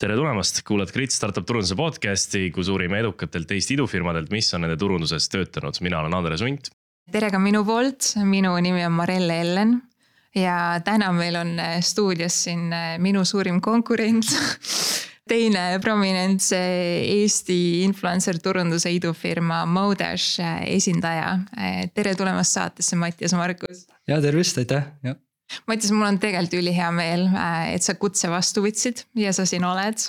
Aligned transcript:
tere 0.00 0.16
tulemast, 0.16 0.62
kuulad 0.64 0.88
Grit 0.94 1.12
Startup 1.12 1.44
turunduse 1.44 1.76
podcast'i, 1.76 2.46
kus 2.54 2.70
uurime 2.72 3.02
edukatelt 3.02 3.50
Eesti 3.52 3.76
idufirmadelt, 3.76 4.30
mis 4.32 4.48
on 4.56 4.64
nende 4.64 4.78
turunduses 4.80 5.28
töötanud. 5.28 5.76
mina 5.84 6.00
olen 6.00 6.16
Andres 6.16 6.40
Unt. 6.46 6.70
tere 7.12 7.28
ka 7.30 7.38
minu 7.38 7.60
poolt, 7.68 8.14
minu 8.24 8.54
nimi 8.64 8.84
on 8.86 8.96
Marelle 8.96 9.40
Ellen 9.42 9.76
ja 10.34 10.80
täna 10.84 11.12
meil 11.12 11.36
on 11.36 11.52
stuudios 11.84 12.38
siin 12.46 12.72
minu 12.98 13.24
suurim 13.28 13.60
konkurent 13.60 14.24
teine 15.30 15.78
prominents 15.84 16.48
Eesti 16.56 17.82
influencer 17.84 18.40
turunduse 18.40 18.92
idufirma 18.96 19.66
Modash 19.66 20.40
esindaja. 20.64 21.38
tere 21.94 22.14
tulemast 22.16 22.56
saatesse, 22.56 22.96
Mattias 22.96 23.36
Markus. 23.36 23.84
ja 24.08 24.20
tervist, 24.20 24.64
aitäh, 24.64 24.94
jah 25.04 25.20
Mattias, 25.66 25.92
mul 25.94 26.06
on 26.06 26.18
tegelikult 26.22 26.60
ülihea 26.60 26.90
meel, 26.94 27.26
äh, 27.34 27.72
et 27.74 27.86
sa 27.86 27.96
kutse 27.98 28.30
vastu 28.30 28.62
võtsid 28.64 29.04
ja 29.18 29.32
sa 29.36 29.46
siin 29.48 29.66
oled. 29.66 30.06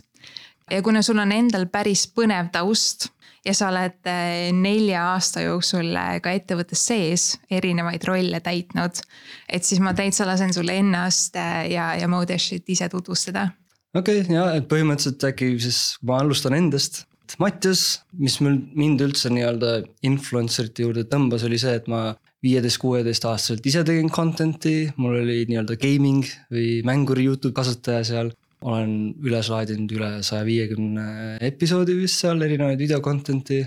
ja 0.72 0.82
kuna 0.82 1.02
sul 1.04 1.20
on 1.20 1.32
endal 1.36 1.66
päris 1.68 2.06
põnev 2.08 2.52
taust 2.54 3.10
ja 3.46 3.54
sa 3.58 3.72
oled 3.72 4.08
äh, 4.08 4.52
nelja 4.54 5.04
aasta 5.14 5.44
jooksul 5.44 5.96
äh, 5.98 6.20
ka 6.24 6.34
ettevõttes 6.38 6.86
sees 6.88 7.26
erinevaid 7.52 8.04
rolle 8.08 8.40
täitnud. 8.40 9.02
et 9.50 9.64
siis 9.64 9.82
ma 9.82 9.94
täitsa 9.98 10.28
lasen 10.30 10.54
sulle 10.54 10.78
ennast 10.78 11.36
ja, 11.36 11.94
ja 11.96 12.08
Modeshit 12.08 12.70
ise 12.70 12.90
tutvustada. 12.90 13.50
okei 13.96 14.22
okay,, 14.22 14.36
ja 14.36 14.52
et 14.56 14.70
põhimõtteliselt 14.70 15.30
äkki 15.32 15.56
siis 15.60 15.98
ma 16.02 16.22
alustan 16.22 16.58
endast. 16.58 17.06
Mattias, 17.40 18.02
mis 18.20 18.42
mul 18.44 18.58
mind 18.76 19.02
üldse 19.06 19.30
nii-öelda 19.32 19.78
influencer'ite 20.04 20.84
juurde 20.84 21.06
tõmbas, 21.08 21.46
oli 21.48 21.56
see, 21.62 21.78
et 21.80 21.88
ma 21.88 22.10
viieteist, 22.42 22.80
kuueteist 22.82 23.26
aastaselt 23.30 23.66
ise 23.70 23.84
tegin 23.88 24.10
content'i, 24.14 24.90
mul 25.02 25.20
oli 25.22 25.44
nii-öelda 25.50 25.78
gaming 25.82 26.26
või 26.54 26.80
mänguri 26.88 27.28
Youtube 27.30 27.56
kasutaja 27.58 28.06
seal. 28.08 28.32
olen 28.62 29.16
üles 29.26 29.48
laadinud 29.50 29.90
üle 29.90 30.10
saja 30.22 30.44
viiekümne 30.46 31.38
episoodi 31.42 31.96
vist 31.98 32.22
seal 32.22 32.42
erinevaid 32.46 32.78
video 32.78 33.00
content'i. 33.02 33.64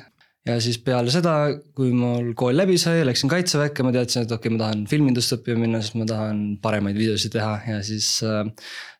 ja 0.46 0.58
siis 0.60 0.78
peale 0.78 1.10
seda, 1.10 1.50
kui 1.74 1.90
mul 1.90 2.34
kool 2.38 2.56
läbi 2.56 2.76
sai, 2.78 3.02
läksin 3.06 3.30
kaitseväkke, 3.32 3.82
ma 3.82 3.92
teadsin, 3.94 4.22
et 4.22 4.32
okei 4.32 4.50
okay,, 4.50 4.56
ma 4.56 4.62
tahan 4.64 4.86
filmindust 4.86 5.34
õppima 5.38 5.64
minna, 5.64 5.80
sest 5.82 5.96
ma 5.98 6.06
tahan 6.06 6.42
paremaid 6.62 6.98
videosid 6.98 7.32
teha 7.34 7.54
ja 7.66 7.78
siis 7.82 8.18
äh, 8.26 8.42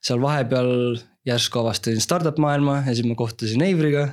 seal 0.03 0.23
vahepeal 0.23 0.99
järsku 1.25 1.63
avastasin 1.63 2.01
startup 2.05 2.39
maailma 2.43 2.83
ja 2.87 2.95
siis 2.95 3.07
ma 3.09 3.15
kohtusin 3.19 3.63
Eivriga, 3.65 4.09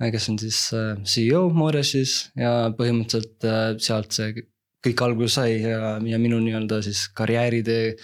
kes 0.00 0.28
on 0.32 0.40
siis 0.40 0.64
äh, 0.76 0.96
CEO 1.04 1.48
Modeshis 1.54 2.32
ja 2.38 2.72
põhimõtteliselt 2.78 3.48
äh, 3.48 3.68
sealt 3.82 4.16
see 4.16 4.48
kõik 4.82 5.02
alguse 5.06 5.40
sai 5.40 5.56
ja, 5.62 5.96
ja 6.02 6.20
minu 6.20 6.40
nii-öelda 6.42 6.80
siis 6.84 7.06
karjääritee 7.16 7.96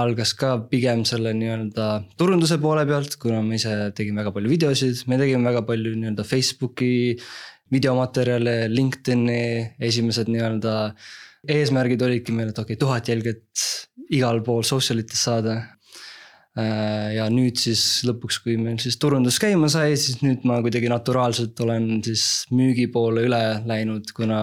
algas 0.00 0.34
ka 0.36 0.56
pigem 0.70 1.04
selle 1.08 1.32
nii-öelda 1.36 1.88
turunduse 2.20 2.58
poole 2.60 2.84
pealt, 2.88 3.16
kuna 3.20 3.40
ma 3.44 3.56
ise 3.56 3.74
tegin 3.96 4.18
väga 4.20 4.32
palju 4.34 4.52
videosid, 4.52 5.04
me 5.08 5.18
tegime 5.20 5.48
väga 5.48 5.62
palju 5.68 5.94
nii-öelda 5.96 6.26
Facebooki 6.28 7.16
videomaterjale, 7.72 8.66
LinkedIn'i 8.70 9.76
esimesed 9.88 10.28
nii-öelda 10.30 10.74
eesmärgid 11.56 12.02
olidki 12.02 12.34
meil, 12.34 12.52
et 12.52 12.60
okei 12.60 12.74
okay,, 12.76 12.82
tuhat 12.82 13.08
jälgijat 13.10 13.66
igal 14.16 14.42
pool 14.46 14.66
social 14.66 15.00
ites 15.02 15.24
saada. 15.26 15.56
Äh, 16.56 17.10
ja 17.18 17.26
nüüd 17.28 17.58
siis 17.60 17.80
lõpuks, 18.08 18.38
kui 18.40 18.54
meil 18.56 18.78
siis 18.80 18.96
turundus 18.96 19.36
käima 19.42 19.68
sai, 19.68 19.90
siis 20.00 20.22
nüüd 20.24 20.46
ma 20.48 20.56
kuidagi 20.64 20.88
naturaalselt 20.88 21.58
olen 21.60 21.98
siis 22.06 22.46
müügi 22.48 22.86
poole 22.94 23.26
üle 23.26 23.40
läinud, 23.68 24.08
kuna. 24.16 24.38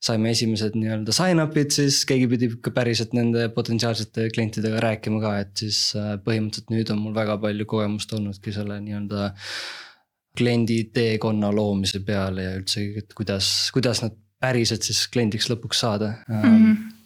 saime 0.00 0.30
esimesed 0.30 0.76
nii-öelda 0.78 1.12
sign-up'id, 1.14 1.74
siis 1.74 2.04
keegi 2.06 2.28
pidi 2.30 2.52
ikka 2.52 2.70
päriselt 2.76 3.16
nende 3.18 3.48
potentsiaalsete 3.56 4.28
klientidega 4.30 4.78
rääkima 4.84 5.18
ka, 5.24 5.32
et 5.42 5.64
siis 5.64 5.80
äh, 5.98 6.14
põhimõtteliselt 6.22 6.70
nüüd 6.70 6.94
on 6.94 7.02
mul 7.02 7.18
väga 7.18 7.34
palju 7.42 7.66
kogemust 7.74 8.14
olnudki 8.14 8.54
selle 8.54 8.78
nii-öelda. 8.86 9.32
kliendi 10.38 10.76
teekonna 10.94 11.50
loomise 11.50 11.98
peale 12.06 12.44
ja 12.44 12.54
üldsegi, 12.60 13.02
et 13.02 13.14
kuidas, 13.18 13.50
kuidas 13.74 14.04
nad 14.04 14.14
päriselt 14.40 14.86
siis 14.86 15.02
kliendiks 15.10 15.50
lõpuks 15.50 15.82
saada 15.82 16.14
mm. 16.28 16.42
-hmm 16.46 16.99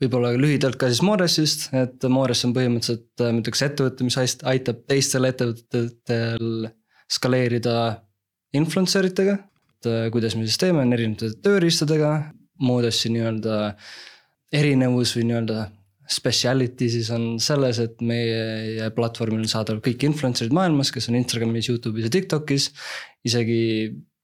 võib-olla 0.00 0.32
lühidalt 0.38 0.78
ka 0.80 0.88
siis 0.90 1.02
Moresist, 1.04 1.68
et 1.76 2.04
Mores 2.08 2.44
on 2.46 2.54
põhimõtteliselt 2.56 3.24
ma 3.26 3.42
ütleks 3.42 3.64
ettevõte, 3.66 4.06
mis 4.06 4.18
aitab 4.20 4.84
teistel 4.88 5.28
ettevõtetel 5.28 6.70
skaleerida 7.10 7.76
influencer 8.56 9.10
itega. 9.10 9.38
et 9.80 9.88
äh, 9.88 10.06
kuidas 10.12 10.36
me 10.36 10.46
siis 10.46 10.58
teeme, 10.60 10.84
on 10.84 10.92
erinevate 10.96 11.34
tööriistadega, 11.44 12.32
Modesi 12.60 13.08
nii-öelda 13.08 13.76
erinevus 14.52 15.14
või 15.16 15.30
nii-öelda 15.30 15.62
speciality 16.10 16.90
siis 16.90 17.08
on 17.14 17.38
selles, 17.40 17.78
et 17.80 18.02
meie 18.04 18.90
platvormil 18.96 19.44
on 19.44 19.50
saadaval 19.50 19.80
kõik 19.84 20.04
influencer'id 20.08 20.52
maailmas, 20.52 20.90
kes 20.92 21.08
on 21.08 21.16
Instagramis, 21.20 21.70
Youtube'is 21.70 22.08
ja 22.08 22.12
TikTok'is. 22.12 22.70
isegi 23.24 23.60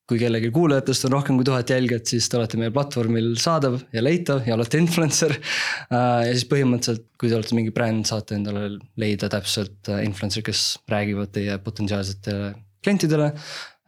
kui 0.07 0.21
kellelgi 0.21 0.53
kuulajatest 0.55 1.09
on 1.09 1.15
rohkem 1.17 1.39
kui 1.39 1.47
tuhat 1.47 1.71
jälgijat, 1.73 2.07
siis 2.07 2.29
te 2.31 2.39
olete 2.39 2.59
meie 2.61 2.71
platvormil 2.75 3.33
saadav 3.43 3.81
ja 3.95 4.03
leitav 4.05 4.45
ja 4.47 4.55
olete 4.55 4.79
influencer. 4.79 5.35
Äh, 5.35 6.29
ja 6.29 6.35
siis 6.35 6.47
põhimõtteliselt, 6.51 7.09
kui 7.19 7.31
te 7.31 7.39
olete 7.39 7.57
mingi 7.59 7.75
bränd, 7.75 8.07
saate 8.09 8.39
endale 8.39 8.69
leida 9.03 9.31
täpselt 9.33 9.91
äh, 9.91 10.05
influencer'id, 10.07 10.47
kes 10.47 10.63
räägivad 10.93 11.35
teie 11.35 11.59
potentsiaalsetele 11.63 12.53
klientidele. 12.87 13.33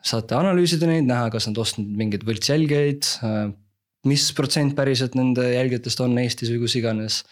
saate 0.08 0.34
analüüsida 0.38 0.86
neid, 0.88 1.06
näha, 1.06 1.28
kas 1.30 1.48
nad 1.50 1.58
ostnud 1.58 1.88
mingeid 1.98 2.26
võltsjälgijaid. 2.26 3.12
Äh, 3.26 3.40
mis 4.08 4.28
protsent 4.34 4.74
päriselt 4.78 5.14
nende 5.18 5.46
jälgijatest 5.52 6.02
on 6.02 6.18
Eestis 6.18 6.50
või 6.50 6.64
kus 6.64 6.78
iganes 6.78 7.22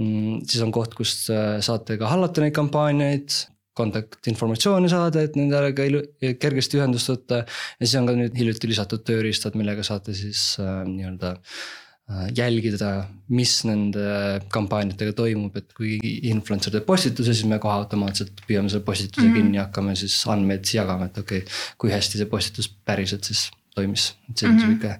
mm, 0.00 0.44
siis 0.48 0.60
on 0.64 0.72
koht, 0.72 0.96
kus 0.96 1.14
saate 1.26 1.96
ka 2.00 2.08
hallata 2.12 2.44
neid 2.44 2.56
kampaaniaid, 2.56 3.42
kontaktinformatsiooni 3.78 4.90
saada, 4.92 5.22
et 5.24 5.36
nendega 5.38 6.02
kergesti 6.40 6.80
ühendust 6.80 7.08
võtta. 7.12 7.44
ja 7.44 7.86
siis 7.86 7.96
on 8.00 8.08
ka 8.10 8.16
nüüd 8.18 8.36
hiljuti 8.36 8.68
lisatud 8.70 9.04
tööriistad, 9.08 9.56
millega 9.58 9.84
saate 9.86 10.14
siis 10.16 10.42
äh, 10.60 10.82
nii-öelda 10.88 11.32
äh, 11.32 12.26
jälgida, 12.36 12.92
mis 13.32 13.54
nende 13.68 14.04
kampaaniatega 14.52 15.16
toimub, 15.16 15.56
et 15.56 15.72
kui 15.76 15.96
influencer 16.30 16.74
teeb 16.74 16.86
postituse, 16.88 17.32
siis 17.32 17.48
me 17.48 17.60
kohe 17.62 17.78
automaatselt 17.80 18.44
püüame 18.46 18.72
selle 18.72 18.84
postituse 18.84 19.24
mm 19.24 19.32
-hmm. 19.32 19.40
kinni 19.40 19.62
hakkame 19.62 19.96
siis 19.96 20.20
andmeid 20.28 20.68
jagama, 20.74 21.08
et 21.08 21.18
okei 21.24 21.44
okay,. 21.44 21.60
kui 21.78 21.92
hästi 21.92 22.20
see 22.20 22.32
postitus 22.36 22.68
päriselt 22.84 23.24
siis 23.24 23.48
toimis, 23.74 24.12
et 24.28 24.38
see 24.38 24.48
on 24.48 24.56
mm 24.56 24.80
-hmm. 24.80 24.98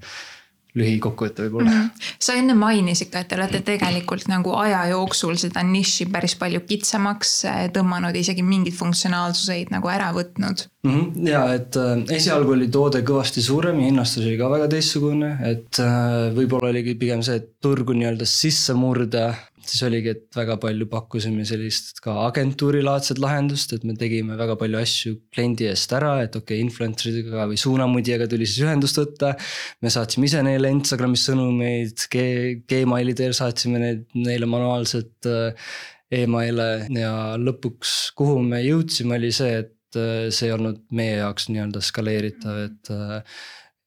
Lühikokkuvõte 0.78 1.44
võib-olla 1.46 1.70
mm. 1.70 1.78
-hmm. 1.78 2.12
sa 2.26 2.36
enne 2.40 2.54
mainisid 2.56 3.10
ka, 3.12 3.22
et 3.22 3.28
te 3.28 3.36
olete 3.36 3.60
tegelikult 3.66 4.28
nagu 4.32 4.54
aja 4.56 4.84
jooksul 4.92 5.36
seda 5.40 5.62
niši 5.66 6.06
päris 6.12 6.34
palju 6.40 6.62
kitsamaks 6.68 7.32
eh, 7.44 7.62
tõmmanud, 7.74 8.16
isegi 8.16 8.44
mingeid 8.46 8.76
funktsionaalsuseid 8.78 9.72
nagu 9.74 9.90
ära 9.92 10.10
võtnud 10.16 10.64
mm. 10.84 10.92
-hmm. 10.92 11.28
ja 11.28 11.44
et 11.54 11.76
äh, 11.76 11.94
esialgu 12.16 12.56
oli 12.56 12.68
toode 12.72 13.02
kõvasti 13.04 13.44
suurem 13.44 13.80
ja 13.80 13.90
hinnastus 13.90 14.24
oli 14.24 14.38
ka 14.40 14.50
väga 14.50 14.68
teistsugune, 14.72 15.32
et 15.52 15.82
äh, 15.84 16.32
võib-olla 16.36 16.72
oligi 16.72 16.94
pigem 16.94 17.22
see, 17.22 17.36
et 17.42 17.50
turgu 17.60 17.92
nii-öelda 17.96 18.28
sisse 18.28 18.74
murda 18.74 19.32
siis 19.68 19.82
oligi, 19.86 20.12
et 20.14 20.36
väga 20.36 20.56
palju 20.62 20.86
pakkusime 20.90 21.44
sellist 21.48 22.00
ka 22.04 22.14
agentuurilaadset 22.26 23.20
lahendust, 23.22 23.74
et 23.76 23.84
me 23.88 23.94
tegime 23.98 24.36
väga 24.38 24.56
palju 24.60 24.80
asju 24.80 25.14
kliendi 25.34 25.68
eest 25.70 25.92
ära, 25.96 26.14
et 26.24 26.36
okei 26.38 26.58
okay,, 26.58 26.66
influencer 26.66 27.12
idega 27.12 27.46
või 27.50 27.60
suunamudjaga 27.60 28.28
tuli 28.30 28.48
siis 28.48 28.64
ühendust 28.66 29.00
võtta. 29.00 29.34
me 29.82 29.92
saatsime 29.92 30.28
ise 30.28 30.42
neile 30.46 30.72
Instagramis 30.74 31.26
sõnumeid 31.28 32.06
G, 32.12 32.26
Gmaili 32.68 33.16
teel 33.18 33.36
saatsime 33.38 33.82
neid 33.82 34.04
neile 34.18 34.48
manuaalselt 34.50 35.30
äh, 35.30 35.70
email'e 36.12 36.70
ja 36.98 37.14
lõpuks, 37.40 38.12
kuhu 38.18 38.42
me 38.44 38.60
jõudsime, 38.64 39.16
oli 39.16 39.32
see, 39.34 39.62
et 39.64 39.98
äh, 39.98 40.28
see 40.34 40.50
ei 40.50 40.56
olnud 40.56 40.84
meie 40.96 41.18
jaoks 41.22 41.48
nii-öelda 41.52 41.82
skaleeritav, 41.84 42.62
et 42.68 42.92
äh, 42.92 43.40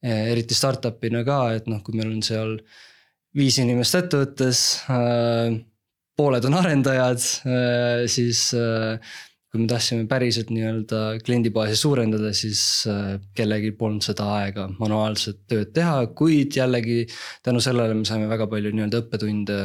eriti 0.05 0.57
startup'ina 0.57 1.23
ka, 1.25 1.39
et 1.57 1.69
noh, 1.71 1.81
kui 1.85 1.97
meil 1.97 2.11
on 2.13 2.25
seal 2.25 2.59
viis 3.35 3.59
inimest 3.61 4.01
ettevõttes 4.01 4.65
äh,. 4.89 5.55
pooled 6.15 6.45
on 6.47 6.59
arendajad 6.61 7.23
äh,, 7.47 8.05
siis 8.11 8.49
äh, 8.55 8.99
kui 9.51 9.63
me 9.63 9.71
tahtsime 9.71 10.03
päriselt 10.11 10.49
nii-öelda 10.51 11.01
kliendibaasi 11.23 11.75
suurendada, 11.79 12.33
siis 12.35 12.61
äh, 12.91 13.15
kellelgi 13.35 13.71
polnud 13.79 14.03
seda 14.03 14.27
aega 14.41 14.67
manuaalset 14.79 15.45
tööd 15.47 15.71
teha, 15.75 16.01
kuid 16.17 16.57
jällegi 16.59 17.05
tänu 17.43 17.63
sellele 17.63 17.95
me 17.95 18.07
saime 18.07 18.27
väga 18.31 18.49
palju 18.51 18.73
nii-öelda 18.75 19.03
õppetunde 19.05 19.59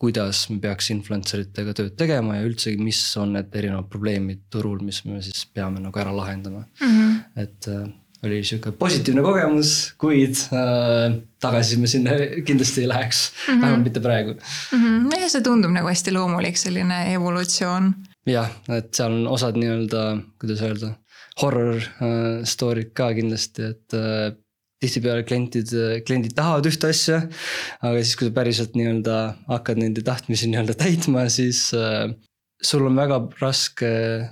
kuidas 0.00 0.46
me 0.48 0.56
peaks 0.62 0.88
influencer 0.94 1.42
itega 1.44 1.74
tööd 1.76 1.96
tegema 2.00 2.38
ja 2.38 2.44
üldsegi, 2.48 2.80
mis 2.80 3.00
on 3.20 3.34
need 3.36 3.56
erinevad 3.60 3.88
probleemid 3.92 4.46
turul, 4.52 4.78
mis 4.84 5.02
me 5.04 5.20
siis 5.24 5.44
peame 5.52 5.82
nagu 5.84 6.00
ära 6.00 6.14
lahendama 6.16 6.62
mm. 6.64 6.94
-hmm. 6.94 7.18
et 7.42 7.68
äh, 7.68 7.82
oli 8.26 8.40
sihuke 8.44 8.72
positiivne 8.76 9.22
kogemus, 9.24 9.72
kuid 10.00 10.42
äh, 10.52 11.16
tagasi 11.40 11.78
me 11.80 11.88
sinna 11.90 12.16
kindlasti 12.46 12.84
ei 12.84 12.90
läheks 12.90 13.22
mm, 13.30 13.54
-hmm. 13.54 13.62
vähemalt 13.62 13.84
mitte 13.84 14.00
praegu 14.00 14.34
mm. 14.34 14.82
-hmm. 14.82 15.20
ja 15.20 15.28
see 15.28 15.42
tundub 15.46 15.72
nagu 15.72 15.88
hästi 15.88 16.12
loomulik 16.12 16.60
selline 16.60 17.00
evolutsioon. 17.14 17.94
jah, 18.26 18.50
et 18.76 18.94
seal 18.94 19.12
on 19.12 19.26
osad 19.28 19.56
nii-öelda, 19.56 20.04
kuidas 20.40 20.62
öelda, 20.62 20.94
horror 21.42 21.76
äh, 21.80 22.44
story'd 22.44 22.92
ka 22.94 23.12
kindlasti, 23.16 23.72
et 23.72 23.96
äh, 23.96 24.32
tihtipeale 24.80 25.24
klientid, 25.28 25.72
kliendid 26.06 26.34
tahavad 26.36 26.66
ühte 26.66 26.88
asja. 26.88 27.22
aga 27.80 28.02
siis, 28.02 28.16
kui 28.16 28.28
sa 28.28 28.36
päriselt 28.36 28.76
nii-öelda 28.76 29.16
hakkad 29.48 29.80
nende 29.80 30.04
tahtmisi 30.04 30.48
nii-öelda 30.52 30.76
täitma, 30.84 31.28
siis 31.28 31.70
äh, 31.76 32.12
sul 32.60 32.84
on 32.84 32.96
väga 32.98 33.18
raske 33.40 33.90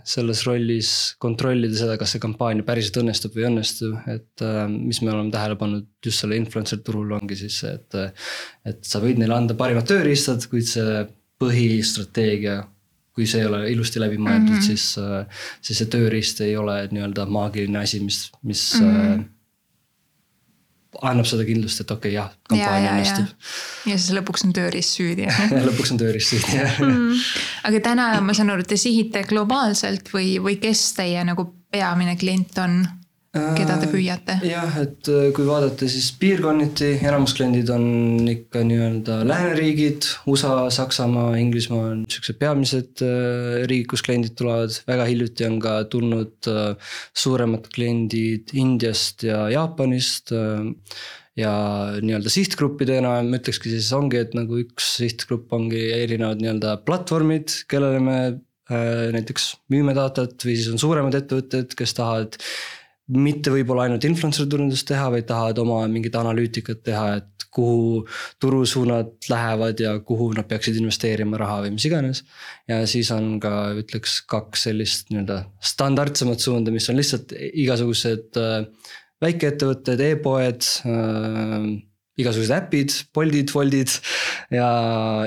selles 0.09 0.43
rollis 0.47 0.91
kontrollida 1.23 1.77
seda, 1.79 1.97
kas 2.01 2.15
see 2.15 2.23
kampaania 2.23 2.67
päriselt 2.67 3.01
õnnestub 3.01 3.37
või 3.37 3.45
ei 3.45 3.51
õnnestu, 3.51 3.93
et 4.13 4.45
äh, 4.45 4.65
mis 4.73 5.01
me 5.03 5.13
oleme 5.15 5.33
tähele 5.35 5.57
pannud 5.61 5.87
just 6.05 6.25
selle 6.25 6.37
influencer 6.41 6.83
turul 6.85 7.15
ongi 7.17 7.39
siis 7.41 7.61
see, 7.63 7.77
et. 7.79 8.19
et 8.69 8.83
sa 8.85 9.01
võid 9.03 9.21
neile 9.21 9.37
anda 9.37 9.57
parimad 9.59 9.89
tööriistad, 9.89 10.45
kuid 10.51 10.69
see 10.69 11.07
põhistrateegia, 11.41 12.61
kui 13.17 13.27
see 13.31 13.43
ei 13.43 13.49
ole 13.49 13.63
ilusti 13.73 14.03
läbi 14.03 14.19
mõeldud 14.21 14.53
mm, 14.53 14.61
-hmm. 14.61 14.67
siis, 14.67 15.65
siis 15.65 15.81
see 15.81 15.91
tööriist 15.91 16.43
ei 16.45 16.57
ole 16.59 16.81
nii-öelda 16.93 17.27
maagiline 17.33 17.81
asi, 17.81 18.03
mis, 18.05 18.29
mis 18.43 18.69
mm. 18.81 18.95
-hmm 18.95 19.27
annab 21.05 21.29
seda 21.29 21.45
kindlust, 21.47 21.83
et 21.83 21.91
okei 21.93 22.11
okay,, 22.11 22.17
jah, 22.17 22.31
kampaania 22.49 22.95
õnnestub. 22.95 23.49
ja 23.91 23.97
siis 23.99 24.15
lõpuks 24.17 24.47
on 24.47 24.55
tööriist 24.57 24.97
süüdi 24.97 25.29
lõpuks 25.69 25.93
on 25.95 26.01
tööriist 26.01 26.33
süüdi, 26.33 26.55
jah 26.57 26.79
mm.. 26.81 27.27
aga 27.69 27.83
täna 27.91 28.09
ma 28.25 28.37
saan 28.37 28.55
aru, 28.55 28.65
et 28.65 28.73
te 28.73 28.81
sihite 28.81 29.25
globaalselt 29.29 30.09
või, 30.15 30.39
või 30.43 30.57
kes 30.63 30.87
teie 30.97 31.25
nagu 31.29 31.51
peamine 31.73 32.17
klient 32.21 32.57
on? 32.65 32.81
Keda 33.59 33.79
te 33.83 33.89
püüate? 33.91 34.39
jah, 34.49 34.79
et 34.83 35.11
äh, 35.13 35.29
kui 35.37 35.47
vaadata 35.49 35.89
siis 35.91 36.11
piirkonniti, 36.21 36.95
enamus 37.03 37.37
kliendid 37.39 37.71
on 37.75 37.87
ikka 38.31 38.65
nii-öelda 38.69 39.21
lääneriigid, 39.29 40.09
USA, 40.31 40.57
Saksamaa, 40.75 41.37
Inglismaa 41.41 41.93
on 41.93 42.03
siuksed 42.11 42.41
peamised 42.41 43.05
äh, 43.05 43.63
riigid, 43.69 43.91
kus 43.93 44.05
kliendid 44.07 44.37
tulevad, 44.39 44.75
väga 44.89 45.07
hiljuti 45.11 45.49
on 45.49 45.61
ka 45.63 45.79
tulnud 45.93 46.51
äh, 46.51 46.93
suuremad 47.17 47.71
kliendid 47.75 48.55
Indiast 48.59 49.27
ja 49.27 49.47
Jaapanist 49.53 50.35
ja 51.39 51.53
nii-öelda 52.03 52.33
sihtgruppidena 52.33 53.19
ma 53.27 53.39
ütlekski 53.39 53.71
siis 53.73 53.91
ongi, 53.97 54.21
et 54.25 54.35
nagu 54.37 54.59
üks 54.61 54.97
sihtgrupp 54.99 55.53
ongi 55.55 55.81
erinevad 55.95 56.43
nii-öelda 56.43 56.79
platvormid, 56.87 57.55
kellele 57.71 58.03
me 58.03 58.19
äh, 58.27 59.09
näiteks 59.15 59.53
müüme 59.73 59.95
datat 59.97 60.37
või 60.45 60.57
siis 60.59 60.73
on 60.73 60.83
suuremad 60.83 61.15
ettevõtted, 61.19 61.77
kes 61.79 61.95
tahavad 61.99 62.39
mitte 63.15 63.53
võib-olla 63.53 63.87
ainult 63.87 64.05
influencer 64.05 64.49
turundust 64.51 64.89
teha, 64.89 65.09
vaid 65.13 65.27
tahavad 65.29 65.59
oma 65.63 65.81
mingit 65.91 66.17
analüütikat 66.19 66.83
teha, 66.85 67.05
et 67.21 67.47
kuhu 67.55 68.05
turusuunad 68.41 69.31
lähevad 69.31 69.81
ja 69.81 69.95
kuhu 70.05 70.31
nad 70.37 70.47
peaksid 70.51 70.77
investeerima 70.79 71.41
raha 71.41 71.63
või 71.65 71.75
mis 71.79 71.87
iganes. 71.89 72.23
ja 72.69 72.83
siis 72.87 73.11
on 73.15 73.39
ka 73.41 73.73
ütleks 73.81 74.21
kaks 74.29 74.69
sellist 74.69 75.13
nii-öelda 75.13 75.41
standardsemat 75.73 76.45
suunda, 76.45 76.75
mis 76.75 76.89
on 76.93 77.01
lihtsalt 77.01 77.33
igasugused 77.39 78.39
äh, 78.41 78.69
väikeettevõtted 79.25 80.05
e, 80.05 80.11
e-poed 80.15 80.69
äh, 80.85 81.88
igasugused 82.19 82.55
äpid, 82.57 82.95
Boltid, 83.15 83.53
Woltid 83.55 83.93
ja, 84.55 84.69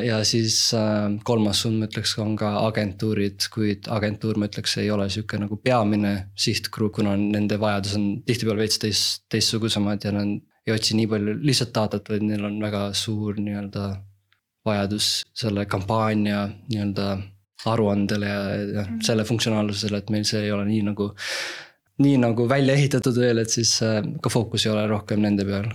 ja 0.04 0.20
siis 0.28 0.58
äh, 0.78 1.08
kolmas 1.28 1.64
suund 1.64 1.80
ma 1.80 1.88
ütleks, 1.90 2.14
on 2.22 2.36
ka 2.40 2.52
agentuurid, 2.66 3.48
kuid 3.54 3.90
agentuur, 3.92 4.40
ma 4.42 4.50
ütleks, 4.52 4.78
ei 4.82 4.92
ole 4.94 5.08
sihuke 5.12 5.40
nagu 5.42 5.58
peamine 5.64 6.14
sihtgrupp, 6.36 6.98
kuna 7.00 7.16
nende 7.20 7.60
vajadus 7.62 7.98
on 8.00 8.08
tihtipeale 8.28 8.66
veits 8.66 8.82
teist, 8.82 9.26
teistsugusemad 9.32 10.08
ja 10.08 10.16
nad 10.16 10.40
ei 10.68 10.76
otsi 10.76 10.98
nii 10.98 11.10
palju 11.10 11.40
lihtsalt 11.42 11.74
datat, 11.76 12.12
vaid 12.12 12.26
neil 12.28 12.46
on 12.46 12.60
väga 12.62 12.90
suur 12.98 13.40
nii-öelda 13.42 13.88
vajadus 14.68 15.14
selle 15.34 15.66
kampaania 15.66 16.44
nii-öelda 16.70 17.08
aruandele 17.72 18.30
ja, 18.30 18.42
ja 18.52 18.84
mhm. 18.86 19.02
selle 19.06 19.26
funktsionaalsusele, 19.26 20.02
et 20.02 20.14
meil 20.14 20.26
see 20.28 20.46
ei 20.46 20.54
ole 20.54 20.66
nii 20.70 20.86
nagu 20.92 21.12
nii 22.02 22.18
nagu 22.22 22.48
välja 22.50 22.74
ehitatud 22.74 23.18
veel, 23.20 23.44
et 23.44 23.50
siis 23.50 23.78
äh, 23.86 24.02
ka 24.22 24.30
fookus 24.30 24.66
ei 24.66 24.72
ole 24.74 24.88
rohkem 24.90 25.22
nende 25.22 25.46
peal 25.46 25.72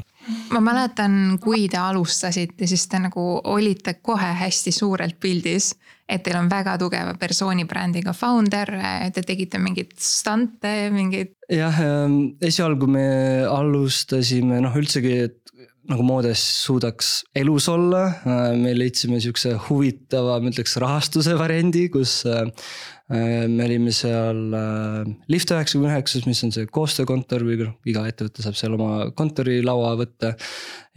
ma 0.51 0.63
mäletan, 0.63 1.37
kui 1.43 1.67
te 1.71 1.79
alustasite, 1.81 2.69
siis 2.69 2.87
te 2.91 3.01
nagu 3.03 3.25
olite 3.53 3.97
kohe 4.03 4.33
hästi 4.43 4.73
suurelt 4.75 5.21
pildis. 5.21 5.75
et 6.07 6.23
teil 6.23 6.37
on 6.39 6.47
väga 6.47 6.77
tugeva 6.79 7.17
persooni 7.19 7.65
brändiga 7.67 8.13
founder, 8.15 8.71
te 9.11 9.25
tegite 9.27 9.59
mingeid 9.59 9.97
stante, 9.99 10.87
mingeid. 10.95 11.33
jah, 11.51 11.81
ähm, 11.83 12.37
esialgu 12.41 12.87
me 12.87 13.09
alustasime 13.51 14.61
noh, 14.62 14.77
üldsegi, 14.79 15.17
et 15.27 15.41
nagu 15.91 16.07
moodest 16.07 16.62
suudaks 16.62 17.25
elus 17.35 17.67
olla. 17.69 18.05
Äh, 18.23 18.55
me 18.55 18.75
leidsime 18.79 19.19
sihukese 19.23 19.57
huvitava, 19.67 20.39
ma 20.39 20.55
ütleks 20.55 20.77
rahastuse 20.83 21.35
variandi, 21.39 21.89
kus 21.91 22.21
Äh, 22.27 22.47
me 23.08 23.67
olime 23.69 23.93
seal 23.94 24.55
äh, 24.58 25.05
Lift 25.31 25.53
üheksakümne 25.55 25.93
üheksas, 25.93 26.25
mis 26.26 26.43
on 26.43 26.50
see 26.55 26.67
koostöökontor 26.67 27.44
või 27.47 27.61
noh, 27.61 27.76
iga 27.87 28.03
ettevõte 28.11 28.43
saab 28.43 28.58
seal 28.58 28.75
oma 28.75 29.12
kontorilaua 29.19 29.93
võtta. 30.00 30.35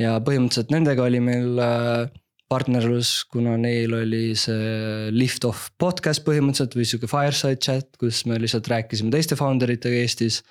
ja 0.02 0.16
põhimõtteliselt 0.26 0.74
nendega 0.74 1.06
oli 1.06 1.22
meil 1.22 1.62
äh, 1.62 2.10
partnerlus, 2.50 3.14
kuna 3.30 3.54
neil 3.62 3.94
oli 3.94 4.34
see 4.40 5.14
lift 5.14 5.46
off 5.46 5.70
podcast 5.78 6.26
põhimõtteliselt 6.26 6.80
või 6.80 6.90
sihuke 6.90 7.12
fireside 7.12 7.62
chat, 7.62 7.92
kus 8.02 8.24
me 8.26 8.40
lihtsalt 8.42 8.72
rääkisime 8.72 9.14
teiste 9.14 9.38
founder 9.38 9.70
itega 9.70 10.02
Eestis. 10.02 10.42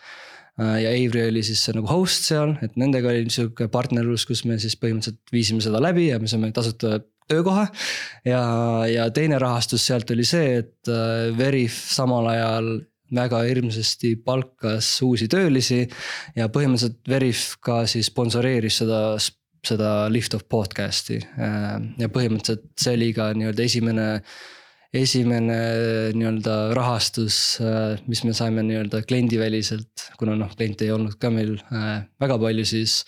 ja 0.59 0.91
Avery 0.91 1.29
oli 1.33 1.43
siis 1.47 1.65
nagu 1.75 1.91
host 1.91 2.31
seal, 2.31 2.55
et 2.63 2.79
nendega 2.79 3.11
oli 3.11 3.27
sihuke 3.35 3.67
partnerlus, 3.71 4.25
kus 4.31 4.45
me 4.47 4.61
siis 4.63 4.79
põhimõtteliselt 4.79 5.35
viisime 5.35 5.63
seda 5.63 5.83
läbi 5.83 6.07
ja 6.13 6.23
me 6.23 6.31
saime 6.31 6.53
tasuta 6.55 7.01
töökoha. 7.29 7.67
ja, 8.25 8.43
ja 8.89 9.09
teine 9.15 9.39
rahastus 9.39 9.87
sealt 9.87 10.11
oli 10.11 10.27
see, 10.29 10.59
et 10.63 10.93
äh, 10.93 11.31
Veriff 11.39 11.93
samal 11.95 12.29
ajal 12.33 12.71
väga 13.15 13.41
hirmsasti 13.47 14.17
palkas 14.25 14.91
uusi 15.03 15.29
töölisi. 15.29 15.87
ja 16.37 16.49
põhimõtteliselt 16.53 17.01
Veriff 17.09 17.57
ka 17.61 17.85
siis 17.87 18.11
sponsoreeris 18.13 18.83
seda, 18.83 19.01
seda 19.65 19.95
Lift 20.13 20.35
of 20.35 20.47
podcast'i. 20.49 21.23
Äh, 21.39 21.75
ja 21.99 22.13
põhimõtteliselt 22.13 22.71
see 22.81 22.97
oli 22.99 23.13
ka 23.17 23.33
nii-öelda 23.37 23.69
esimene 23.69 24.09
esimene 24.89 25.57
nii-öelda 26.17 26.55
rahastus, 26.77 27.59
äh, 27.61 27.99
mis 28.09 28.23
me 28.25 28.33
saime 28.33 28.63
nii-öelda 28.65 29.03
kliendiväliselt, 29.05 30.07
kuna 30.21 30.37
noh, 30.39 30.55
kliente 30.57 30.87
ei 30.87 30.95
olnud 30.95 31.19
ka 31.21 31.29
meil 31.33 31.59
väga 32.21 32.39
palju 32.41 32.65
siis. 32.69 33.03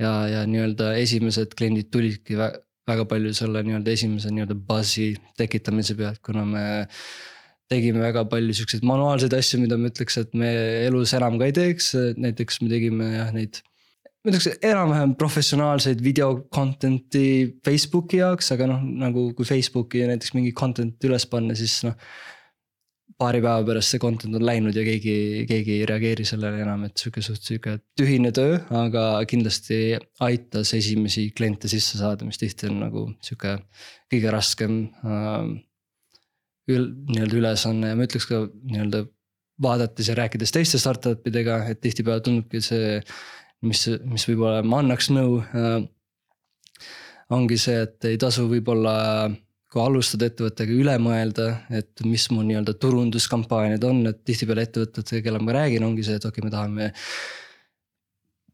ja, 0.00 0.14
ja 0.32 0.46
nii-öelda 0.48 0.94
esimesed 1.02 1.52
kliendid 1.58 1.92
tulidki 1.92 2.40
väga 2.40 2.65
palju 2.86 3.32
selle 3.34 3.62
nii-öelda 3.66 3.94
esimese 3.96 4.30
nii-öelda 4.30 4.56
buzz'i 4.68 5.14
tekitamise 5.38 5.96
pealt, 5.98 6.20
kuna 6.24 6.44
me 6.46 6.66
tegime 7.70 8.02
väga 8.04 8.26
palju 8.30 8.54
siukseid 8.54 8.84
manuaalseid 8.86 9.34
asju, 9.34 9.60
mida 9.62 9.78
ma 9.78 9.90
ütleks, 9.90 10.20
et 10.22 10.36
me 10.38 10.50
elus 10.86 11.14
enam 11.18 11.38
ka 11.40 11.48
ei 11.48 11.56
teeks, 11.56 11.94
näiteks 12.14 12.62
me 12.62 12.70
tegime 12.70 13.10
jah 13.16 13.32
neid. 13.34 13.62
ma 14.22 14.30
ütleks 14.30 14.48
enam-vähem 14.62 15.16
professionaalseid 15.18 16.00
video 16.02 16.46
content'i 16.54 17.58
Facebooki 17.66 18.22
jaoks, 18.22 18.52
aga 18.54 18.70
noh, 18.70 18.86
nagu 19.02 19.32
kui 19.34 19.46
Facebooki 19.46 20.06
näiteks 20.06 20.34
mingi 20.38 20.54
content 20.54 21.10
üles 21.10 21.26
panna, 21.30 21.58
siis 21.58 21.80
noh 21.86 21.98
paari 23.20 23.40
päeva 23.40 23.64
pärast 23.64 23.94
see 23.94 24.00
content 24.00 24.36
on 24.36 24.44
läinud 24.44 24.76
ja 24.76 24.84
keegi, 24.84 25.44
keegi 25.48 25.78
ei 25.78 25.86
reageeri 25.88 26.26
sellele 26.28 26.60
enam, 26.64 26.84
et 26.88 27.00
sihuke 27.00 27.22
suht 27.24 27.44
sihuke 27.48 27.78
tühine 27.96 28.32
töö, 28.36 28.58
aga 28.76 29.06
kindlasti 29.28 29.78
aitas 30.26 30.74
esimesi 30.76 31.30
kliente 31.36 31.70
sisse 31.72 32.00
saada, 32.00 32.28
mis 32.28 32.40
tihti 32.40 32.68
on 32.68 32.82
nagu 32.84 33.06
sihuke 33.24 33.58
kõige 34.12 34.34
raskem 34.34 34.82
äh,. 35.04 35.54
Ül-, 36.66 36.88
nii-öelda 37.12 37.36
ülesanne 37.38 37.92
ja 37.92 37.94
ma 37.94 38.08
ütleks 38.08 38.24
ka 38.26 38.40
nii-öelda 38.50 39.04
vaadates 39.62 40.08
ja 40.10 40.16
rääkides 40.18 40.50
teiste 40.50 40.80
startup 40.82 41.28
idega, 41.30 41.60
et 41.70 41.78
tihtipeale 41.78 42.24
tundubki 42.26 42.58
see, 42.58 42.96
mis, 43.62 43.84
mis 44.02 44.26
võib-olla 44.26 44.64
ma 44.66 44.80
annaks 44.82 45.12
nõu 45.14 45.38
äh,. 45.46 45.78
ongi 47.30 47.58
see, 47.62 47.78
et 47.86 48.10
ei 48.10 48.18
tasu 48.18 48.48
võib-olla 48.50 48.96
äh, 49.28 49.38
kui 49.76 49.84
alustad 49.84 50.24
ettevõttega 50.24 50.72
üle 50.72 50.94
mõelda, 51.02 51.50
et 51.68 52.04
mis 52.08 52.24
mu 52.32 52.44
nii-öelda 52.46 52.76
turunduskampaaniad 52.80 53.84
on, 53.84 54.06
et 54.08 54.22
tihtipeale 54.24 54.64
ettevõtted, 54.64 55.10
kellega 55.20 55.44
ma 55.44 55.58
räägin, 55.58 55.84
ongi 55.84 56.06
see, 56.06 56.16
et 56.16 56.24
okei 56.24 56.40
okay,, 56.40 56.48
me 56.48 56.54
tahame 56.54 56.88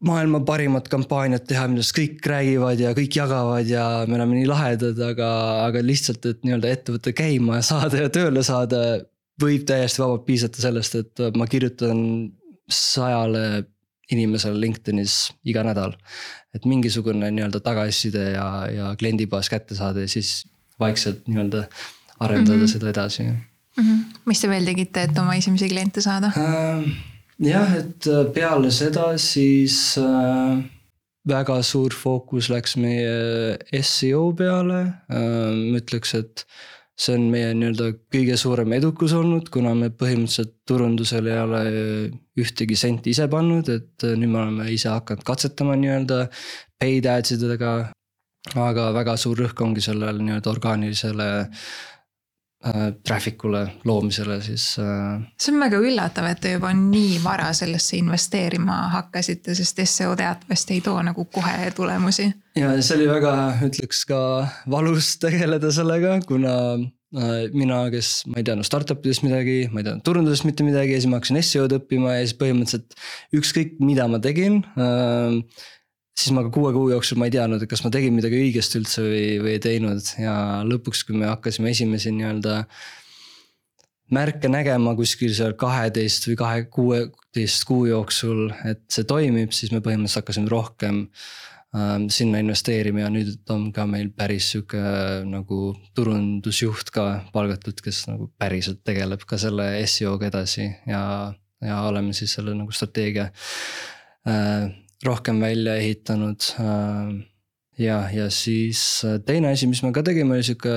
maailma 0.03 0.41
parimat 0.47 0.89
kampaaniat 0.91 1.47
teha, 1.47 1.69
millest 1.71 1.95
kõik 1.95 2.27
räägivad 2.27 2.81
ja 2.83 2.91
kõik 2.97 3.17
jagavad 3.21 3.69
ja 3.71 3.87
me 4.09 4.19
oleme 4.19 4.41
nii 4.41 4.49
lahedad, 4.51 4.99
aga, 5.13 5.31
aga 5.69 5.83
lihtsalt, 5.85 6.27
et 6.27 6.43
nii-öelda 6.43 6.73
ettevõte 6.75 7.15
käima 7.15 7.63
saada 7.63 8.07
ja 8.07 8.13
tööle 8.13 8.43
saada. 8.47 8.83
võib 9.43 9.65
täiesti 9.67 10.03
vabalt 10.03 10.27
piisata 10.27 10.61
sellest, 10.63 10.95
et 10.99 11.23
ma 11.39 11.47
kirjutan 11.51 12.03
sajale 12.71 13.65
inimesele 14.13 14.59
LinkedInis 14.61 15.33
iga 15.49 15.63
nädal. 15.67 15.95
et 16.53 16.67
mingisugune 16.69 17.31
nii-öelda 17.33 17.63
tagasiside 17.65 18.33
ja, 18.35 18.47
ja 18.69 18.91
kliendibaas 19.01 19.49
kätte 19.49 19.75
saada 19.75 20.03
ja 20.05 20.09
siis 20.09 20.43
vaikselt 20.83 21.25
nii-öelda 21.29 21.65
arendada 22.21 22.59
mm 22.59 22.65
-hmm. 22.65 22.73
seda 22.75 22.91
edasi 22.91 23.23
mm. 23.23 23.39
-hmm. 23.79 24.05
mis 24.25 24.41
te 24.41 24.53
veel 24.53 24.69
tegite, 24.69 25.09
et 25.09 25.19
oma 25.19 25.35
esimesi 25.39 25.69
kliente 25.69 26.05
saada 26.05 26.33
äh,? 26.37 26.85
jah, 27.39 27.75
et 27.79 28.07
äh, 28.07 28.27
peale 28.35 28.71
seda 28.71 29.13
siis 29.19 29.99
äh, 29.99 30.63
väga 31.29 31.63
suur 31.63 31.95
fookus 31.95 32.51
läks 32.51 32.77
meie 32.77 33.83
seo 33.83 34.33
peale 34.39 34.81
äh,. 34.83 35.73
ma 35.73 35.83
ütleks, 35.83 36.15
et 36.19 36.47
see 37.03 37.17
on 37.17 37.31
meie 37.33 37.53
nii-öelda 37.57 37.89
kõige 38.13 38.37
suurem 38.39 38.75
edukus 38.77 39.15
olnud, 39.17 39.49
kuna 39.53 39.73
me 39.75 39.89
põhimõtteliselt 39.89 40.53
turundusel 40.69 41.31
ei 41.31 41.39
ole 41.41 41.63
ühtegi 42.39 42.77
senti 42.79 43.15
ise 43.17 43.27
pannud, 43.33 43.69
et 43.73 44.07
äh, 44.07 44.15
nüüd 44.19 44.35
me 44.35 44.43
oleme 44.45 44.69
ise 44.75 44.93
hakanud 44.93 45.25
katsetama 45.27 45.77
nii-öelda 45.81 46.27
paid 46.83 47.09
ads 47.11 47.35
idega 47.39 47.73
aga 48.51 48.91
väga 48.95 49.17
suur 49.21 49.39
rõhk 49.45 49.65
ongi 49.65 49.83
sellel 49.85 50.19
nii-öelda 50.23 50.51
orgaanilisele 50.51 51.27
äh, 51.43 52.89
traffic 53.07 53.43
ule 53.47 53.63
loomisele, 53.89 54.41
siis 54.43 54.65
äh.... 54.83 55.21
see 55.39 55.55
on 55.55 55.63
väga 55.63 55.83
üllatav, 55.83 56.27
et 56.31 56.41
te 56.43 56.57
juba 56.57 56.73
nii 56.77 57.21
vara 57.23 57.53
sellesse 57.57 57.99
investeerima 58.01 58.79
hakkasite, 58.97 59.55
sest 59.59 59.85
seo 59.89 60.17
teatavasti 60.19 60.79
ei 60.79 60.83
too 60.85 60.97
nagu 61.07 61.27
kohe 61.31 61.71
tulemusi. 61.77 62.33
ja 62.59 62.75
see 62.81 62.99
oli 62.99 63.13
väga, 63.13 63.37
ütleks 63.69 64.03
ka 64.11 64.19
valus 64.71 65.15
tegeleda 65.23 65.71
sellega, 65.75 66.19
kuna 66.27 66.57
äh, 66.75 67.47
mina, 67.55 67.85
kes 67.95 68.25
ma 68.27 68.43
ei 68.43 68.49
teadnud 68.49 68.67
startup 68.67 69.07
idest 69.07 69.23
midagi, 69.27 69.69
ma 69.71 69.81
ei 69.83 69.87
teadnud 69.87 70.07
turundusest 70.09 70.49
mitte 70.51 70.67
midagi 70.67 70.97
ja 70.97 71.05
siis 71.05 71.13
ma 71.13 71.23
hakkasin 71.23 71.45
seo-d 71.47 71.79
õppima 71.79 72.19
ja 72.19 72.27
siis 72.27 72.35
põhimõtteliselt 72.43 72.99
ükskõik, 73.39 73.79
mida 73.87 74.11
ma 74.11 74.19
tegin 74.23 74.65
äh, 74.75 75.39
siis 76.23 76.35
ma 76.35 76.45
ka 76.47 76.53
kuue 76.55 76.73
kuu 76.75 76.89
jooksul 76.93 77.19
ma 77.21 77.29
ei 77.29 77.35
teadnud, 77.35 77.63
et 77.63 77.71
kas 77.71 77.83
ma 77.85 77.91
tegin 77.93 78.15
midagi 78.15 78.39
õigesti 78.39 78.81
üldse 78.81 79.05
või, 79.05 79.23
või 79.43 79.55
ei 79.57 79.63
teinud 79.63 80.11
ja 80.21 80.35
lõpuks, 80.67 81.05
kui 81.09 81.19
me 81.19 81.31
hakkasime 81.31 81.73
esimesi 81.75 82.13
nii-öelda. 82.15 82.65
märke 84.13 84.49
nägema 84.53 84.93
kuskil 84.97 85.33
seal 85.35 85.55
kaheteist 85.59 86.29
või 86.29 86.37
kahe, 86.37 86.65
kuueteist 86.69 87.65
kuu 87.69 87.87
jooksul, 87.89 88.51
et 88.69 88.85
see 88.93 89.09
toimib, 89.09 89.55
siis 89.57 89.73
me 89.73 89.81
põhimõtteliselt 89.81 90.21
hakkasime 90.21 90.53
rohkem 90.53 90.99
ähm, 91.75 92.09
sinna 92.13 92.43
investeerima 92.45 93.07
ja 93.07 93.13
nüüd 93.13 93.49
on 93.55 93.71
ka 93.73 93.87
meil 93.89 94.13
päris 94.13 94.51
sihuke 94.53 94.83
nagu 95.29 95.73
turundusjuht 95.97 96.93
ka 96.93 97.07
palgatud, 97.33 97.81
kes 97.81 98.05
nagu 98.11 98.29
päriselt 98.39 98.85
tegeleb 98.85 99.25
ka 99.27 99.41
selle 99.41 99.73
seo-ga 99.89 100.29
edasi 100.29 100.69
ja, 100.87 101.33
ja 101.65 101.83
oleme 101.89 102.13
siis 102.13 102.37
selle 102.37 102.55
nagu 102.59 102.77
strateegia 102.77 103.31
äh, 104.29 104.69
rohkem 105.07 105.41
välja 105.43 105.77
ehitanud. 105.81 106.51
Äh, 106.61 107.15
ja, 107.83 108.03
ja 108.13 108.29
siis 108.31 109.03
äh, 109.07 109.19
teine 109.27 109.53
asi, 109.53 109.69
mis 109.71 109.83
me 109.83 109.93
ka 109.95 110.05
tegime, 110.07 110.37
oli 110.37 110.47
sihuke 110.47 110.75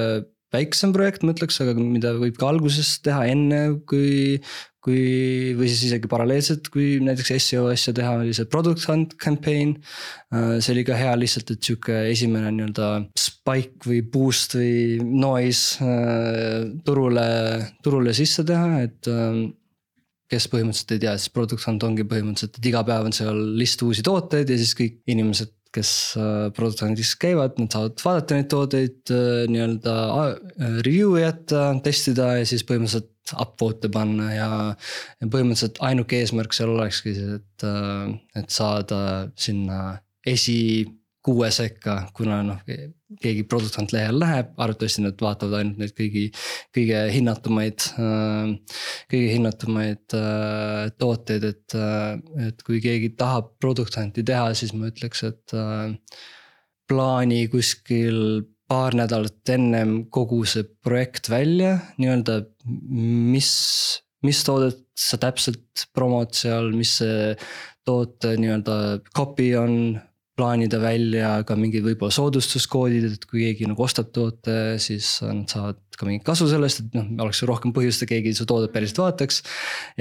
väiksem 0.55 0.93
projekt, 0.95 1.25
ma 1.25 1.35
ütleks, 1.35 1.59
aga 1.63 1.75
mida 1.77 2.13
võib 2.19 2.37
ka 2.39 2.49
alguses 2.53 2.97
teha 3.05 3.27
enne, 3.33 3.67
kui. 3.89 4.39
kui, 4.85 5.55
või 5.57 5.65
siis 5.65 5.87
isegi 5.87 6.05
paralleelselt, 6.05 6.67
kui 6.69 6.99
näiteks 7.01 7.31
seo 7.41 7.63
asja 7.71 7.89
teha, 7.97 8.11
oli 8.21 8.35
see 8.37 8.45
product 8.45 8.83
hunt 8.85 9.15
campaign. 9.17 9.71
Äh, 10.29 10.59
see 10.61 10.75
oli 10.75 10.83
ka 10.85 10.93
hea 10.99 11.15
lihtsalt, 11.17 11.49
et 11.55 11.65
sihuke 11.65 12.03
esimene 12.11 12.51
nii-öelda 12.53 12.89
spike 13.17 13.89
või 13.89 14.03
boost 14.13 14.53
või 14.59 15.01
noise 15.01 15.89
turule, 16.85 17.25
turule 17.81 18.13
sisse 18.13 18.45
teha, 18.45 18.83
et 18.85 19.09
kes 20.31 20.47
põhimõtteliselt 20.51 20.95
ei 20.95 21.03
tea, 21.03 21.17
siis 21.19 21.33
product 21.33 21.67
hunt 21.69 21.83
ongi 21.85 22.05
põhimõtteliselt, 22.09 22.57
et 22.59 22.71
iga 22.71 22.81
päev 22.87 23.09
on 23.09 23.15
seal 23.15 23.41
list 23.59 23.83
uusi 23.85 24.05
tooteid 24.05 24.49
ja 24.49 24.57
siis 24.61 24.73
kõik 24.77 25.01
inimesed, 25.11 25.51
kes 25.75 25.91
äh, 26.19 26.47
product 26.55 26.85
hunt'is 26.85 27.11
käivad, 27.19 27.57
nad 27.59 27.73
saavad 27.73 27.99
vaadata 28.01 28.37
neid 28.37 28.49
tooteid 28.51 29.13
äh, 29.13 29.43
nii-öelda 29.51 29.95
äh, 30.05 30.79
review 30.87 31.17
jätta, 31.19 31.67
testida 31.85 32.31
ja 32.39 32.47
siis 32.47 32.65
põhimõtteliselt 32.67 33.11
upvote'e 33.41 33.89
panna 33.93 34.29
ja. 34.33 34.49
ja 35.19 35.27
põhimõtteliselt 35.27 35.81
ainuke 35.85 36.21
eesmärk 36.21 36.53
seal 36.55 36.75
olekski 36.75 37.15
see, 37.17 37.39
et, 37.39 37.65
et 38.37 38.53
saada 38.53 38.99
sinna 39.33 39.97
esi 40.25 40.85
kuue 41.25 41.49
sekka, 41.53 42.03
kuna 42.13 42.43
noh, 42.45 42.61
keegi 43.21 43.43
product 43.49 43.77
hunt 43.79 43.93
lehel 43.93 44.17
läheb, 44.19 44.53
arvatavasti 44.57 45.03
nad 45.05 45.19
vaatavad 45.21 45.59
ainult 45.59 45.81
neid 45.81 45.93
kõigi, 45.97 46.23
kõige 46.75 47.01
hinnatumaid, 47.13 47.85
kõige 49.11 49.27
hinnatumaid 49.35 50.15
äh, 50.17 50.87
tooteid, 51.01 51.45
et, 51.51 51.75
äh, 51.77 52.47
et 52.47 52.65
kui 52.65 52.81
keegi 52.83 53.13
tahab 53.19 53.53
product 53.61 53.99
hunt'i 53.99 54.25
teha, 54.25 54.49
siis 54.57 54.73
ma 54.73 54.89
ütleks, 54.89 55.21
et 55.29 55.55
äh, 55.57 55.93
plaani 56.89 57.45
kuskil 57.53 58.19
paar 58.69 58.97
nädalat 58.97 59.53
ennem 59.53 60.07
kogu 60.13 60.41
see 60.49 60.65
projekt 60.65 61.29
välja, 61.29 61.77
nii-öelda 62.01 62.39
mis, 62.65 63.51
mis 64.25 64.41
toodet 64.47 64.81
sa 64.97 65.19
täpselt 65.21 65.85
promod 65.93 66.33
seal, 66.33 66.71
mis 66.73 66.97
see 67.03 67.35
toote 67.85 68.33
nii-öelda 68.41 68.77
copy 69.13 69.51
on 69.59 69.75
plaanida 70.35 70.79
välja 70.83 71.29
ka 71.47 71.55
mingid 71.59 71.85
võib-olla 71.85 72.13
soodustuskoodid, 72.13 73.07
et 73.15 73.25
kui 73.29 73.45
keegi 73.45 73.69
nagu 73.69 73.85
ostab 73.85 74.11
toote, 74.15 74.75
siis 74.83 75.17
nad 75.23 75.47
saavad 75.51 75.79
ka 75.95 76.07
mingit 76.07 76.25
kasu 76.27 76.47
sellest, 76.51 76.83
et 76.83 76.97
noh, 76.97 77.07
oleks 77.25 77.43
rohkem 77.47 77.73
põhjust, 77.75 78.03
et 78.03 78.11
keegi 78.11 78.35
su 78.35 78.47
toodet 78.49 78.73
päriselt 78.75 79.01
vaataks. 79.03 79.41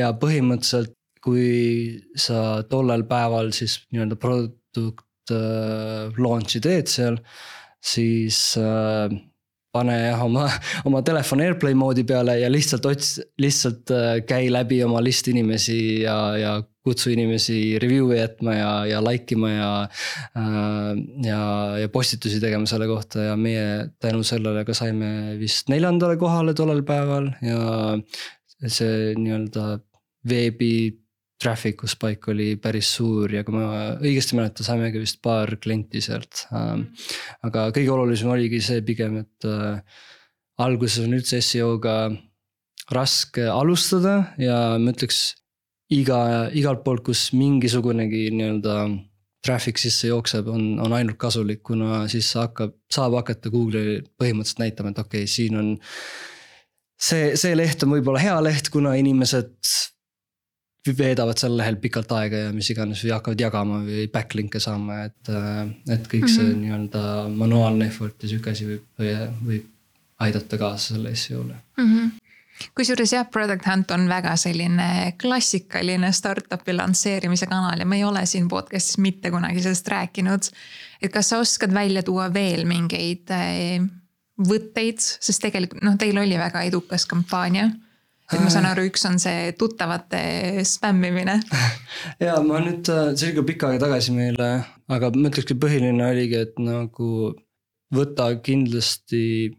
ja 0.00 0.10
põhimõtteliselt, 0.18 0.96
kui 1.24 2.02
sa 2.20 2.62
tollel 2.68 3.06
päeval 3.08 3.54
siis 3.56 3.78
nii-öelda 3.94 4.18
product 4.20 5.32
äh, 5.32 6.10
launch'i 6.20 6.60
teed 6.64 6.90
seal, 6.90 7.20
siis 7.80 8.58
äh, 8.60 9.14
pane 9.74 9.98
oma, 10.22 10.48
oma 10.88 11.02
telefon 11.06 11.42
AirPlay 11.46 11.78
moodi 11.78 12.04
peale 12.08 12.38
ja 12.42 12.50
lihtsalt 12.52 12.86
ots-, 12.90 13.20
lihtsalt 13.40 13.94
äh, 13.94 14.12
käi 14.28 14.50
läbi 14.52 14.82
oma 14.84 15.02
list 15.04 15.30
inimesi 15.32 16.02
ja, 16.02 16.18
ja 16.40 16.54
kutsu 16.84 17.12
inimesi 17.14 17.78
review'e 17.80 18.18
jätma 18.18 18.56
ja, 18.56 18.72
ja 18.90 19.00
like 19.04 19.34
ima 19.36 19.50
ja 19.50 19.70
äh,. 20.36 20.90
ja, 21.24 21.40
ja 21.80 21.88
postitusi 21.92 22.40
tegema 22.42 22.68
selle 22.68 22.88
kohta 22.90 23.30
ja 23.30 23.36
meie 23.40 23.88
tänu 24.02 24.24
sellele 24.26 24.66
ka 24.68 24.76
saime 24.76 25.38
vist 25.40 25.72
neljandale 25.72 26.18
kohale 26.20 26.54
tollel 26.54 26.84
päeval 26.86 27.30
ja 27.44 27.96
see 28.64 29.14
nii-öelda 29.18 29.78
veebi 30.28 30.74
traffic 31.40 31.82
us 31.84 31.94
spike 31.96 32.30
oli 32.32 32.54
päris 32.60 32.88
suur 32.96 33.32
ja 33.32 33.42
kui 33.44 33.56
ma 33.56 33.94
õigesti 33.98 34.36
mäletan, 34.38 34.66
saimegi 34.66 35.02
vist 35.02 35.20
paar 35.24 35.56
klienti 35.60 36.00
sealt. 36.04 36.46
Ähm, 36.54 36.86
aga 37.44 37.68
kõige 37.74 37.92
olulisem 37.92 38.30
oligi 38.32 38.62
see 38.64 38.84
pigem, 38.86 39.18
et 39.24 39.48
äh, 39.48 39.82
alguses 40.64 41.04
on 41.04 41.16
üldse 41.18 41.42
seo-ga 41.44 41.98
raske 42.94 43.48
alustada 43.50 44.16
ja 44.40 44.76
ma 44.80 44.94
ütleks 44.94 45.34
iga, 45.94 46.20
igalt 46.56 46.84
poolt, 46.84 47.04
kus 47.06 47.28
mingisugunegi 47.36 48.28
nii-öelda 48.34 48.76
traffic 49.44 49.80
sisse 49.80 50.08
jookseb, 50.08 50.48
on, 50.48 50.78
on 50.80 50.94
ainult 50.96 51.18
kasulik, 51.20 51.62
kuna 51.66 52.04
siis 52.10 52.30
hakkab, 52.38 52.76
saab 52.92 53.18
hakata 53.20 53.52
Google'i 53.52 53.98
põhimõtteliselt 54.20 54.62
näitama, 54.62 54.94
et 54.94 55.02
okei 55.02 55.26
okay,, 55.26 55.30
siin 55.30 55.58
on. 55.60 55.74
see, 57.00 57.34
see 57.40 57.56
leht 57.56 57.84
on 57.84 57.92
võib-olla 57.92 58.22
hea 58.22 58.38
leht, 58.46 58.70
kuna 58.72 58.94
inimesed 59.00 59.52
veedavad 60.84 61.40
sel 61.40 61.54
lehel 61.56 61.78
pikalt 61.80 62.10
aega 62.12 62.42
ja 62.46 62.48
mis 62.52 62.68
iganes 62.72 63.00
või 63.04 63.12
hakkavad 63.14 63.40
jagama 63.40 63.78
või 63.86 64.08
backlink'e 64.12 64.60
saama, 64.60 65.04
et, 65.08 65.30
et 65.92 66.08
kõik 66.10 66.28
see 66.28 66.44
mm 66.44 66.50
-hmm. 66.50 66.64
nii-öelda 66.64 67.04
manuaalne 67.36 67.88
effort 67.88 68.20
ja 68.22 68.32
sihuke 68.32 68.52
asi 68.52 68.68
võib, 68.68 69.06
võib 69.44 69.70
aidata 70.24 70.60
kaasa 70.60 70.94
selle 70.94 71.14
seo-le 71.16 71.56
mm 71.80 71.88
-hmm 71.88 72.12
kusjuures 72.74 73.12
jah, 73.16 73.26
Product 73.30 73.66
Hunt 73.66 73.90
on 73.94 74.08
väga 74.08 74.36
selline 74.40 75.14
klassikaline 75.20 76.12
startup'i 76.14 76.76
lansseerimise 76.76 77.48
kanal 77.50 77.82
ja 77.82 77.86
me 77.86 77.98
ei 78.00 78.06
ole 78.06 78.24
siin 78.30 78.48
podcast'is 78.50 79.00
mitte 79.02 79.30
kunagi 79.34 79.62
sellest 79.62 79.88
rääkinud. 79.88 80.50
et 81.02 81.12
kas 81.12 81.32
sa 81.32 81.38
oskad 81.42 81.74
välja 81.74 82.02
tuua 82.02 82.32
veel 82.34 82.64
mingeid 82.68 83.30
eh, 83.34 83.80
võtteid, 84.38 85.00
sest 85.00 85.42
tegelikult 85.42 85.82
noh, 85.86 85.98
teil 85.98 86.18
oli 86.18 86.38
väga 86.38 86.62
edukas 86.68 87.06
kampaania 87.06 87.70
et 88.32 88.40
ma 88.40 88.50
saan 88.52 88.66
aru, 88.68 88.86
üks 88.88 89.04
on 89.08 89.18
see 89.20 89.52
tuttavate 89.58 90.64
spämmimine. 90.66 91.38
ja 92.24 92.38
ma 92.44 92.60
nüüd, 92.64 92.88
äh, 92.88 93.12
see 93.14 93.28
oli 93.28 93.36
ka 93.36 93.46
pikka 93.50 93.70
aega 93.70 93.84
tagasi 93.86 94.14
meile, 94.16 94.48
aga 94.88 95.10
ma 95.14 95.28
ütlekski 95.30 95.56
põhiline 95.60 96.06
oligi, 96.06 96.40
et 96.46 96.56
nagu 96.62 97.34
võta 97.94 98.30
kindlasti 98.44 99.52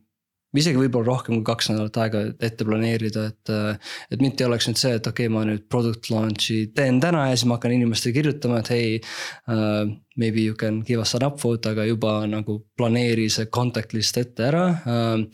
isegi 0.61 0.79
võib-olla 0.79 1.11
rohkem 1.11 1.37
kui 1.37 1.45
kaks 1.47 1.69
nädalat 1.71 1.99
aega 2.03 2.23
ette 2.43 2.67
planeerida, 2.67 3.27
et. 3.31 3.51
Äh, 3.53 3.93
et 4.11 4.21
mitte 4.21 4.43
ei 4.43 4.49
oleks 4.49 4.67
nüüd 4.69 4.79
see, 4.79 4.93
et 4.97 5.07
okei 5.07 5.27
okay,, 5.27 5.33
ma 5.33 5.43
nüüd 5.47 5.65
product 5.71 6.09
launch'i 6.11 6.59
teen 6.75 6.99
täna 7.03 7.27
ja 7.29 7.37
siis 7.37 7.47
ma 7.49 7.57
hakkan 7.57 7.75
inimestele 7.75 8.15
kirjutama, 8.19 8.63
et 8.63 8.73
hei 8.75 8.89
uh,. 8.99 9.93
Maybe 10.15 10.39
you 10.39 10.55
can 10.55 10.77
give 10.87 11.01
us 11.03 11.11
an 11.17 11.25
upvote, 11.27 11.73
aga 11.73 11.83
juba 11.83 12.21
nagu 12.31 12.61
planeeri 12.79 13.25
see 13.27 13.49
contact 13.51 13.91
list 13.91 14.15
ette 14.21 14.45
ära 14.47 14.67
uh,. 14.87 15.25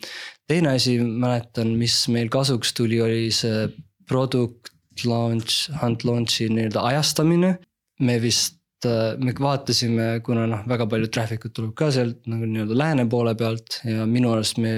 teine 0.50 0.74
asi, 0.74 0.96
mäletan, 0.98 1.76
mis 1.78 2.00
meil 2.10 2.32
kasuks 2.32 2.74
tuli, 2.74 2.98
oli 3.00 3.28
see 3.34 3.68
product 4.10 4.72
launch, 5.06 5.68
hunt 5.82 6.02
launch'i 6.04 6.50
nii-öelda 6.50 6.82
ajastamine. 6.90 7.54
me 8.02 8.18
vist 8.18 8.58
Äh, 8.58 8.61
me 8.86 9.34
vaatasime, 9.38 10.06
kuna 10.26 10.46
noh, 10.50 10.62
väga 10.68 10.86
palju 10.90 11.10
traffic 11.12 11.46
ut 11.48 11.54
tuleb 11.56 11.74
ka 11.78 11.90
sealt 11.94 12.26
nagu 12.30 12.48
nii-öelda 12.48 12.78
lääne 12.78 13.06
poole 13.10 13.34
pealt 13.38 13.80
ja 13.88 14.06
minu 14.08 14.32
arust 14.34 14.58
me 14.62 14.74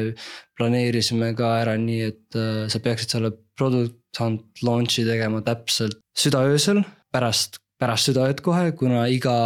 planeerisime 0.59 1.33
ka 1.39 1.55
ära 1.63 1.77
nii, 1.81 2.11
et 2.13 2.39
äh, 2.39 2.65
sa 2.73 2.83
peaksid 2.85 3.17
selle 3.17 3.33
product 3.59 4.21
hunt 4.21 4.63
launch'i 4.67 5.07
tegema 5.07 5.43
täpselt 5.47 5.99
südaöösel 6.19 6.85
pärast, 7.15 7.59
pärast 7.81 8.11
südaööd 8.11 8.43
kohe, 8.45 8.71
kuna 8.79 9.07
iga 9.11 9.37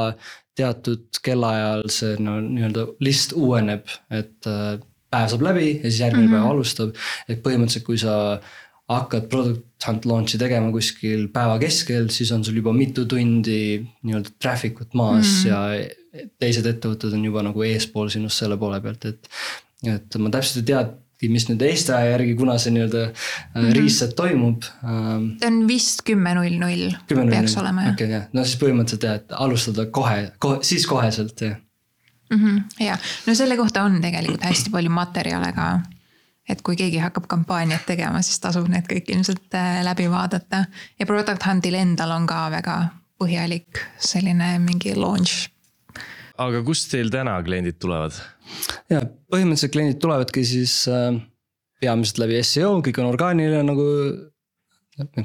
teatud 0.58 1.20
kellaajal 1.24 1.86
see 1.92 2.16
no 2.22 2.38
nii-öelda 2.42 2.86
list 3.04 3.34
uueneb, 3.36 3.86
et 4.10 4.48
äh, 4.50 4.78
päev 5.12 5.32
saab 5.32 5.44
läbi 5.46 5.68
ja 5.78 5.88
siis 5.88 6.00
järgmine 6.02 6.26
mm 6.26 6.32
-hmm. 6.32 6.40
päev 6.40 6.50
alustab. 6.50 6.96
et 7.28 7.42
põhimõtteliselt, 7.44 7.86
kui 7.86 7.98
sa 7.98 8.40
hakkad 8.88 9.28
product 9.28 9.86
hunt 9.86 10.06
launch'i 10.08 10.40
tegema 10.40 10.72
kuskil 10.74 11.26
päeva 11.32 11.58
keskel, 11.62 12.08
siis 12.12 12.32
on 12.34 12.44
sul 12.44 12.58
juba 12.60 12.72
mitu 12.74 13.04
tundi 13.08 13.78
nii-öelda 14.02 14.32
traffic 14.40 14.80
ut 14.82 14.96
maas 14.98 15.44
mm. 15.44 15.50
ja 15.50 16.28
teised 16.40 16.66
ettevõtted 16.66 17.14
on 17.14 17.26
juba 17.28 17.44
nagu 17.46 17.66
eespool 17.66 18.08
sinust 18.12 18.42
selle 18.42 18.56
poole 18.60 18.80
pealt, 18.84 19.04
et. 19.10 19.28
et 19.86 20.18
ma 20.18 20.32
täpselt 20.34 20.64
ei 20.64 20.72
tea 20.72 20.80
mis 21.26 21.48
nüüd 21.48 21.62
Eesti 21.66 21.90
aja 21.94 22.12
järgi, 22.12 22.34
kuna 22.38 22.54
see 22.62 22.70
nii-öelda 22.76 23.04
mm 23.08 23.14
-hmm. 23.54 23.72
reset 23.74 24.14
toimub 24.16 24.62
ähm,. 24.84 25.30
ta 25.40 25.46
on 25.50 25.64
vist 25.68 26.04
kümme 26.06 26.34
null 26.34 26.58
null 26.58 26.92
peaks 27.30 27.56
olema 27.58 27.88
jah. 27.88 27.92
okei 27.92 28.06
okay,, 28.06 28.16
jah, 28.16 28.28
no 28.32 28.44
siis 28.44 28.60
põhimõtteliselt 28.62 29.06
jah, 29.08 29.16
et 29.18 29.34
alustada 29.46 29.86
kohe, 29.86 30.30
kohe, 30.38 30.62
siis 30.62 30.86
koheselt 30.86 31.40
jah 31.40 31.56
mm 32.30 32.38
-hmm,. 32.44 32.84
ja, 32.84 32.98
no 33.26 33.34
selle 33.34 33.56
kohta 33.56 33.82
on 33.82 34.00
tegelikult 34.00 34.44
hästi 34.44 34.70
palju 34.70 34.90
materjale 34.90 35.52
ka. 35.52 35.68
Et 36.48 36.62
kui 36.64 36.76
keegi 36.78 37.00
hakkab 37.02 37.28
kampaaniat 37.30 37.86
tegema, 37.88 38.22
siis 38.24 38.40
tasub 38.42 38.68
need 38.72 38.88
kõik 38.90 39.10
ilmselt 39.12 39.54
äh, 39.58 39.80
läbi 39.86 40.08
vaadata 40.10 40.64
ja 40.98 41.06
Product 41.06 41.44
Huntil 41.46 41.78
endal 41.78 42.14
on 42.16 42.26
ka 42.28 42.46
väga 42.54 42.78
põhjalik 43.18 43.82
selline 43.98 44.56
mingi 44.62 44.94
launch. 44.96 45.48
aga 46.38 46.62
kust 46.64 46.90
teil 46.92 47.10
täna 47.10 47.36
kliendid 47.44 47.78
tulevad? 47.82 48.16
ja 48.90 49.02
põhimõtteliselt 49.04 49.74
kliendid 49.74 50.00
tulevadki 50.02 50.44
siis 50.46 50.80
äh, 50.88 51.18
peamiselt 51.80 52.22
läbi 52.24 52.42
seo, 52.42 52.78
kõik 52.84 53.00
on 53.02 53.12
orgaaniline 53.12 53.62
nagu 53.66 53.86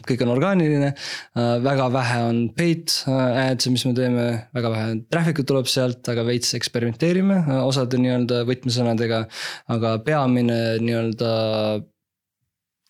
kõik 0.07 0.23
on 0.25 0.33
orgaaniline, 0.35 0.91
äh, 0.93 1.53
väga 1.63 1.87
vähe 1.93 2.19
on 2.27 2.41
paid 2.57 2.93
äh, 3.09 3.53
ads'e, 3.53 3.71
mis 3.73 3.85
me 3.87 3.93
teeme, 3.97 4.27
väga 4.55 4.73
vähe 4.73 4.91
traffic 5.13 5.41
ut 5.43 5.49
tuleb 5.49 5.69
sealt, 5.71 6.03
aga 6.13 6.25
veits 6.27 6.53
eksperimenteerime 6.57 7.39
äh, 7.41 7.63
osade 7.63 7.99
nii-öelda 8.01 8.43
võtmesõnadega. 8.49 9.23
aga 9.73 9.97
peamine 10.05 10.59
nii-öelda 10.83 11.33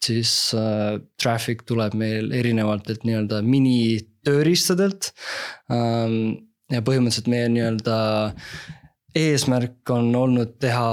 siis 0.03 0.31
äh, 0.57 0.99
traffic 1.21 1.63
tuleb 1.69 1.95
meil 1.99 2.31
erinevatelt 2.35 3.05
nii-öelda 3.07 3.41
mini 3.45 3.99
tööriistadelt 4.25 5.11
ähm,. 5.71 6.49
ja 6.71 6.81
põhimõtteliselt 6.81 7.29
meie 7.29 7.49
nii-öelda 7.53 7.97
eesmärk 9.19 9.91
on 9.93 10.13
olnud 10.17 10.55
teha 10.63 10.87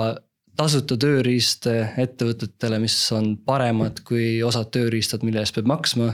tasuta 0.60 0.98
tööriiste 1.00 1.72
ettevõtetele, 2.00 2.80
mis 2.82 2.96
on 3.16 3.32
paremad 3.46 4.02
kui 4.04 4.42
osad 4.44 4.68
tööriistad, 4.74 5.24
mille 5.24 5.40
eest 5.40 5.56
peab 5.56 5.70
maksma. 5.70 6.10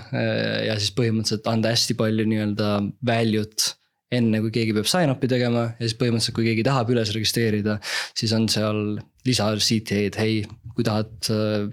ja 0.66 0.76
siis 0.78 0.94
põhimõtteliselt 0.94 1.50
anda 1.50 1.74
hästi 1.74 1.98
palju 1.98 2.28
nii-öelda 2.30 2.70
value't 3.06 3.72
enne 4.14 4.40
kui 4.44 4.52
keegi 4.54 4.74
peab 4.76 4.86
sign-up'i 4.90 5.28
tegema 5.30 5.66
ja 5.74 5.82
siis 5.82 5.96
põhimõtteliselt, 5.98 6.36
kui 6.38 6.46
keegi 6.46 6.64
tahab 6.66 6.92
üles 6.94 7.10
registreerida, 7.16 7.78
siis 8.16 8.34
on 8.36 8.46
seal 8.52 8.80
lisa 9.26 9.48
CTA-d, 9.58 10.18
hei, 10.20 10.40
kui 10.76 10.86
tahad 10.86 11.30
äh, 11.34 11.66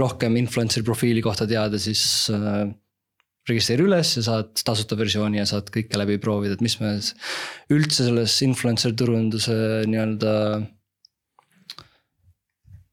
rohkem 0.00 0.38
influencer'i 0.40 0.86
profiili 0.86 1.22
kohta 1.22 1.46
teada, 1.50 1.78
siis 1.78 2.02
äh, 2.34 2.64
registreeri 3.48 3.86
üles 3.86 4.16
ja 4.18 4.24
saad 4.26 4.50
tasuta 4.66 4.98
versiooni 4.98 5.40
ja 5.40 5.46
saad 5.48 5.70
kõike 5.74 5.98
läbi 5.98 6.18
proovida, 6.22 6.58
et 6.58 6.64
mis 6.64 6.76
me 6.82 6.96
üldse 7.70 8.02
selles 8.02 8.34
influencer 8.46 8.94
turunduse 8.98 9.54
nii-öelda 9.90 10.34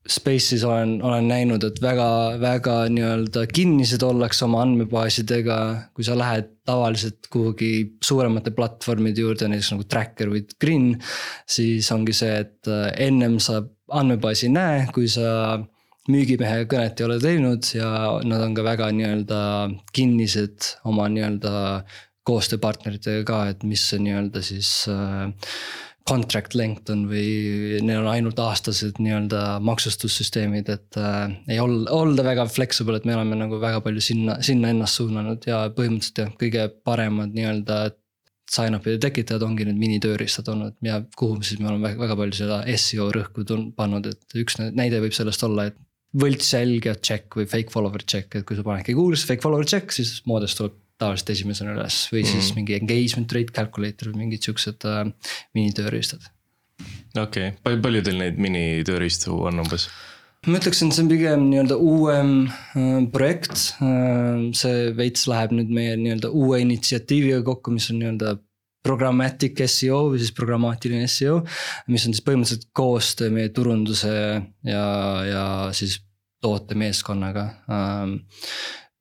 Space'is 0.08 0.64
olen, 0.64 0.98
olen 1.04 1.28
näinud, 1.28 1.64
et 1.68 1.82
väga, 1.84 2.10
väga 2.40 2.76
nii-öelda 2.94 3.44
kinnised 3.52 4.04
ollakse 4.08 4.46
oma 4.46 4.62
andmebaasidega. 4.64 5.58
kui 5.94 6.06
sa 6.08 6.16
lähed 6.18 6.52
tavaliselt 6.68 7.28
kuhugi 7.32 7.98
suuremate 8.04 8.52
platvormide 8.56 9.24
juurde, 9.24 9.50
näiteks 9.52 9.74
nagu 9.74 9.88
Tracker 9.88 10.32
või 10.32 10.46
Grin. 10.62 10.94
siis 11.48 11.92
ongi 11.92 12.16
see, 12.16 12.38
et 12.46 12.72
äh, 12.72 12.92
ennem 13.08 13.40
sa 13.44 13.62
andmebaasi 13.92 14.48
ei 14.48 14.54
näe, 14.56 14.86
kui 14.96 15.08
sa 15.12 15.60
müügimehe 16.12 16.68
kõnet 16.72 17.00
ei 17.00 17.06
ole 17.08 17.18
teinud 17.20 17.68
ja 17.76 17.90
nad 18.24 18.44
on 18.44 18.56
ka 18.56 18.64
väga 18.64 18.92
nii-öelda 18.96 19.40
kinnised 19.96 20.72
oma 20.88 21.10
nii-öelda 21.12 21.84
koostööpartneritega 22.28 23.26
ka, 23.28 23.42
et 23.52 23.68
mis 23.68 23.84
nii-öelda 23.92 24.44
siis 24.44 24.72
äh, 24.92 25.28
contract 26.08 26.56
length 26.58 26.92
on 26.94 27.06
või 27.10 27.80
neil 27.84 28.02
on 28.02 28.10
ainult 28.12 28.40
aastased 28.42 29.00
nii-öelda 29.04 29.44
maksustussüsteemid, 29.68 30.72
et 30.74 31.00
äh, 31.02 31.36
ei 31.52 31.62
olda, 31.64 31.92
olda 31.96 32.26
väga 32.28 32.48
flexible, 32.52 32.98
et 32.98 33.08
me 33.08 33.16
oleme 33.18 33.40
nagu 33.40 33.60
väga 33.62 33.82
palju 33.86 34.04
sinna, 34.04 34.38
sinna 34.46 34.72
ennast 34.74 35.02
suunanud 35.02 35.48
ja 35.50 35.66
põhimõtteliselt 35.76 36.24
jah, 36.24 36.36
kõige 36.44 36.68
paremad 36.88 37.36
nii-öelda. 37.38 37.88
Sign-up'ide 38.48 39.02
tekitajad 39.04 39.44
ongi 39.44 39.66
need 39.68 39.76
minitööriistad 39.76 40.48
olnud 40.48 40.78
ja 40.88 41.02
kuhu 41.20 41.42
siis 41.44 41.60
me 41.60 41.68
oleme 41.68 41.90
väga, 41.90 42.00
väga 42.00 42.16
palju 42.16 42.38
seda 42.38 42.62
seo 42.80 43.10
rõhku 43.12 43.44
pannud, 43.76 44.08
et 44.08 44.38
üks 44.40 44.56
näide 44.64 45.02
võib 45.04 45.12
sellest 45.18 45.44
olla, 45.44 45.66
et 45.68 45.76
võltsjälgija 46.16 46.96
check 47.04 47.36
või 47.36 47.44
fake 47.52 47.74
follower 47.74 48.06
check, 48.08 48.32
et 48.40 48.48
kui 48.48 48.56
sa 48.56 48.64
panedki 48.64 48.96
Google'isse 48.96 49.28
fake 49.28 49.44
follower 49.44 49.68
check, 49.68 49.92
siis 49.92 50.22
moodus 50.30 50.56
tuleb 50.56 50.80
tavaliselt 50.98 51.32
esimesena 51.36 51.76
üles 51.78 52.02
või 52.14 52.26
siis 52.26 52.52
mm 52.52 52.58
mingi 52.58 52.78
engagement 52.78 53.34
rate 53.36 53.54
calculator 53.54 54.12
või 54.12 54.26
mingid 54.26 54.48
siuksed 54.48 54.86
äh, 54.90 55.04
minitööriistad. 55.58 56.30
okei 57.18 57.52
okay., 57.54 57.82
palju 57.84 58.04
teil 58.06 58.22
neid 58.22 58.40
minitööriistu 58.42 59.36
on 59.50 59.62
umbes? 59.62 59.90
ma 60.48 60.62
ütleksin, 60.62 60.92
see 60.94 61.04
on 61.04 61.12
pigem 61.12 61.46
nii-öelda 61.52 61.78
uuem 61.78 62.34
äh, 62.48 63.06
projekt 63.14 63.56
äh,. 63.84 64.50
see 64.58 64.92
veits 64.98 65.28
läheb 65.30 65.56
nüüd 65.58 65.72
meie 65.74 65.96
nii-öelda 66.00 66.32
uue 66.34 66.62
initsiatiiviga 66.66 67.44
kokku, 67.48 67.74
mis 67.76 67.90
on 67.94 68.02
nii-öelda 68.02 68.38
programmatic 68.88 69.60
seo 69.68 70.04
või 70.12 70.22
siis 70.22 70.34
programmaatiline 70.36 71.08
seo. 71.12 71.42
mis 71.92 72.06
on 72.08 72.16
siis 72.16 72.24
põhimõtteliselt 72.26 72.70
koostöö 72.78 73.34
meie 73.34 73.52
turunduse 73.56 74.14
ja, 74.64 74.86
ja 75.28 75.44
siis 75.78 76.00
tootemeeskonnaga 76.46 77.50
ähm,. 77.74 78.18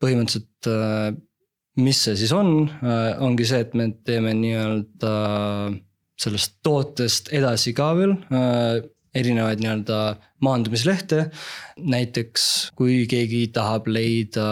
põhimõtteliselt 0.03 0.73
äh, 0.73 1.15
mis 1.83 2.03
see 2.07 2.17
siis 2.19 2.33
on, 2.33 2.69
äh, 2.81 3.17
ongi 3.23 3.47
see, 3.49 3.63
et 3.65 3.75
me 3.77 3.91
teeme 4.07 4.33
nii-öelda 4.37 5.15
sellest 6.17 6.59
tootest 6.65 7.29
edasi 7.37 7.75
ka 7.77 7.91
veel 7.99 8.15
äh, 8.33 8.79
erinevaid 9.17 9.61
nii-öelda 9.61 9.99
maandumislehte. 10.45 11.29
näiteks 11.77 12.73
kui 12.77 13.05
keegi 13.11 13.49
tahab 13.53 13.89
leida 13.89 14.49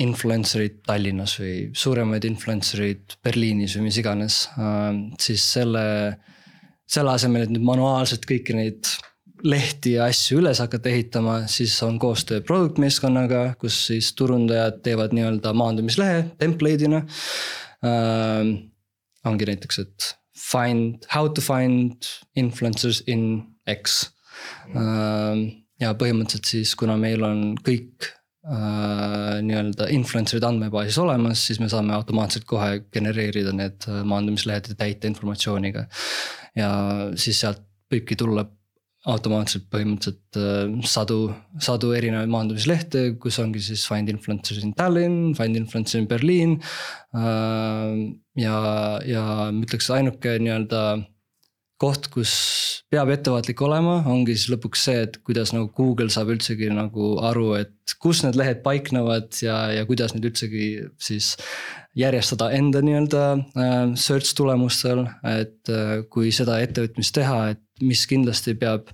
influencer'id 0.00 0.80
Tallinnas 0.88 1.36
või 1.40 1.54
suuremaid 1.76 2.24
influencer'id 2.24 3.18
Berliinis 3.24 3.76
või 3.76 3.88
mis 3.88 4.00
iganes, 4.00 4.42
äh, 4.56 4.92
siis 5.20 5.44
selle, 5.56 5.84
selle 6.88 7.16
asemel, 7.16 7.46
et 7.46 7.54
nüüd 7.54 7.64
manuaalselt 7.64 8.28
kõiki 8.28 8.56
neid 8.56 8.92
lehti 9.46 9.94
ja 9.96 10.06
asju 10.10 10.40
üles 10.40 10.60
hakata 10.62 10.90
ehitama, 10.90 11.36
siis 11.50 11.74
on 11.86 11.98
koostöö 12.02 12.40
product 12.44 12.80
meeskonnaga, 12.82 13.54
kus 13.60 13.78
siis 13.88 14.12
turundajad 14.18 14.80
teevad 14.84 15.14
nii-öelda 15.16 15.52
maandumislehe 15.56 16.24
template'ina 16.40 17.02
äh,. 17.84 18.54
ongi 19.24 19.46
näiteks, 19.50 19.78
et 19.82 20.12
find, 20.38 21.04
how 21.14 21.28
to 21.28 21.44
find 21.44 22.08
influencers 22.36 23.02
in 23.06 23.42
X 23.70 24.02
äh,. 24.76 25.44
ja 25.80 25.94
põhimõtteliselt 25.96 26.50
siis, 26.52 26.76
kuna 26.76 26.96
meil 27.00 27.24
on 27.24 27.42
kõik 27.64 28.10
äh, 28.44 29.40
nii-öelda 29.46 29.88
influencer'id 29.96 30.44
andmebaasis 30.46 31.00
olemas, 31.00 31.46
siis 31.48 31.60
me 31.62 31.70
saame 31.72 31.96
automaatselt 31.96 32.44
kohe 32.48 32.82
genereerida 32.92 33.56
need 33.56 33.88
äh, 33.88 34.04
maandumislehed 34.04 34.72
ja 34.72 34.80
täita 34.84 35.08
informatsiooniga. 35.08 35.86
ja 36.56 36.70
siis 37.16 37.40
sealt 37.40 37.64
võibki 37.90 38.16
tulla 38.18 38.44
automaatselt 39.08 39.64
põhimõtteliselt 39.72 40.36
äh, 40.36 40.72
sadu, 40.88 41.30
sadu 41.62 41.94
erinevaid 41.96 42.28
maandumislehte, 42.32 43.06
kus 43.20 43.38
ongi 43.40 43.62
siis 43.64 43.86
find 43.88 44.12
influencers 44.12 44.64
in 44.66 44.74
Tallinn, 44.76 45.32
find 45.38 45.56
influencers 45.56 46.02
in 46.02 46.08
Berliin. 46.10 46.58
Äh, 47.16 47.94
ja, 48.40 48.58
ja 49.08 49.24
ma 49.48 49.64
ütleks, 49.64 49.88
ainuke 49.96 50.36
nii-öelda 50.42 50.82
koht, 51.80 52.10
kus 52.12 52.32
peab 52.92 53.08
ettevaatlik 53.14 53.62
olema, 53.64 54.02
ongi 54.10 54.34
siis 54.36 54.50
lõpuks 54.52 54.82
see, 54.84 55.04
et 55.06 55.16
kuidas 55.24 55.54
nagu 55.56 55.70
Google 55.72 56.12
saab 56.12 56.34
üldsegi 56.34 56.68
nagu 56.68 57.14
aru, 57.24 57.54
et 57.56 57.94
kus 58.04 58.20
need 58.26 58.36
lehed 58.36 58.60
paiknevad 58.66 59.32
ja, 59.40 59.62
ja 59.72 59.86
kuidas 59.88 60.12
neid 60.12 60.28
üldsegi 60.28 60.66
siis 61.00 61.32
järjestada 61.96 62.50
enda 62.52 62.84
nii-öelda 62.84 63.24
äh, 63.32 63.96
search 63.96 64.36
tulemustel, 64.36 65.06
et 65.24 65.72
kui 66.12 66.28
seda 66.36 66.60
ettevõtmist 66.60 67.16
teha, 67.16 67.40
et 67.54 67.64
mis 67.86 68.06
kindlasti 68.10 68.54
peab 68.60 68.90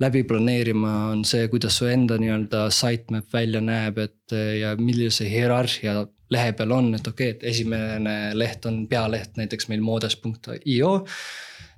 läbi 0.00 0.22
planeerima, 0.28 0.94
on 1.14 1.24
see, 1.28 1.48
kuidas 1.52 1.80
su 1.80 1.88
enda 1.90 2.18
nii-öelda 2.20 2.66
sitemap 2.74 3.32
välja 3.32 3.60
näeb, 3.64 3.98
et 3.98 4.36
ja 4.60 4.74
millise 4.78 5.28
hierarhia 5.30 6.04
lehe 6.30 6.52
peal 6.56 6.74
on, 6.74 6.92
et 6.94 7.06
okei 7.06 7.32
okay,, 7.32 7.36
et 7.36 7.48
esimene 7.54 8.16
leht 8.38 8.66
on 8.70 8.84
pealeht 8.90 9.38
näiteks 9.40 9.68
meil 9.70 9.82
modes.io. 9.84 10.92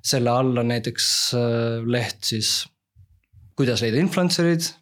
selle 0.02 0.30
all 0.30 0.56
on 0.58 0.68
näiteks 0.68 1.08
äh, 1.38 1.80
leht 1.86 2.24
siis, 2.26 2.54
kuidas 3.56 3.84
leida 3.84 4.00
influencer'id 4.02 4.72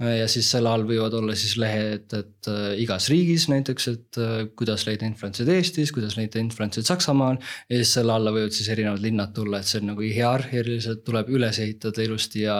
ja 0.00 0.26
siis 0.28 0.48
selle 0.52 0.68
all 0.68 0.84
võivad 0.88 1.14
olla 1.16 1.34
siis 1.38 1.54
lehed, 1.60 2.12
et 2.18 2.48
äh, 2.52 2.64
igas 2.82 3.08
riigis 3.12 3.46
näiteks, 3.48 3.86
et 3.92 4.18
äh, 4.20 4.34
kuidas 4.58 4.84
leida 4.88 5.06
influencer'id 5.08 5.52
Eestis, 5.54 5.92
kuidas 5.96 6.18
leida 6.18 6.40
influencer'id 6.42 6.88
Saksamaal. 6.88 7.38
ja 7.70 7.78
siis 7.80 7.94
selle 7.96 8.12
alla 8.12 8.32
võivad 8.34 8.52
siis 8.56 8.68
erinevad 8.72 9.00
linnad 9.04 9.32
tulla, 9.36 9.60
et 9.60 9.70
see 9.70 9.80
on 9.80 9.90
nagu 9.94 10.04
hierarhiliselt 10.04 11.04
tuleb 11.06 11.30
üles 11.32 11.60
ehitada 11.64 12.04
ilusti 12.04 12.44
ja. 12.44 12.58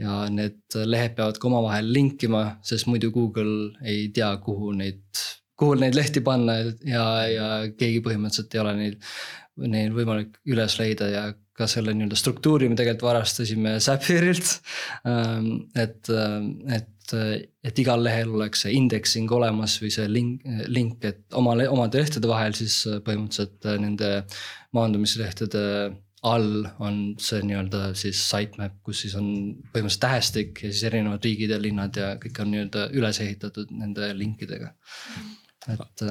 ja 0.00 0.24
need 0.32 0.80
lehed 0.88 1.14
peavad 1.18 1.38
ka 1.38 1.48
omavahel 1.50 1.92
linkima, 1.92 2.42
sest 2.66 2.90
muidu 2.90 3.12
Google 3.14 3.76
ei 3.86 4.08
tea, 4.14 4.32
kuhu 4.42 4.72
neid, 4.74 5.04
kuhu 5.58 5.78
neid 5.78 5.94
lehti 5.94 6.24
panna 6.24 6.58
ja, 6.88 7.06
ja 7.30 7.48
keegi 7.78 8.02
põhimõtteliselt 8.02 8.58
ei 8.58 8.64
ole 8.64 8.74
neid 8.80 9.06
neil 9.68 9.92
võimalik 9.94 10.38
üles 10.48 10.78
leida 10.80 11.08
ja 11.12 11.24
ka 11.56 11.68
selle 11.68 11.94
nii-öelda 11.96 12.16
struktuuri 12.18 12.68
me 12.70 12.78
tegelikult 12.78 13.08
varastasime 13.10 13.76
Zaphire'ilt. 13.84 14.54
et, 15.84 16.12
et, 16.78 17.16
et 17.68 17.82
igal 17.84 18.04
lehel 18.04 18.32
oleks 18.36 18.64
see 18.64 18.76
indexing 18.78 19.32
olemas 19.36 19.76
või 19.82 19.92
see 19.94 20.06
link, 20.08 20.46
link, 20.72 21.04
et 21.04 21.36
oma, 21.38 21.56
omade 21.68 22.00
lehtede 22.00 22.30
vahel 22.30 22.56
siis 22.56 22.78
põhimõtteliselt 23.04 23.68
nende 23.82 24.14
maandumislehtede 24.72 25.66
all 26.22 26.66
on 26.78 26.98
see 27.20 27.42
nii-öelda 27.42 27.92
siis 27.98 28.20
sitemap, 28.30 28.76
kus 28.86 29.04
siis 29.04 29.16
on 29.18 29.26
põhimõtteliselt 29.72 30.04
tähestik 30.04 30.62
ja 30.62 30.70
siis 30.70 30.84
erinevad 30.86 31.24
riigid 31.26 31.50
ja 31.50 31.58
linnad 31.60 31.98
ja 31.98 32.12
kõik 32.22 32.38
on 32.44 32.52
nii-öelda 32.54 32.86
üles 32.98 33.18
ehitatud 33.24 33.74
nende 33.74 34.12
linkidega, 34.14 34.70
et 35.74 36.06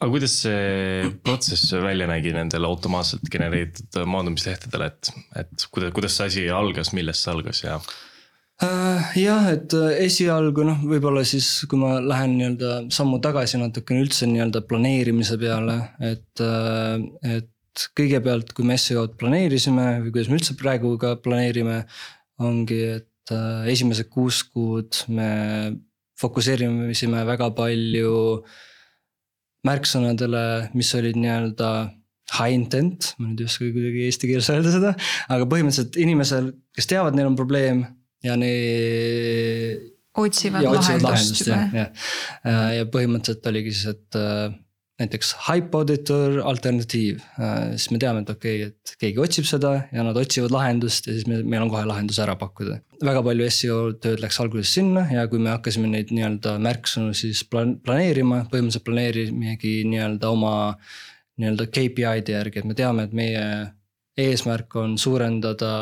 aga 0.00 0.10
kuidas 0.14 0.34
see 0.42 1.08
protsess 1.24 1.72
välja 1.76 2.08
nägi 2.08 2.32
nendel 2.32 2.64
automaatselt 2.68 3.26
genereeritud 3.32 4.00
maandumislehtedel, 4.08 4.86
et, 4.88 5.10
et 5.36 5.66
kuidas, 5.68 5.92
kuidas 5.96 6.16
see 6.16 6.30
asi 6.30 6.46
algas, 6.54 6.94
millest 6.96 7.26
see 7.26 7.34
algas 7.34 7.60
ja? 7.66 7.76
Äh, 8.60 9.12
jah, 9.16 9.46
et 9.54 9.72
äh, 9.76 10.02
esialgu 10.04 10.64
noh, 10.68 10.80
võib-olla 10.84 11.22
siis, 11.24 11.46
kui 11.68 11.80
ma 11.80 11.94
lähen 12.04 12.34
nii-öelda 12.36 12.72
sammu 12.92 13.20
tagasi 13.24 13.60
natukene 13.60 14.02
üldse 14.04 14.28
nii-öelda 14.28 14.60
planeerimise 14.68 15.38
peale, 15.40 15.78
et, 16.04 16.42
äh, 16.44 17.38
et 17.38 17.86
kõigepealt, 17.96 18.52
kui 18.56 18.66
me 18.68 18.76
SEO-d 18.80 19.16
planeerisime 19.20 19.86
või 20.02 20.12
kuidas 20.12 20.28
me 20.28 20.36
üldse 20.36 20.56
praegu 20.60 20.92
ka 21.00 21.14
planeerime, 21.24 21.78
ongi, 22.44 22.80
et 22.98 23.32
äh, 23.32 23.70
esimesed 23.72 24.10
kuus 24.12 24.42
kuud 24.48 25.06
me 25.08 25.30
fokusseerisime 26.20 27.24
väga 27.28 27.48
palju 27.56 28.12
märksõnadele, 29.66 30.42
mis 30.76 30.90
olid 30.96 31.18
nii-öelda 31.20 31.70
high 32.38 32.54
intent, 32.54 33.12
ma 33.18 33.30
nüüd 33.30 33.42
ei 33.42 33.48
oska 33.50 33.66
kuidagi 33.66 34.04
eesti 34.06 34.30
keeles 34.30 34.50
öelda 34.52 34.72
seda, 34.74 34.92
aga 35.34 35.48
põhimõtteliselt 35.50 35.98
inimesel, 36.00 36.52
kes 36.76 36.90
teavad, 36.90 37.16
neil 37.18 37.30
on 37.32 37.38
probleem 37.38 37.84
ja 38.26 38.36
need. 38.38 39.88
otsivad 40.20 40.66
lahendust 40.66 41.46
juba. 41.48 41.60
ja, 41.74 41.86
ja, 42.44 42.58
ja 42.78 42.88
põhimõtteliselt 42.92 43.50
oligi 43.50 43.74
siis, 43.74 43.96
et 43.96 44.20
näiteks 45.00 45.32
Hypauditor 45.46 46.40
alternatiiv, 46.44 47.22
äh, 47.40 47.72
siis 47.76 47.90
me 47.94 48.00
teame, 48.02 48.22
et 48.24 48.32
okei 48.32 48.64
okay,, 48.64 48.70
et 48.70 48.94
keegi 49.00 49.22
otsib 49.24 49.48
seda 49.48 49.72
ja 49.94 50.04
nad 50.04 50.18
otsivad 50.20 50.52
lahendust 50.54 51.08
ja 51.08 51.16
siis 51.16 51.26
me, 51.30 51.40
meil 51.42 51.64
on 51.64 51.72
kohe 51.72 51.86
lahendus 51.88 52.20
ära 52.22 52.36
pakkuda. 52.40 52.80
väga 53.04 53.22
palju 53.24 53.48
seo 53.54 53.78
tööd 53.96 54.20
läks 54.20 54.40
alguses 54.42 54.74
sinna 54.76 55.06
ja 55.12 55.24
kui 55.30 55.40
me 55.40 55.54
hakkasime 55.54 55.88
neid 55.88 56.12
nii-öelda 56.12 56.58
märksõnu 56.60 57.16
siis 57.16 57.42
plaan-, 57.48 57.78
planeerima, 57.84 58.44
põhimõtteliselt 58.52 58.86
planeerimegi 58.86 59.74
nii-öelda 59.88 60.32
oma 60.36 60.54
nii-öelda 61.40 61.70
KPI-de 61.72 62.36
järgi, 62.36 62.60
et 62.60 62.68
me 62.68 62.76
teame, 62.76 63.08
et 63.08 63.16
meie 63.16 63.44
eesmärk 64.20 64.74
on 64.76 64.98
suurendada 65.00 65.72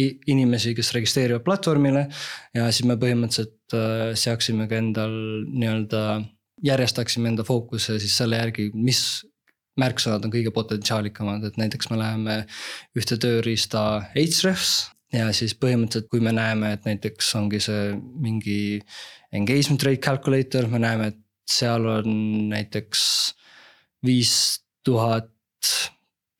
inimesi, 0.00 0.74
kes 0.76 0.92
registreerivad 0.94 1.42
platvormile. 1.44 2.06
ja 2.54 2.68
siis 2.70 2.86
me 2.88 2.96
põhimõtteliselt 3.00 3.74
äh, 3.76 4.12
seaksime 4.14 4.68
ka 4.70 4.78
endal 4.78 5.16
nii-öelda 5.50 6.04
järjestaksime 6.66 7.30
enda 7.32 7.44
fookuse 7.46 7.98
siis 8.02 8.16
selle 8.20 8.40
järgi, 8.40 8.70
mis 8.74 9.02
märksõnad 9.80 10.26
on 10.26 10.32
kõige 10.32 10.52
potentsiaalikamad, 10.54 11.44
et 11.46 11.58
näiteks 11.60 11.90
me 11.92 11.98
läheme 12.00 12.36
ühte 12.98 13.18
tööriista 13.20 13.84
Ahrefs. 14.10 14.90
ja 15.12 15.30
siis 15.34 15.56
põhimõtteliselt, 15.58 16.10
kui 16.10 16.20
me 16.22 16.32
näeme, 16.34 16.74
et 16.76 16.86
näiteks 16.86 17.32
ongi 17.38 17.60
see 17.62 17.94
mingi 17.96 18.80
engagement 19.32 19.82
rate 19.86 20.02
calculator, 20.04 20.68
me 20.68 20.82
näeme, 20.82 21.10
et 21.10 21.18
seal 21.50 21.86
on 21.86 22.10
näiteks 22.52 23.00
viis 24.06 24.34
tuhat 24.86 25.30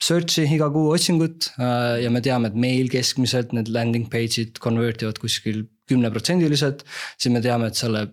search'i 0.00 0.46
iga 0.54 0.70
kuu 0.72 0.92
otsingut 0.94 1.50
äh, 1.61 2.00
ja 2.04 2.12
me 2.12 2.22
teame, 2.24 2.48
et 2.48 2.56
meil 2.56 2.88
keskmiselt 2.92 3.52
need 3.56 3.68
landing 3.72 4.09
page'id 4.12 4.61
convert 4.62 5.02
ivad 5.04 5.18
kuskil 5.20 5.66
kümneprotsendiliselt. 5.90 6.85
siis 7.18 7.35
me 7.35 7.42
teame, 7.44 7.68
et 7.68 7.78
selle 7.78 8.06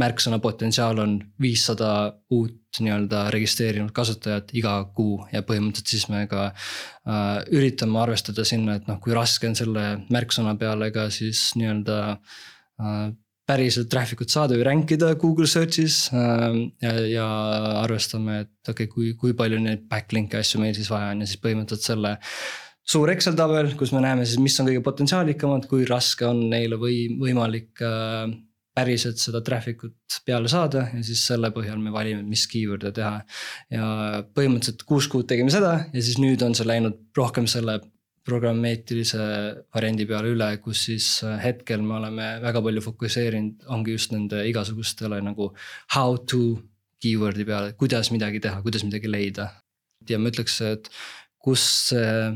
märksõna 0.00 0.38
potentsiaal 0.42 1.00
on 1.02 1.16
viissada 1.40 1.90
uut 2.32 2.80
nii-öelda 2.80 3.26
registreerinud 3.34 3.92
kasutajat 3.92 4.54
iga 4.56 4.78
kuu 4.96 5.18
ja 5.32 5.42
põhimõtteliselt 5.44 5.92
siis 5.92 6.06
me 6.08 6.24
ka 6.30 6.46
äh, 6.48 7.42
üritame 7.52 8.00
arvestada 8.00 8.46
sinna, 8.48 8.78
et 8.78 8.88
noh, 8.88 9.00
kui 9.02 9.12
raske 9.16 9.50
on 9.50 9.56
selle 9.58 9.84
märksõna 10.12 10.54
peale 10.60 10.88
ka 10.94 11.10
siis 11.12 11.50
nii-öelda 11.60 11.98
äh, 12.14 13.10
päriselt 13.48 13.90
traffic 13.92 14.22
ut 14.24 14.32
saada 14.32 14.56
või 14.56 14.66
rank 14.66 14.94
ida 14.96 15.12
Google 15.20 15.48
search'is 15.50 16.06
äh,. 16.16 16.48
ja, 16.84 16.94
ja 17.10 17.28
arvestame, 17.82 18.42
et 18.46 18.72
okei 18.72 18.88
okay,, 18.88 18.92
kui, 18.94 19.12
kui 19.18 19.36
palju 19.36 19.60
neid 19.60 19.84
backlink'e 19.90 20.40
asju 20.40 20.62
meil 20.62 20.76
siis 20.78 20.88
vaja 20.92 21.12
on 21.12 21.24
ja 21.24 21.28
siis 21.28 21.42
põhimõtteliselt 21.42 21.92
selle 21.92 22.16
suur 22.92 23.12
Excel 23.12 23.36
tabel, 23.38 23.74
kus 23.78 23.92
me 23.94 24.00
näeme 24.04 24.24
siis, 24.24 24.40
mis 24.42 24.56
on 24.60 24.70
kõige 24.70 24.84
potentsiaalikamad, 24.86 25.68
kui 25.70 25.84
raske 25.88 26.26
on 26.26 26.46
neile 26.50 26.80
või 26.80 27.04
võimalik 27.20 27.84
äh, 27.84 28.32
päriselt 28.76 29.20
seda 29.20 29.42
traffic 29.44 29.84
ut 29.84 30.20
peale 30.26 30.48
saada 30.48 30.86
ja 30.94 31.02
siis 31.04 31.24
selle 31.28 31.52
põhjal 31.54 31.80
me 31.82 31.92
valime, 31.92 32.22
mis 32.24 32.46
keyword'e 32.50 32.92
teha. 32.96 33.18
ja 33.70 33.86
põhimõtteliselt 34.34 34.86
kuus 34.88 35.08
kuud 35.12 35.28
tegime 35.28 35.52
seda 35.52 35.74
ja 35.92 36.04
siis 36.04 36.20
nüüd 36.22 36.42
on 36.46 36.56
see 36.56 36.68
läinud 36.68 37.02
rohkem 37.16 37.48
selle 37.50 37.80
programmeetrilise 38.26 39.22
variandi 39.74 40.06
peale 40.06 40.30
üle, 40.30 40.48
kus 40.62 40.84
siis 40.86 41.06
äh, 41.26 41.38
hetkel 41.42 41.82
me 41.82 41.96
oleme 41.98 42.28
väga 42.42 42.62
palju 42.62 42.84
fokusseerinud, 42.84 43.64
ongi 43.74 43.96
just 43.96 44.14
nende 44.14 44.44
igasugustele 44.46 45.18
nagu 45.26 45.50
how 45.96 46.14
to 46.30 46.60
keyword'i 47.02 47.46
peale, 47.48 47.74
kuidas 47.78 48.12
midagi 48.14 48.40
teha, 48.44 48.62
kuidas 48.62 48.86
midagi 48.86 49.10
leida. 49.10 49.50
ja 50.08 50.18
ma 50.18 50.30
ütleks, 50.30 50.60
et 50.66 50.88
kus 51.42 51.62
see 51.90 52.30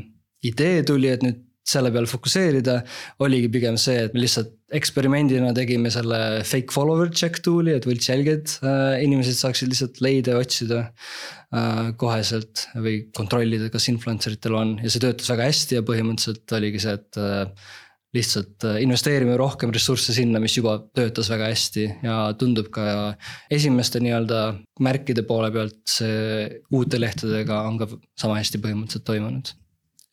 idee 0.47 0.83
tuli, 0.87 1.09
et 1.11 1.23
nüüd 1.23 1.46
selle 1.67 1.91
peale 1.93 2.09
fokusseerida. 2.09 2.81
oligi 3.23 3.49
pigem 3.51 3.77
see, 3.81 4.05
et 4.07 4.15
me 4.15 4.23
lihtsalt 4.23 4.53
eksperimendina 4.77 5.53
tegime 5.55 5.91
selle 5.93 6.19
fake 6.47 6.75
follower 6.75 7.11
check 7.13 7.39
tool'i, 7.43 7.75
et 7.77 7.87
võltsjälged 7.87 8.57
äh,. 8.61 8.99
inimesed 9.05 9.39
saaksid 9.39 9.71
lihtsalt 9.71 10.01
leida 10.03 10.35
ja 10.35 10.43
otsida 10.43 10.79
äh, 10.83 11.91
koheselt 11.99 12.67
või 12.75 13.01
kontrollida, 13.15 13.71
kas 13.73 13.89
influencer 13.91 14.37
itel 14.37 14.57
on 14.59 14.77
ja 14.83 14.91
see 14.91 15.03
töötas 15.03 15.31
väga 15.31 15.49
hästi 15.49 15.79
ja 15.79 15.85
põhimõtteliselt 15.87 16.57
oligi 16.59 16.83
see, 16.83 16.95
et 16.99 17.21
äh, 17.21 17.69
lihtsalt 18.15 18.67
äh, 18.67 18.81
investeerime 18.83 19.37
rohkem 19.39 19.71
ressursse 19.75 20.15
sinna, 20.15 20.41
mis 20.43 20.55
juba 20.57 20.77
töötas 20.95 21.31
väga 21.31 21.51
hästi 21.51 21.85
ja 22.07 22.17
tundub 22.39 22.71
ka 22.75 23.13
esimeste 23.53 24.01
nii-öelda 24.03 24.41
märkide 24.83 25.23
poole 25.27 25.51
pealt 25.55 25.79
see 25.91 26.47
uute 26.75 26.99
lehtedega 26.99 27.63
on 27.67 27.79
ka 27.81 27.91
sama 28.19 28.39
hästi 28.39 28.63
põhimõtteliselt 28.63 29.07
toimunud 29.07 29.55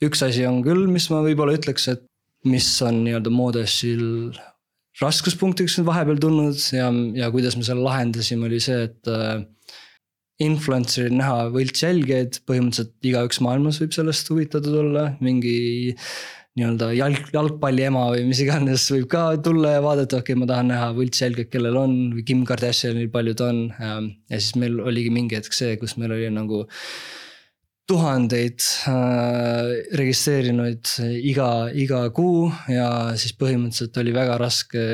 üks 0.02 0.24
asi 0.26 0.46
on 0.48 0.62
küll, 0.66 0.86
mis 0.90 1.06
ma 1.12 1.22
võib-olla 1.24 1.54
ütleks, 1.58 1.86
et 1.92 2.04
mis 2.48 2.66
on 2.84 3.04
nii-öelda 3.06 3.32
Modesil 3.32 4.04
raskuspunktiks 5.00 5.80
vahepeal 5.86 6.20
tulnud 6.22 6.58
ja, 6.74 6.90
ja 7.16 7.30
kuidas 7.34 7.56
me 7.58 7.66
selle 7.66 7.84
lahendasime, 7.86 8.48
oli 8.50 8.62
see, 8.62 8.86
et 8.90 9.12
äh,. 9.12 9.42
Influencer'il 10.42 11.14
näha 11.14 11.44
võltsjälgijaid, 11.54 12.40
põhimõtteliselt 12.42 13.06
igaüks 13.06 13.38
maailmas 13.46 13.76
võib 13.78 13.92
sellest 13.94 14.26
huvitatud 14.32 14.74
olla, 14.80 15.04
mingi 15.22 15.52
nii-öelda 16.58 16.88
jalg, 16.94 17.28
jalgpalli 17.34 17.84
ema 17.86 18.08
või 18.12 18.24
mis 18.28 18.40
iganes 18.42 18.88
võib 18.90 19.06
ka 19.10 19.22
tulla 19.46 19.76
ja 19.76 19.84
vaadata, 19.84 20.18
okei 20.18 20.34
okay,, 20.34 20.40
ma 20.40 20.48
tahan 20.50 20.72
näha 20.72 20.88
võltsjälge, 20.94 21.46
kellel 21.52 21.78
on 21.78 21.94
või 22.16 22.26
Kim 22.26 22.42
Kardashianil 22.50 23.12
paljud 23.14 23.44
on. 23.46 23.60
ja 23.78 24.40
siis 24.40 24.54
meil 24.58 24.78
oligi 24.82 25.14
mingi 25.14 25.38
hetk 25.38 25.54
see, 25.54 25.78
kus 25.78 25.94
meil 26.02 26.14
oli 26.18 26.30
nagu 26.34 26.64
tuhandeid 27.84 28.64
äh, 28.88 29.70
registreerinuid 30.00 30.88
iga, 31.28 31.48
iga 31.76 32.00
kuu 32.16 32.46
ja 32.72 32.86
siis 33.20 33.34
põhimõtteliselt 33.36 33.98
oli 34.00 34.14
väga 34.16 34.38
raske 34.40 34.84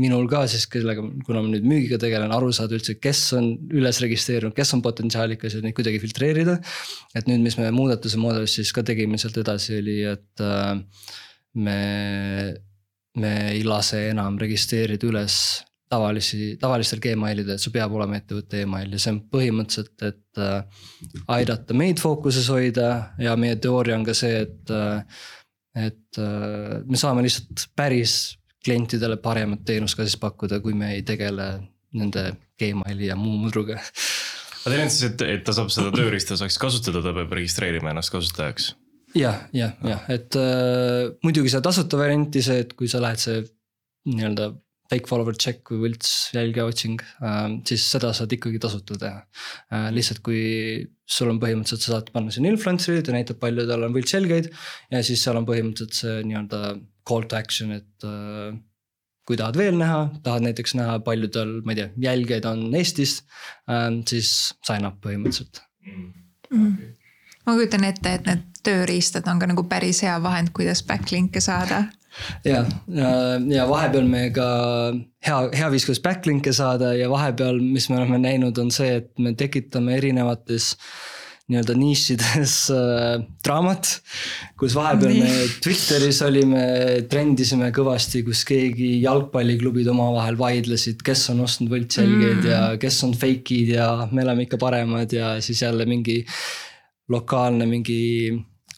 minul 0.00 0.24
ka 0.30 0.46
siis, 0.48 0.64
kellega, 0.72 1.04
kuna 1.26 1.42
ma 1.44 1.52
nüüd 1.52 1.66
müügiga 1.68 1.98
tegelen, 2.00 2.32
aru 2.32 2.48
saada 2.56 2.78
üldse, 2.78 2.96
kes 3.02 3.20
on 3.36 3.50
üles 3.76 4.00
registreerunud, 4.04 4.56
kes 4.56 4.72
on 4.76 4.84
potentsiaalikas 4.84 5.58
ja 5.58 5.64
neid 5.64 5.76
kuidagi 5.76 6.00
filtreerida. 6.00 6.56
et 7.14 7.28
nüüd, 7.28 7.44
mis 7.44 7.58
me 7.60 7.68
muudatuse 7.74 8.20
mudelis 8.20 8.56
siis 8.56 8.72
ka 8.72 8.84
tegime 8.86 9.20
sealt 9.20 9.36
edasi, 9.42 9.76
oli, 9.82 9.98
et 10.14 10.44
äh, 10.46 10.72
me, 11.60 11.82
me 13.20 13.34
ei 13.50 13.60
lase 13.68 14.06
enam 14.14 14.40
registreerida 14.40 15.10
üles 15.10 15.36
tavalisi, 15.92 16.54
tavalistel 16.60 17.00
Gmailidel, 17.04 17.56
et 17.56 17.62
sul 17.62 17.74
peab 17.74 17.92
olema 17.96 18.16
ettevõtte 18.18 18.62
email 18.64 18.94
ja 18.94 19.00
see 19.02 19.12
on 19.14 19.20
põhimõtteliselt, 19.32 20.04
et 20.08 20.40
äh, 20.40 20.84
aidata 21.36 21.76
meid 21.76 22.00
fookuses 22.02 22.48
hoida 22.52 22.88
ja 23.20 23.36
meie 23.40 23.58
teooria 23.60 23.98
on 23.98 24.06
ka 24.08 24.16
see, 24.16 24.44
et 24.46 24.72
äh,. 24.72 25.04
et 25.72 26.20
äh, 26.20 26.80
me 26.84 27.00
saame 27.00 27.24
lihtsalt 27.24 27.68
päris 27.76 28.38
klientidele 28.64 29.16
paremat 29.22 29.64
teenust 29.66 29.98
ka 29.98 30.06
siis 30.06 30.18
pakkuda, 30.20 30.60
kui 30.64 30.74
me 30.78 30.94
ei 30.96 31.02
tegele 31.06 31.48
nende 31.98 32.26
Gmaili 32.60 33.08
ja 33.08 33.16
muu 33.18 33.36
mudruga. 33.40 33.80
aga 33.80 34.74
teil 34.74 34.84
on 34.84 34.92
siis, 34.92 35.10
et, 35.10 35.24
et 35.36 35.44
ta 35.44 35.54
saab 35.56 35.72
seda 35.74 35.92
tööriista 35.94 36.38
saaks 36.40 36.60
kasutada, 36.62 37.02
ta 37.04 37.14
peab 37.16 37.32
registreerima 37.36 37.92
ennast 37.92 38.14
kasutajaks? 38.14 38.72
jah, 39.18 39.44
jah, 39.52 39.76
jah, 39.84 40.04
et 40.12 40.40
äh, 40.40 41.12
muidugi 41.24 41.52
seda 41.52 41.66
tasuta 41.68 42.00
varianti, 42.00 42.44
see, 42.44 42.62
et 42.64 42.76
kui 42.78 42.88
sa 42.88 43.02
lähed 43.04 43.20
see 43.20 43.42
nii-öelda 44.08 44.52
fake 44.92 45.08
follower 45.08 45.36
check 45.38 45.72
või 45.72 45.86
võlts 45.86 46.32
jälgija 46.36 46.66
otsing 46.68 47.02
äh,, 47.24 47.46
siis 47.68 47.84
seda 47.94 48.12
saad 48.16 48.32
ikkagi 48.36 48.60
tasuta 48.62 48.98
teha 49.00 49.22
äh,. 49.72 49.88
lihtsalt 49.94 50.20
kui 50.24 50.42
sul 51.08 51.32
on 51.32 51.40
põhimõtteliselt, 51.42 51.84
sa 51.84 51.96
saad 51.96 52.10
panna 52.14 52.32
sinna 52.34 52.52
influencer'id 52.52 53.08
ja 53.08 53.16
näitab, 53.16 53.40
palju 53.42 53.66
tal 53.68 53.86
on 53.86 53.96
võltsjälgeid. 53.96 54.50
ja 54.92 55.02
siis 55.06 55.24
seal 55.24 55.40
on 55.40 55.48
põhimõtteliselt 55.48 55.98
see 55.98 56.18
nii-öelda 56.28 56.62
call 57.08 57.26
to 57.28 57.38
action, 57.38 57.72
et 57.74 58.06
äh, 58.06 58.52
kui 59.26 59.38
tahad 59.38 59.58
veel 59.58 59.78
näha, 59.78 60.04
tahad 60.24 60.46
näiteks 60.46 60.76
näha, 60.78 60.98
palju 61.06 61.30
tal, 61.34 61.54
ma 61.66 61.74
ei 61.74 61.82
tea, 61.82 61.92
jälgijaid 62.08 62.48
on 62.52 62.66
Eestis 62.78 63.20
äh,, 63.70 63.88
siis 64.08 64.34
sign 64.66 64.88
up 64.88 65.00
põhimõtteliselt 65.04 65.64
mm.. 65.86 66.10
Okay. 66.52 66.92
ma 67.46 67.56
kujutan 67.56 67.88
ette, 67.88 68.16
et 68.18 68.28
need 68.28 68.48
tööriistad 68.66 69.26
on 69.32 69.40
ka 69.40 69.48
nagu 69.48 69.64
päris 69.70 70.02
hea 70.04 70.18
vahend, 70.22 70.52
kuidas 70.56 70.84
backlink'e 70.86 71.40
saada 71.42 71.86
ja, 72.44 72.64
ja, 72.88 73.64
vahepeal 73.70 74.08
me 74.08 74.26
ka 74.34 74.48
hea, 75.24 75.38
hea 75.56 75.70
viis, 75.72 75.86
kuidas 75.88 76.02
backlink'e 76.04 76.54
saada 76.56 76.92
ja 76.98 77.10
vahepeal, 77.12 77.60
mis 77.62 77.88
me 77.90 78.00
oleme 78.00 78.20
näinud, 78.22 78.58
on 78.62 78.70
see, 78.74 79.00
et 79.02 79.10
me 79.22 79.34
tekitame 79.38 79.96
erinevates 80.00 80.72
nii-öelda 81.50 81.74
nišides 81.76 82.54
äh, 82.72 83.24
draamat. 83.44 83.88
kus 84.60 84.76
vahepeal 84.78 85.16
me 85.18 85.32
Twitteris 85.64 86.22
olime, 86.24 86.62
trendisime 87.10 87.72
kõvasti, 87.74 88.22
kus 88.26 88.44
keegi 88.48 88.94
jalgpalliklubid 89.02 89.90
omavahel 89.92 90.38
vaidlesid, 90.40 91.02
kes 91.04 91.26
on 91.34 91.42
ostnud 91.44 91.72
võltsjälgeid 91.72 92.38
mm. 92.44 92.48
ja 92.52 92.62
kes 92.80 93.02
on 93.08 93.16
fake'id 93.18 93.74
ja 93.74 93.90
me 94.12 94.24
oleme 94.24 94.46
ikka 94.46 94.60
paremad 94.62 95.12
ja 95.12 95.34
siis 95.44 95.64
jälle 95.66 95.86
mingi 95.88 96.22
lokaalne 97.12 97.66
mingi 97.66 98.00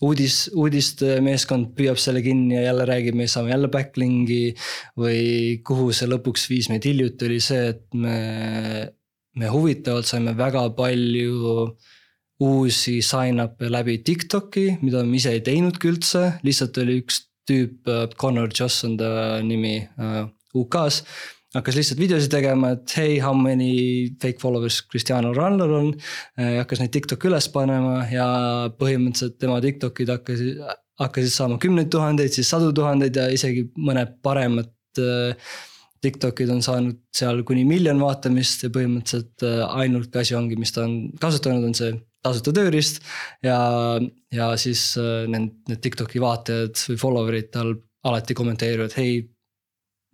uudis, 0.02 0.48
uudistemeeskond 0.54 1.72
püüab 1.78 2.00
selle 2.00 2.22
kinni 2.24 2.56
ja 2.56 2.68
jälle 2.68 2.86
räägib, 2.88 3.18
me 3.18 3.28
saame 3.30 3.52
jälle 3.52 3.70
backlink'i. 3.72 4.54
või 4.98 5.60
kuhu 5.66 5.92
see 5.92 6.08
lõpuks 6.10 6.48
viis 6.50 6.70
meid 6.72 6.84
hiljuti 6.84 7.28
oli 7.28 7.40
see, 7.40 7.68
et 7.74 7.84
me, 7.94 8.16
me 9.36 9.50
huvitavalt 9.52 10.06
saime 10.06 10.34
väga 10.38 10.68
palju 10.76 11.68
uusi 12.44 12.98
sign-up'e 13.02 13.70
läbi 13.70 14.00
TikTok'i, 14.02 14.78
mida 14.82 15.04
me 15.04 15.16
ise 15.16 15.36
ei 15.36 15.44
teinudki 15.44 15.92
üldse, 15.92 16.24
lihtsalt 16.42 16.78
oli 16.82 16.98
üks 17.04 17.22
tüüp, 17.46 17.86
Connor 18.18 18.50
Joss 18.50 18.84
on 18.86 18.96
ta 18.98 19.38
nimi 19.44 19.76
uh, 20.00 20.24
UK-s 20.56 21.02
hakkas 21.54 21.76
lihtsalt 21.78 22.00
videosid 22.02 22.32
tegema, 22.32 22.72
et 22.74 22.94
hey, 22.98 23.18
how 23.22 23.34
many 23.36 24.14
fake 24.22 24.40
followers 24.42 24.80
Cristiano 24.90 25.32
Ronaldo 25.34 25.78
on. 25.78 25.92
hakkas 26.38 26.82
neid 26.82 26.94
TikTok'i 26.94 27.30
üles 27.30 27.48
panema 27.54 28.00
ja 28.10 28.26
põhimõtteliselt 28.78 29.38
tema 29.42 29.60
TikTok'id 29.62 30.10
hakkasid, 30.14 30.64
hakkasid 31.00 31.34
saama 31.34 31.60
kümneid 31.62 31.92
tuhandeid, 31.94 32.34
siis 32.34 32.50
sadu 32.50 32.72
tuhandeid 32.76 33.20
ja 33.20 33.28
isegi 33.32 33.68
mõned 33.78 34.16
paremad 34.24 34.72
äh, 35.02 35.52
TikTok'id 36.04 36.50
on 36.52 36.60
saanud 36.64 36.98
seal 37.16 37.40
kuni 37.48 37.62
miljon 37.68 38.02
vaatamist 38.02 38.66
ja 38.66 38.72
põhimõtteliselt 38.74 39.46
äh, 39.46 39.62
ainuke 39.84 40.20
asi 40.20 40.36
ongi, 40.38 40.58
mis 40.60 40.74
ta 40.74 40.84
on 40.88 40.98
kasutanud, 41.22 41.70
on 41.70 41.78
see 41.78 41.94
tasuta 42.24 42.54
tööriist. 42.56 43.02
ja, 43.44 43.58
ja 44.32 44.52
siis 44.60 44.94
need, 45.28 45.50
need 45.68 45.82
TikTok'i 45.84 46.22
vaatajad 46.22 46.86
või 46.88 47.00
follower'id 47.02 47.50
tal 47.52 47.74
alati 48.04 48.36
kommenteerivad, 48.36 48.92
hei 48.98 49.22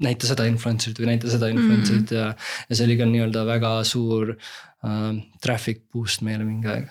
näita 0.05 0.29
seda 0.31 0.47
influencer'it 0.51 1.01
või 1.01 1.13
näita 1.13 1.31
seda 1.33 1.51
influencer'it 1.53 2.11
mm 2.11 2.17
-hmm. 2.17 2.21
ja. 2.21 2.69
ja 2.69 2.79
see 2.79 2.89
oli 2.89 2.97
ka 3.01 3.09
nii-öelda 3.11 3.45
väga 3.49 3.73
suur 3.89 4.35
uh, 4.35 5.13
traffic 5.45 5.85
boost 5.93 6.25
meile 6.27 6.45
mingi 6.45 6.71
aeg. 6.73 6.89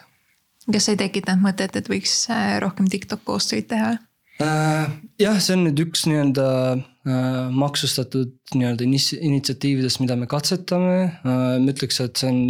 kas 0.72 0.86
see 0.86 0.98
ei 0.98 1.04
tekitanud 1.06 1.46
mõtet, 1.48 1.76
et 1.76 1.90
võiks 1.90 2.22
äh, 2.34 2.58
rohkem 2.64 2.90
TikTok 2.90 3.26
koostööd 3.26 3.70
teha 3.70 3.94
uh,? 3.96 4.90
jah, 5.20 5.40
see 5.40 5.56
on 5.58 5.66
nüüd 5.68 5.86
üks 5.88 6.06
nii-öelda 6.10 6.50
uh, 6.80 7.46
maksustatud 7.52 8.36
nii-öelda 8.56 8.86
initsiatiividest, 8.86 10.04
mida 10.04 10.20
me 10.20 10.30
katsetame 10.30 11.00
uh,. 11.24 11.56
ma 11.58 11.74
ütleks, 11.74 12.02
et 12.04 12.22
see 12.22 12.30
on 12.30 12.44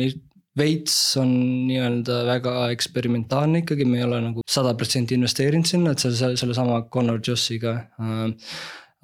veits 0.60 0.96
on 1.22 1.30
nii-öelda 1.70 2.24
väga 2.28 2.54
eksperimentaalne 2.74 3.62
ikkagi, 3.64 3.86
me 3.88 4.02
ei 4.02 4.04
ole 4.04 4.20
nagu 4.26 4.44
sada 4.50 4.74
protsenti 4.76 5.16
investeerinud 5.16 5.70
sinna, 5.70 5.94
et 5.94 6.04
selle, 6.04 6.36
sellesama 6.42 6.82
Connor 6.92 7.22
Jossiga 7.24 7.78
Äh, 8.00 8.32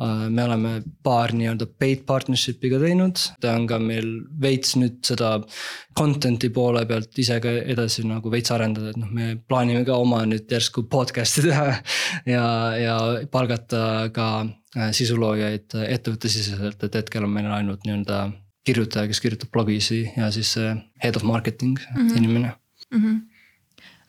me 0.03 0.43
oleme 0.43 0.71
paar 1.03 1.31
nii-öelda 1.31 1.67
paid 1.79 2.01
partnership'i 2.08 2.67
ka 2.71 2.79
teinud, 2.81 3.21
ta 3.39 3.53
on 3.55 3.67
ka 3.69 3.77
meil 3.79 4.10
veits 4.41 4.75
nüüd 4.75 4.97
seda 5.08 5.38
content'i 5.95 6.49
poole 6.55 6.84
pealt 6.89 7.15
ise 7.23 7.38
ka 7.43 7.53
edasi 7.75 8.03
nagu 8.08 8.31
veits 8.31 8.51
arendada, 8.51 8.91
et 8.91 8.99
noh, 8.99 9.12
me 9.15 9.36
plaanime 9.47 9.86
ka 9.88 9.95
oma 10.01 10.25
nüüd 10.27 10.51
järsku 10.51 10.84
podcast'i 10.91 11.45
teha. 11.47 11.77
ja, 12.36 12.45
ja 12.79 12.97
palgata 13.31 14.12
ka 14.15 14.27
äh, 14.43 14.91
sisuloojaid 14.95 15.77
ettevõttesiseselt, 15.86 16.84
et 16.84 16.99
hetkel 16.99 17.27
on 17.27 17.31
meil 17.38 17.47
ainult 17.55 17.88
nii-öelda 17.88 18.25
kirjutaja, 18.67 19.08
kes 19.08 19.23
kirjutab 19.23 19.53
blogisi 19.53 20.03
ja 20.17 20.27
siis 20.34 20.58
head 21.03 21.15
of 21.15 21.23
marketing 21.23 21.79
mm 21.79 22.01
-hmm. 22.01 22.17
inimene 22.17 22.51
mm. 22.91 23.03
-hmm. 23.03 23.19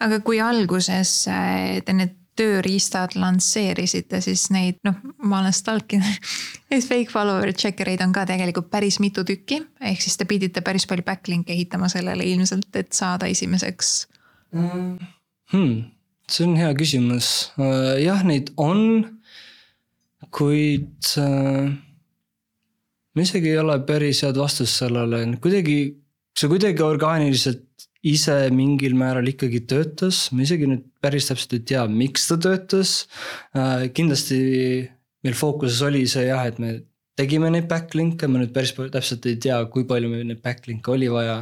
aga 0.01 0.21
kui 0.21 0.41
alguses 0.41 1.29
äh, 1.29 1.83
te 1.85 1.93
need 1.93 2.26
tööriistad 2.37 3.17
lansseerisite, 3.19 4.21
siis 4.25 4.49
neid 4.55 4.79
noh, 4.87 4.99
ma 5.25 5.41
olen 5.41 5.55
stalkinud 5.57 6.31
Neid 6.71 6.83
fake 6.83 7.13
follower 7.13 7.53
checker 7.55 7.89
eid 7.93 8.03
on 8.03 8.13
ka 8.15 8.25
tegelikult 8.27 8.71
päris 8.71 8.99
mitu 9.03 9.25
tükki. 9.25 9.61
ehk 9.81 10.03
siis 10.03 10.17
te 10.19 10.27
pidite 10.29 10.63
päris 10.67 10.87
palju 10.87 11.07
backlink'e 11.07 11.55
ehitama 11.55 11.89
sellele 11.93 12.27
ilmselt, 12.27 12.71
et 12.75 12.93
saada 12.93 13.31
esimeseks 13.31 13.93
mm.. 14.55 14.97
Hmm, 15.53 15.85
see 16.27 16.43
on 16.43 16.57
hea 16.59 16.73
küsimus, 16.75 17.53
äh, 17.63 18.01
jah, 18.03 18.25
neid 18.27 18.51
on. 18.59 18.81
kuid 20.35 21.13
äh, 21.23 21.71
ma 23.15 23.25
isegi 23.25 23.53
ei 23.53 23.61
ole 23.63 23.79
päris 23.89 24.25
head 24.27 24.37
vastust 24.37 24.83
sellele, 24.83 25.23
kuidagi, 25.41 25.79
see 26.37 26.51
kuidagi 26.51 26.83
orgaaniliselt 26.85 27.66
ise 28.07 28.35
mingil 28.55 28.95
määral 28.99 29.27
ikkagi 29.31 29.63
töötas, 29.71 30.27
ma 30.33 30.45
isegi 30.45 30.69
nüüd 30.71 30.85
päris 31.03 31.31
täpselt 31.31 31.57
ei 31.57 31.65
tea, 31.73 31.87
miks 31.91 32.29
ta 32.31 32.39
töötas. 32.43 32.93
Äh, 33.57 33.89
kindlasti 33.97 34.39
meil 35.27 35.37
fookuses 35.39 35.83
oli 35.87 36.05
see 36.11 36.29
jah, 36.29 36.45
et 36.47 36.61
me 36.63 36.79
tegime 37.19 37.51
neid 37.53 37.69
backlink'e, 37.71 38.29
ma 38.31 38.43
nüüd 38.43 38.55
päris 38.55 38.75
täpselt 38.77 39.27
ei 39.31 39.39
tea, 39.43 39.59
kui 39.73 39.87
palju 39.89 40.11
meil 40.13 40.27
neid 40.29 40.43
backlink'e 40.45 40.95
oli 40.95 41.11
vaja. 41.13 41.39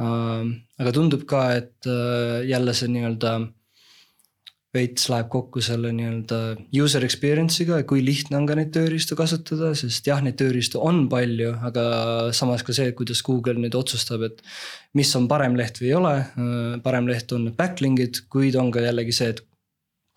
Äh, 0.00 0.46
aga 0.82 0.94
tundub 0.94 1.26
ka, 1.30 1.44
et 1.60 1.90
äh, 1.90 2.42
jälle 2.50 2.74
see 2.76 2.90
nii-öelda 2.92 3.36
veits 4.72 5.08
läheb 5.12 5.28
kokku 5.32 5.60
selle 5.64 5.90
nii-öelda 5.92 6.38
user 6.80 7.04
experience'iga 7.04 7.82
kui 7.88 8.00
lihtne 8.04 8.38
on 8.38 8.46
ka 8.48 8.56
neid 8.56 8.70
tööriistu 8.72 9.16
kasutada, 9.18 9.74
sest 9.76 10.08
jah, 10.08 10.22
neid 10.24 10.38
tööriistu 10.40 10.80
on 10.80 11.04
palju, 11.12 11.52
aga 11.68 11.84
samas 12.36 12.64
ka 12.64 12.74
see, 12.76 12.94
kuidas 12.96 13.20
Google 13.26 13.58
nüüd 13.60 13.76
otsustab, 13.76 14.24
et. 14.28 14.40
mis 14.96 15.12
on 15.16 15.28
parem 15.28 15.56
leht 15.56 15.80
või 15.80 15.90
ei 15.90 15.96
ole, 15.98 16.14
parem 16.84 17.08
leht 17.08 17.32
on 17.36 17.50
backlink'id, 17.56 18.24
kuid 18.32 18.56
on 18.60 18.72
ka 18.72 18.84
jällegi 18.84 19.16
see, 19.16 19.30
et 19.36 19.44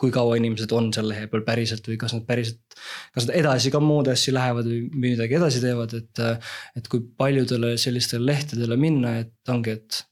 kui 0.00 0.12
kaua 0.12 0.36
inimesed 0.36 0.72
on 0.76 0.90
seal 0.92 1.08
lehe 1.08 1.28
peal 1.32 1.44
päriselt 1.44 1.86
või 1.88 1.96
kas 2.00 2.12
nad 2.16 2.24
päriselt, 2.28 2.76
kas 3.16 3.28
nad 3.28 3.36
edasi 3.36 3.72
ka 3.72 3.80
muud 3.80 4.08
asju 4.12 4.34
lähevad 4.36 4.68
või 4.68 4.82
midagi 5.04 5.38
edasi 5.38 5.62
teevad, 5.64 5.96
et. 6.00 6.24
et 6.76 6.92
kui 6.92 7.04
paljudele 7.16 7.76
sellistele 7.80 8.32
lehtedele 8.32 8.76
minna, 8.80 9.18
et 9.24 9.52
ongi, 9.52 9.76
et 9.76 10.04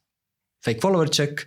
fake 0.65 0.85
follower 0.85 1.13
check 1.13 1.45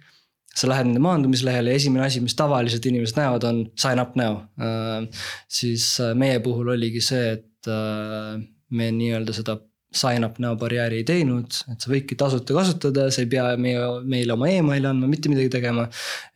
sa 0.57 0.69
lähed 0.71 0.89
nende 0.89 1.03
maandumislehele 1.03 1.73
ja 1.73 1.81
esimene 1.81 2.07
asi, 2.07 2.21
mis 2.23 2.35
tavaliselt 2.37 2.85
inimesed 2.89 3.19
näevad, 3.19 3.47
on 3.49 3.63
sign 3.79 4.01
up 4.03 4.17
now 4.19 4.41
äh,. 4.57 5.07
siis 5.47 5.89
äh, 6.03 6.15
meie 6.17 6.41
puhul 6.43 6.73
oligi 6.75 7.03
see, 7.03 7.37
et 7.37 7.71
äh, 7.71 8.37
me 8.69 8.91
nii-öelda 8.91 9.35
seda 9.37 9.59
sign 9.97 10.25
up 10.25 10.35
now 10.43 10.55
barjääri 10.59 10.99
ei 11.01 11.05
teinud, 11.07 11.47
et 11.71 11.81
sa 11.81 11.89
võidki 11.89 12.17
tasuta 12.19 12.55
kasutada, 12.55 13.07
sa 13.13 13.23
ei 13.23 13.29
pea 13.31 13.45
meie, 13.61 13.79
meile 14.03 14.35
oma 14.35 14.49
emaili 14.51 14.89
andma, 14.89 15.07
mitte 15.09 15.31
midagi 15.31 15.51
tegema. 15.53 15.87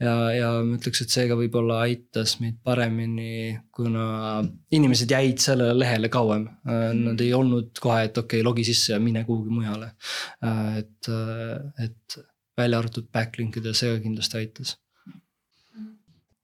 ja, 0.02 0.14
ja 0.34 0.52
ma 0.66 0.78
ütleks, 0.80 1.04
et 1.04 1.14
seega 1.14 1.36
võib-olla 1.38 1.82
aitas 1.86 2.38
meid 2.42 2.62
paremini, 2.64 3.58
kuna 3.76 4.06
inimesed 4.74 5.12
jäid 5.12 5.44
sellele 5.44 5.76
lehele 5.78 6.10
kauem. 6.14 6.48
Äh, 6.64 6.90
nad 6.98 7.22
ei 7.22 7.34
olnud 7.38 7.76
kohe, 7.84 8.06
et 8.08 8.18
okei 8.18 8.40
okay,, 8.40 8.48
logi 8.48 8.66
sisse 8.72 8.96
ja 8.96 9.02
mine 9.04 9.26
kuhugi 9.28 9.52
mujale. 9.54 9.92
Et, 10.80 11.12
et 11.84 12.22
välja 12.62 12.80
arvatud 12.82 13.10
backlink 13.14 13.58
idel, 13.60 13.76
see 13.78 13.92
ka 13.94 14.04
kindlasti 14.04 14.40
aitas. 14.40 14.76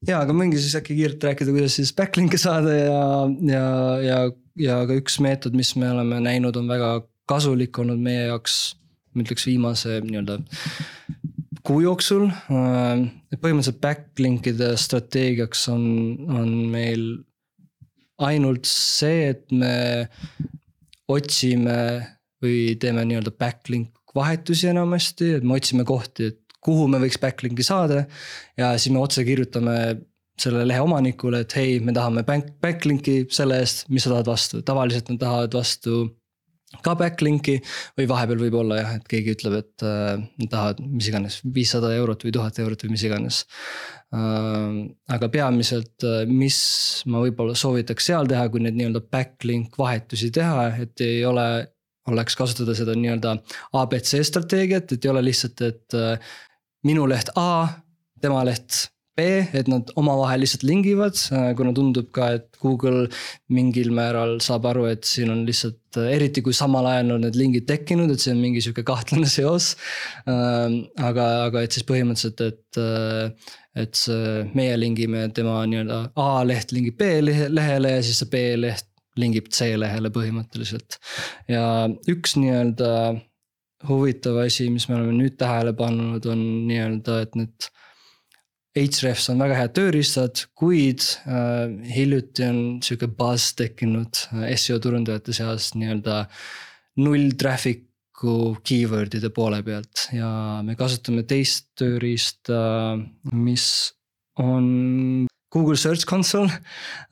ja, 0.08 0.20
aga 0.20 0.36
mingi 0.36 0.60
siis 0.62 0.76
äkki 0.80 0.98
kiirelt 0.98 1.24
rääkida, 1.30 1.54
kuidas 1.56 1.78
siis 1.80 1.94
backlink'e 1.98 2.40
saada 2.42 2.74
ja, 2.76 3.04
ja, 3.52 3.68
ja, 4.06 4.20
ja 4.68 4.82
ka 4.90 4.98
üks 4.98 5.20
meetod, 5.24 5.58
mis 5.58 5.76
me 5.80 5.92
oleme 5.94 6.22
näinud, 6.24 6.58
on 6.60 6.70
väga 6.70 6.92
kasulik 7.28 7.80
olnud 7.80 8.02
meie 8.02 8.28
jaoks. 8.32 8.76
ma 9.14 9.24
ütleks 9.26 9.48
viimase 9.50 9.98
nii-öelda 10.06 10.42
kuu 11.68 11.82
jooksul. 11.84 12.30
põhimõtteliselt 12.48 13.82
backlink'ide 13.84 14.70
strateegiaks 14.80 15.68
on, 15.74 15.88
on 16.32 16.54
meil 16.72 17.08
ainult 18.24 18.66
see, 18.70 19.34
et 19.34 19.52
me 19.52 20.08
otsime 21.12 21.78
või 22.44 22.78
teeme 22.80 23.04
nii-öelda 23.08 23.34
backlink 23.40 23.97
vahetusi 24.18 24.72
enamasti, 24.74 25.38
et 25.38 25.48
me 25.48 25.58
otsime 25.58 25.86
kohti, 25.88 26.32
et 26.34 26.60
kuhu 26.68 26.90
me 26.92 27.00
võiks 27.04 27.20
backlink'i 27.22 27.66
saada. 27.66 28.06
ja 28.58 28.74
siis 28.78 28.94
me 28.94 29.02
otse 29.04 29.24
kirjutame 29.28 29.78
selle 30.38 30.68
lehe 30.70 30.82
omanikule, 30.84 31.42
et 31.46 31.58
hei, 31.58 31.80
me 31.82 31.94
tahame 31.96 32.24
back, 32.28 32.54
backlink'i 32.62 33.24
selle 33.34 33.62
eest, 33.64 33.88
mis 33.90 34.06
sa 34.06 34.14
tahad 34.14 34.30
vastu, 34.30 34.62
tavaliselt 34.66 35.10
nad 35.10 35.22
tahavad 35.24 35.58
vastu 35.58 36.04
ka 36.84 36.94
backlink'i 37.00 37.56
või 37.98 38.08
vahepeal 38.12 38.42
võib 38.42 38.58
olla 38.60 38.82
jah, 38.82 38.96
et 39.00 39.06
keegi 39.10 39.34
ütleb, 39.38 39.56
et 39.62 39.86
äh, 39.88 40.20
nad 40.20 40.52
tahavad 40.52 40.82
mis 40.84 41.08
iganes 41.10 41.40
viissada 41.56 41.94
eurot 41.96 42.26
või 42.28 42.34
tuhat 42.36 42.60
eurot 42.60 42.84
või 42.84 42.94
mis 42.98 43.06
iganes 43.08 43.40
äh,. 44.12 44.84
aga 45.16 45.32
peamiselt, 45.32 45.96
äh, 46.04 46.28
mis 46.28 46.60
ma 47.08 47.24
võib-olla 47.24 47.56
soovitaks 47.58 48.12
seal 48.12 48.30
teha, 48.30 48.46
kui 48.52 48.62
need 48.66 48.78
nii-öelda 48.78 49.02
backlink 49.08 49.80
vahetusi 49.80 50.30
teha, 50.36 50.68
et 50.84 51.06
ei 51.08 51.24
ole 51.26 51.48
oleks 52.12 52.38
kasutada 52.40 52.76
seda 52.78 52.96
nii-öelda 52.98 53.38
abc 53.78 54.14
strateegiat, 54.30 54.94
et 54.94 55.06
ei 55.06 55.14
ole 55.14 55.26
lihtsalt, 55.28 55.64
et 55.68 55.98
äh, 55.98 56.38
minu 56.88 57.08
leht 57.10 57.34
A, 57.40 57.68
tema 58.22 58.44
leht 58.48 58.88
B, 59.18 59.26
et 59.58 59.70
nad 59.72 59.90
omavahel 59.98 60.44
lihtsalt 60.44 60.64
lingivad, 60.68 61.18
äh, 61.34 61.50
kuna 61.58 61.74
tundub 61.76 62.12
ka, 62.16 62.30
et 62.38 62.60
Google 62.62 63.08
mingil 63.54 63.90
määral 63.96 64.38
saab 64.46 64.70
aru, 64.70 64.86
et 64.92 65.08
siin 65.10 65.34
on 65.34 65.44
lihtsalt, 65.48 65.82
äh, 65.98 66.12
eriti 66.16 66.44
kui 66.46 66.56
samal 66.56 66.88
ajal 66.94 67.16
on 67.18 67.26
need 67.26 67.40
lingid 67.40 67.68
tekkinud, 67.70 68.14
et 68.14 68.24
see 68.24 68.36
on 68.36 68.44
mingi 68.44 68.64
sihuke 68.64 68.86
kahtlane 68.88 69.30
seos. 69.38 69.74
Ähm, 70.30 70.84
aga, 71.02 71.30
aga 71.48 71.66
et 71.66 71.76
siis 71.76 71.88
põhimõtteliselt, 71.90 72.46
et, 72.46 73.48
et 73.78 74.04
meie 74.58 74.78
lingime 74.80 75.28
tema 75.36 75.60
nii-öelda 75.70 76.04
A 76.18 76.30
leht 76.48 76.72
lingib 76.74 76.98
B 76.98 77.18
lehele 77.22 77.98
ja 77.98 78.06
siis 78.06 78.24
see 78.24 78.32
B 78.32 78.46
leht 78.62 78.88
lingib 79.20 79.50
C 79.54 79.74
lehele 79.78 80.12
põhimõtteliselt. 80.14 81.00
ja 81.52 81.88
üks 82.10 82.38
nii-öelda 82.40 82.92
huvitav 83.88 84.40
asi, 84.42 84.70
mis 84.74 84.88
me 84.90 84.98
oleme 84.98 85.16
nüüd 85.18 85.38
tähele 85.40 85.74
pannud, 85.78 86.26
on 86.30 86.46
nii-öelda, 86.70 87.22
et 87.26 87.36
need 87.38 87.70
Hrefs 88.78 89.32
on 89.32 89.40
väga 89.42 89.56
head 89.58 89.74
tööriistad, 89.74 90.44
kuid 90.58 91.02
äh, 91.26 91.66
hiljuti 91.96 92.46
on 92.46 92.60
sihuke 92.86 93.10
buzz 93.10 93.56
tekkinud 93.58 94.20
äh, 94.38 94.52
seo 94.60 94.78
turundajate 94.82 95.34
seas 95.34 95.72
nii-öelda 95.74 96.20
null 97.02 97.32
traffic'u 97.42 98.36
keyword'ide 98.66 99.32
poole 99.34 99.64
pealt 99.66 100.08
ja 100.14 100.30
me 100.66 100.78
kasutame 100.78 101.26
teist 101.30 101.72
tööriista, 101.80 102.60
mis 103.34 103.68
on 104.38 105.26
Google 105.54 105.78
Search 105.80 106.06
Console 106.10 106.52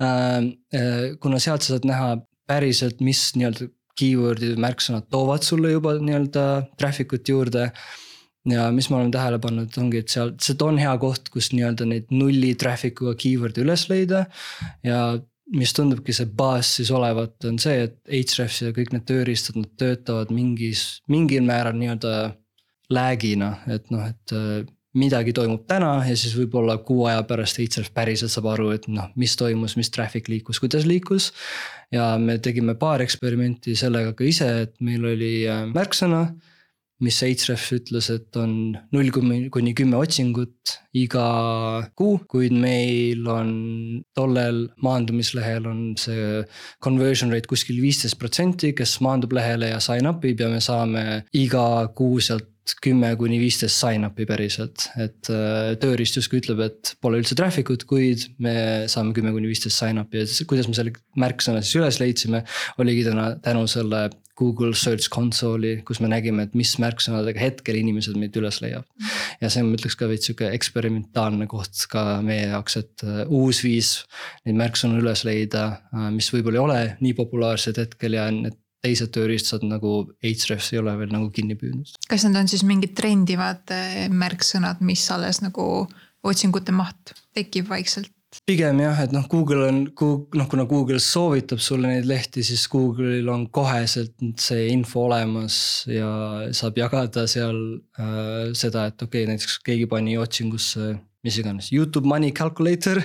äh,. 0.02 0.52
äh 0.74 1.18
kuna 1.22 1.40
sealt 1.40 1.66
sa 1.66 1.76
saad 1.76 1.88
näha 1.88 2.16
päriselt, 2.48 3.02
mis 3.02 3.32
nii-öelda 3.36 3.70
keyword'id, 3.96 4.58
märksõnad 4.60 5.08
toovad 5.12 5.46
sulle 5.48 5.72
juba 5.72 5.96
nii-öelda 5.98 6.46
traffic 6.80 7.14
ut 7.16 7.30
juurde 7.32 7.70
ja 8.50 8.68
mis 8.76 8.90
ma 8.92 9.00
olen 9.00 9.14
tähele 9.14 9.40
pannud, 9.42 9.72
ongi, 9.82 10.04
et 10.04 10.12
seal, 10.14 10.36
see 10.44 10.58
on 10.64 10.78
hea 10.82 10.92
koht, 11.02 11.32
kus 11.34 11.50
nii-öelda 11.56 11.88
neid 11.90 12.12
nulli 12.14 12.54
traffic 12.60 13.02
uga 13.02 13.16
keyword'e 13.22 13.64
üles 13.64 13.88
leida. 13.90 14.26
ja 14.86 15.00
mis 15.56 15.74
tundubki 15.78 16.14
see 16.16 16.30
baas 16.38 16.72
siis 16.80 16.92
olevat, 16.94 17.38
on 17.46 17.60
see, 17.62 17.86
et 17.86 18.34
Hrefs 18.34 18.64
ja 18.64 18.74
kõik 18.74 18.94
need 18.96 19.06
tööriistad, 19.10 19.60
nad 19.62 19.72
töötavad 19.80 20.32
mingis, 20.34 21.02
mingil 21.12 21.46
määral 21.46 21.78
nii-öelda 21.78 22.16
lag'ina, 22.94 23.52
et 23.72 23.92
noh, 23.94 24.06
et 24.10 24.34
äh, 24.36 24.66
midagi 24.96 25.34
toimub 25.36 25.66
täna 25.68 25.98
ja 26.08 26.16
siis 26.18 26.36
võib-olla 26.38 26.78
kuu 26.88 27.06
aja 27.10 27.24
pärast 27.28 27.60
Href 27.60 27.92
päriselt 27.94 28.32
saab 28.34 28.50
aru, 28.54 28.72
et 28.76 28.88
noh, 28.88 29.12
mis 29.20 29.36
toimus, 29.40 29.76
mis 29.80 29.92
traffic 29.92 30.30
liikus, 30.32 30.60
kuidas 30.64 30.88
liikus. 30.88 31.32
ja 31.92 32.16
me 32.18 32.38
tegime 32.40 32.76
paar 32.76 33.02
eksperimenti 33.02 33.76
sellega 33.76 34.14
ka 34.18 34.24
ise, 34.26 34.50
et 34.66 34.76
meil 34.82 35.06
oli 35.06 35.34
äh, 35.48 35.66
märksõna 35.72 36.26
mis 37.04 37.18
Href 37.20 37.66
ütles, 37.76 38.08
et 38.14 38.38
on 38.40 38.76
null 38.96 39.12
kuni 39.12 39.74
kümme 39.76 40.00
otsingut 40.00 40.76
iga 40.96 41.26
kuu, 41.98 42.22
kuid 42.32 42.56
meil 42.56 43.26
on 43.28 43.52
tollel 44.16 44.66
maandumislehel 44.84 45.68
on 45.68 45.82
see 46.00 46.44
conversion 46.84 47.34
rate 47.34 47.52
kuskil 47.52 47.82
viisteist 47.84 48.20
protsenti, 48.22 48.72
kes 48.78 48.98
maandub 49.04 49.36
lehele 49.36 49.74
ja 49.74 49.82
sign 49.84 50.08
up 50.08 50.24
ib 50.26 50.46
ja 50.46 50.52
me 50.52 50.64
saame 50.64 51.06
iga 51.36 51.66
kuu 51.98 52.22
sealt 52.24 52.48
kümme 52.82 53.12
kuni 53.20 53.38
viisteist 53.42 53.78
sign-up'i 53.78 54.26
päriselt, 54.30 54.88
et 54.98 55.30
äh, 55.30 55.76
tööriist 55.82 56.18
justkui 56.18 56.42
ütleb, 56.42 56.64
et 56.66 56.96
pole 57.04 57.22
üldse 57.22 57.38
traffic 57.38 57.70
ut, 57.74 57.86
kuid 57.90 58.26
me 58.42 58.56
saame 58.92 59.14
kümme 59.16 59.34
kuni 59.36 59.52
viisteist 59.52 59.78
sign-up'i 59.82 60.24
ja 60.24 60.50
kuidas 60.50 60.70
me 60.70 60.78
selle 60.78 60.96
märksõna 61.22 61.62
siis 61.62 61.80
üles 61.82 62.02
leidsime. 62.02 62.46
oligi 62.82 63.06
täna 63.06 63.34
tänu 63.46 63.68
selle 63.70 64.08
Google 64.36 64.74
Search 64.76 65.08
Console'i, 65.10 65.80
kus 65.88 66.02
me 66.04 66.10
nägime, 66.12 66.44
et 66.44 66.56
mis 66.60 66.74
märksõnadega 66.82 67.40
hetkel 67.40 67.78
inimesed 67.80 68.18
meid 68.20 68.36
üles 68.36 68.60
leiab. 68.64 68.84
ja 69.40 69.50
see 69.50 69.64
on, 69.64 69.70
ma 69.70 69.80
ütleks 69.80 69.96
ka 70.00 70.10
veits 70.12 70.28
sihuke 70.28 70.50
eksperimentaalne 70.58 71.48
koht 71.52 71.86
ka 71.92 72.20
meie 72.26 72.50
jaoks, 72.50 72.78
et 72.82 73.06
uh, 73.08 73.24
uus 73.30 73.62
viis 73.64 73.94
neid 74.48 74.60
märksõnu 74.60 75.00
üles 75.04 75.24
leida 75.28 75.66
uh,, 75.94 76.10
mis 76.16 76.28
võib-olla 76.34 76.60
ei 76.60 76.66
ole 76.66 76.82
nii 77.06 77.16
populaarsed 77.22 77.80
hetkel 77.80 78.20
ja 78.20 78.28
need 78.34 78.60
teised 78.86 79.14
tööriistad 79.16 79.66
nagu 79.68 79.98
Hrefs 80.22 80.72
ei 80.74 80.82
ole 80.82 80.96
veel 81.02 81.14
nagu 81.14 81.30
kinni 81.34 81.58
püüdnud. 81.60 81.96
kas 82.10 82.26
need 82.28 82.42
on 82.42 82.52
siis 82.52 82.66
mingid 82.68 82.96
trendivad 82.98 83.76
äh, 83.76 84.06
märksõnad, 84.10 84.84
mis 84.86 85.06
alles 85.14 85.42
nagu 85.44 85.88
otsingute 86.26 86.74
maht 86.76 87.16
tekib 87.36 87.70
vaikselt? 87.70 88.12
pigem 88.44 88.82
jah, 88.84 88.98
et 89.06 89.14
noh, 89.16 89.24
Google 89.32 89.68
on, 89.70 89.82
noh 90.36 90.48
kuna 90.52 90.66
Google 90.68 91.00
soovitab 91.00 91.62
sulle 91.64 91.88
neid 91.88 92.08
lehti, 92.10 92.44
siis 92.44 92.66
Google'il 92.72 93.30
on 93.32 93.48
koheselt 93.54 94.16
see 94.42 94.68
info 94.74 95.06
olemas 95.08 95.58
ja 95.88 96.10
saab 96.56 96.82
jagada 96.82 97.26
seal 97.32 97.62
äh, 97.96 98.52
seda, 98.58 98.90
et 98.90 99.00
okei 99.00 99.24
okay,, 99.24 99.32
näiteks 99.32 99.60
keegi 99.66 99.88
pani 99.92 100.18
otsingusse 100.20 100.96
mis 101.26 101.40
iganes, 101.42 101.72
Youtube 101.74 102.08
money 102.10 102.32
calculator 102.36 103.02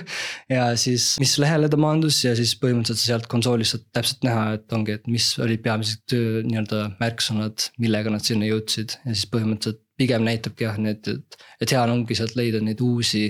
ja 0.51 0.69
siis, 0.79 1.15
mis 1.21 1.35
lehele 1.41 1.69
ta 1.71 1.79
maandus 1.81 2.21
ja 2.23 2.35
siis 2.37 2.53
põhimõtteliselt 2.61 3.07
sealt 3.07 3.29
konsoolist 3.31 3.75
saad 3.75 3.87
täpselt 3.97 4.27
näha, 4.27 4.45
et 4.59 4.77
ongi, 4.77 4.97
et 4.99 5.07
mis 5.11 5.31
olid 5.41 5.63
peamised 5.65 6.17
nii-öelda 6.47 6.83
märksõnad, 7.01 7.71
millega 7.81 8.13
nad 8.13 8.25
sinna 8.25 8.49
jõudsid 8.49 8.97
ja 9.01 9.15
siis 9.15 9.27
põhimõtteliselt 9.31 9.81
pigem 10.01 10.25
näitabki 10.25 10.65
jah, 10.65 10.77
need, 10.81 11.05
et, 11.11 11.37
et 11.61 11.73
hea 11.75 11.81
ongi 11.93 12.17
sealt 12.17 12.33
leida 12.39 12.61
neid 12.63 12.81
uusi 12.81 13.27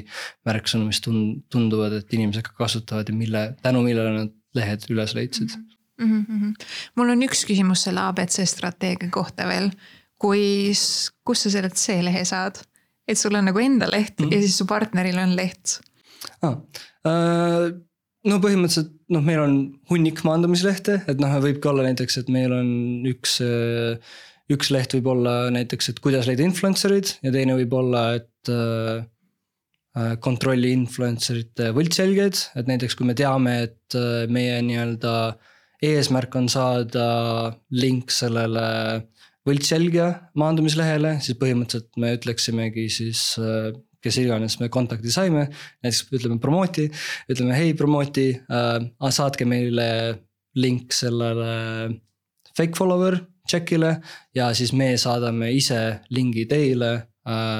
märksõnu, 0.47 0.87
mis 0.87 1.01
tund-, 1.03 1.41
tunduvad, 1.51 1.97
et 1.99 2.15
inimesed 2.15 2.45
ka 2.47 2.55
kasutavad 2.61 3.11
ja 3.11 3.15
mille, 3.17 3.43
tänu 3.63 3.83
millele 3.85 4.13
nad 4.15 4.37
lehed 4.57 4.87
üles 4.91 5.15
leidsid 5.15 5.55
mm. 6.01 6.25
-hmm. 6.25 6.53
mul 6.99 7.13
on 7.13 7.23
üks 7.27 7.45
küsimus 7.47 7.85
selle 7.87 8.03
abc 8.03 8.41
strateegia 8.47 9.11
kohta 9.11 9.47
veel. 9.47 9.71
kui, 10.21 10.71
kust 11.25 11.47
sa 11.47 11.49
selle 11.49 11.69
C-lehe 11.69 12.25
saad? 12.25 12.61
Et 13.07 13.17
sul 13.19 13.35
on 13.37 13.47
nagu 13.49 13.59
enda 13.59 13.89
leht 13.91 14.19
mm 14.19 14.25
-hmm. 14.25 14.33
ja 14.33 14.41
siis 14.41 14.57
su 14.57 14.65
partneril 14.69 15.19
on 15.19 15.35
leht 15.35 15.79
ah,. 16.41 16.57
Äh, 17.01 17.71
no 18.29 18.37
põhimõtteliselt 18.37 18.91
noh, 19.09 19.23
meil 19.25 19.39
on 19.41 19.53
hunnik 19.89 20.19
maandumislehte, 20.23 21.01
et 21.09 21.17
noh, 21.17 21.31
võibki 21.41 21.65
olla 21.71 21.87
näiteks, 21.87 22.17
et 22.21 22.29
meil 22.29 22.53
on 22.53 22.67
üks 23.09 23.39
äh, 23.41 23.97
üks 24.51 24.71
leht 24.73 24.95
võib 24.97 25.09
olla 25.13 25.35
näiteks, 25.53 25.91
et 25.91 26.01
kuidas 26.03 26.27
leida 26.29 26.45
influencer'id 26.45 27.15
ja 27.25 27.33
teine 27.33 27.55
võib 27.59 27.73
olla, 27.77 28.03
et 28.19 28.51
äh, 28.51 29.03
äh 29.97 30.13
kontrolli 30.23 30.71
influencer 30.75 31.41
ite 31.41 31.71
võltsjälgijad, 31.75 32.43
et 32.59 32.69
näiteks 32.71 32.97
kui 32.97 33.07
me 33.09 33.15
teame, 33.17 33.57
et 33.69 33.97
äh, 33.97 34.27
meie 34.31 34.59
nii-öelda 34.65 35.15
eesmärk 35.81 36.35
on 36.37 36.49
saada 36.51 37.07
link 37.73 38.13
sellele 38.13 38.67
võltsjälgija 39.47 40.07
maandumislehele, 40.37 41.15
siis 41.23 41.37
põhimõtteliselt 41.39 41.97
me 42.01 42.13
ütleksimegi 42.17 42.87
siis 42.93 43.23
äh, 43.41 43.71
kes 44.01 44.17
iganes 44.21 44.57
me 44.61 44.69
kontakti 44.73 45.13
saime, 45.13 45.47
näiteks 45.83 46.07
ütleme 46.17 46.39
promote'i, 46.41 46.89
ütleme 47.31 47.57
hei 47.57 47.75
promote'i 47.77 48.35
äh,, 48.39 48.79
saatke 49.13 49.45
meile 49.49 49.87
link 50.57 50.93
sellele 50.95 51.51
fake 52.57 52.75
follower 52.77 53.19
check'ile 53.49 53.95
ja 54.35 54.51
siis 54.57 54.73
me 54.77 54.93
saadame 54.99 55.51
ise 55.55 55.79
lingi 56.13 56.45
teile 56.49 56.91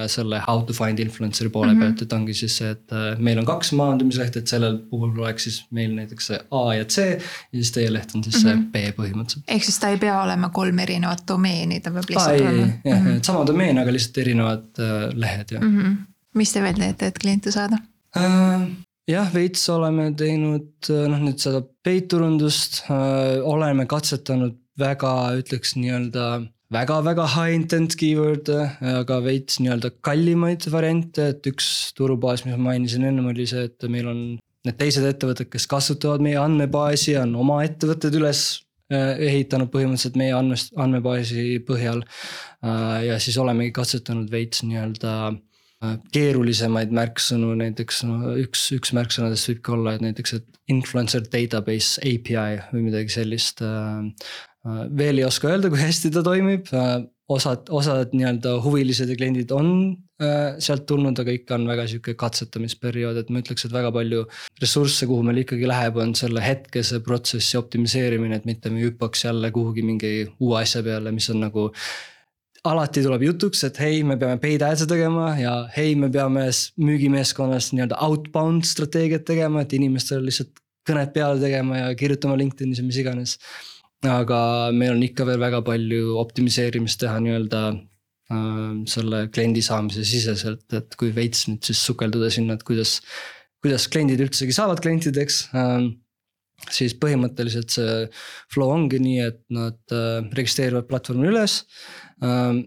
selle 0.10 0.40
how 0.48 0.64
to 0.66 0.74
find 0.74 1.00
influencer'i 1.00 1.50
poole 1.50 1.74
mm 1.74 1.80
-hmm. 1.80 1.84
pealt, 1.84 2.02
et 2.02 2.14
ongi 2.14 2.34
siis 2.34 2.58
see, 2.58 2.70
et 2.70 2.92
äh, 2.92 3.20
meil 3.20 3.40
on 3.40 3.46
kaks 3.46 3.72
maandumislehte, 3.78 4.40
et 4.40 4.48
sellel 4.48 4.78
puhul 4.90 5.20
oleks 5.20 5.44
siis 5.44 5.66
meil 5.72 5.94
näiteks 5.96 6.28
see 6.28 6.40
A 6.52 6.76
ja 6.76 6.86
C. 6.86 6.98
ja 6.98 7.60
siis 7.60 7.72
teie 7.72 7.94
leht 7.94 8.16
on 8.16 8.24
siis 8.24 8.36
mm 8.36 8.40
-hmm. 8.40 8.44
see 8.44 8.56
mhm. 8.56 8.72
B 8.72 8.76
põhimõtteliselt. 9.00 9.44
ehk 9.48 9.64
siis 9.64 9.80
ta 9.80 9.90
ei 9.90 9.98
pea 9.98 10.22
olema 10.24 10.50
kolm 10.50 10.80
erinevat 10.80 11.22
domeeni, 11.28 11.80
ta 11.80 11.92
peab 11.92 12.10
lihtsalt 12.10 12.42
olema. 12.42 12.68
jah 12.86 13.00
mm 13.00 13.08
-hmm., 13.08 13.18
et 13.18 13.26
sama 13.26 13.48
domeen, 13.48 13.78
aga 13.78 13.94
lihtsalt 13.94 14.18
erinevad 14.18 14.80
äh, 14.80 15.10
lehed 15.14 15.52
ja 15.52 15.60
mm. 15.60 15.82
-hmm. 15.82 15.98
mis 16.36 16.54
te 16.54 16.62
veel 16.62 16.80
teete, 16.80 17.08
et 17.08 17.20
kliente 17.20 17.52
saada 17.52 17.78
äh,? 18.18 18.62
jah, 19.08 19.34
veits 19.34 19.70
oleme 19.70 20.12
teinud 20.18 20.90
äh, 20.90 21.08
noh, 21.08 21.20
nüüd 21.20 21.38
seda 21.38 21.62
paid 21.84 22.08
turundust 22.08 22.82
äh,, 22.90 23.44
oleme 23.44 23.86
katsetanud 23.86 24.58
väga 24.80 25.14
ütleks 25.38 25.76
nii-öelda 25.76 26.42
väga-väga 26.72 27.26
high 27.36 27.56
intent 27.56 27.96
keyword'e, 28.00 28.60
aga 29.02 29.20
veits 29.26 29.60
nii-öelda 29.60 29.92
kallimaid 30.06 30.68
variante, 30.72 31.32
et 31.34 31.52
üks 31.52 31.92
turubaas, 31.98 32.46
mis 32.46 32.56
ma 32.56 32.72
mainisin 32.72 33.06
ennem, 33.10 33.28
oli 33.34 33.48
see, 33.50 33.68
et 33.68 33.88
meil 33.92 34.08
on 34.12 34.22
need 34.68 34.78
teised 34.80 35.06
ettevõtted, 35.08 35.50
kes 35.52 35.68
kasutavad 35.70 36.24
meie 36.24 36.40
andmebaasi, 36.40 37.18
on 37.22 37.36
oma 37.44 37.62
ettevõtted 37.66 38.16
üles 38.20 38.44
äh, 38.94 39.18
ehitanud 39.32 39.72
põhimõtteliselt 39.74 40.20
meie 40.22 40.36
andmest, 40.38 40.72
andmebaasi 40.80 41.62
põhjal. 41.68 42.04
Äh, 42.64 42.98
ja 43.10 43.20
siis 43.24 43.40
olemegi 43.42 43.74
katsetanud 43.76 44.32
veits 44.32 44.64
nii-öelda 44.68 45.16
keerulisemaid 46.14 46.92
märksõnu, 46.94 47.56
näiteks 47.58 48.04
no 48.06 48.36
üks, 48.42 48.68
üks 48.76 48.94
märksõnadest 48.94 49.50
võibki 49.50 49.74
olla, 49.74 49.96
et 49.96 50.06
näiteks, 50.06 50.36
et 50.38 50.62
influencer 50.70 51.26
database 51.26 52.02
API 52.06 52.62
või 52.72 52.88
midagi 52.90 53.14
sellist. 53.16 53.64
veel 54.98 55.18
ei 55.18 55.26
oska 55.26 55.50
öelda, 55.50 55.72
kui 55.74 55.82
hästi 55.82 56.12
ta 56.14 56.22
toimib, 56.26 56.70
osad, 57.32 57.70
osad 57.74 58.14
nii-öelda 58.16 58.56
huvilised 58.64 59.10
ja 59.10 59.16
kliendid 59.18 59.52
on 59.56 59.72
äh, 60.22 60.58
sealt 60.64 60.86
tulnud, 60.90 61.18
aga 61.22 61.34
ikka 61.36 61.58
on 61.58 61.68
väga 61.70 61.88
sihuke 61.90 62.16
katsetamisperiood, 62.20 63.18
et 63.22 63.32
ma 63.32 63.42
ütleks, 63.44 63.66
et 63.66 63.74
väga 63.74 63.92
palju 63.96 64.26
ressursse, 64.62 65.08
kuhu 65.10 65.26
meil 65.28 65.42
ikkagi 65.44 65.70
läheb, 65.70 66.00
on 66.04 66.14
selle 66.18 66.44
hetkese 66.44 67.02
protsessi 67.06 67.60
optimiseerimine, 67.60 68.42
et 68.42 68.48
mitte 68.50 68.74
me 68.74 68.84
hüppaks 68.86 69.26
jälle 69.28 69.52
kuhugi 69.56 69.86
mingi 69.88 70.14
uue 70.40 70.62
asja 70.62 70.84
peale, 70.86 71.14
mis 71.16 71.30
on 71.34 71.42
nagu 71.48 71.70
alati 72.68 73.02
tuleb 73.02 73.24
jutuks, 73.26 73.64
et 73.66 73.80
hei, 73.82 74.04
me 74.06 74.18
peame 74.22 74.38
paid 74.42 74.62
ads'e 74.66 74.86
tegema 74.90 75.32
ja 75.40 75.54
hei, 75.76 75.96
me 75.98 76.12
peame 76.14 76.46
müügimeeskonnas 76.78 77.72
nii-öelda 77.74 77.98
outbound 78.06 78.68
strateegiat 78.70 79.26
tegema, 79.26 79.64
et 79.64 79.74
inimestele 79.74 80.28
lihtsalt 80.28 80.62
kõned 80.88 81.14
peale 81.14 81.42
tegema 81.42 81.80
ja 81.80 81.92
kirjutama 81.98 82.38
LinkedInis 82.38 82.82
ja 82.82 82.86
mis 82.86 83.00
iganes 83.02 83.38
aga 84.10 84.72
meil 84.74 84.96
on 84.96 85.04
ikka 85.06 85.26
veel 85.28 85.42
väga 85.42 85.62
palju 85.66 86.16
optimiseerimist 86.22 87.00
teha 87.04 87.20
nii-öelda 87.22 87.62
äh, 87.72 88.72
selle 88.90 89.28
kliendi 89.34 89.62
saamise 89.66 90.06
siseselt, 90.08 90.66
et 90.74 90.98
kui 90.98 91.12
veits 91.16 91.46
nüüd 91.50 91.62
siis 91.68 91.84
sukelduda 91.86 92.32
sinna, 92.34 92.58
et 92.58 92.66
kuidas, 92.66 93.00
kuidas 93.62 93.88
kliendid 93.92 94.24
üldsegi 94.26 94.56
saavad 94.58 94.82
klientideks 94.84 95.44
äh,. 95.54 95.92
Siis 96.70 96.96
põhimõtteliselt 97.00 97.74
see 97.74 97.98
flow 98.54 98.72
ongi 98.74 99.02
nii, 99.02 99.20
et 99.26 99.42
nad 99.54 99.80
äh, 99.96 100.22
registreerivad 100.38 100.90
platvormi 100.90 101.32
üles 101.32 101.62
äh,. 102.24 102.62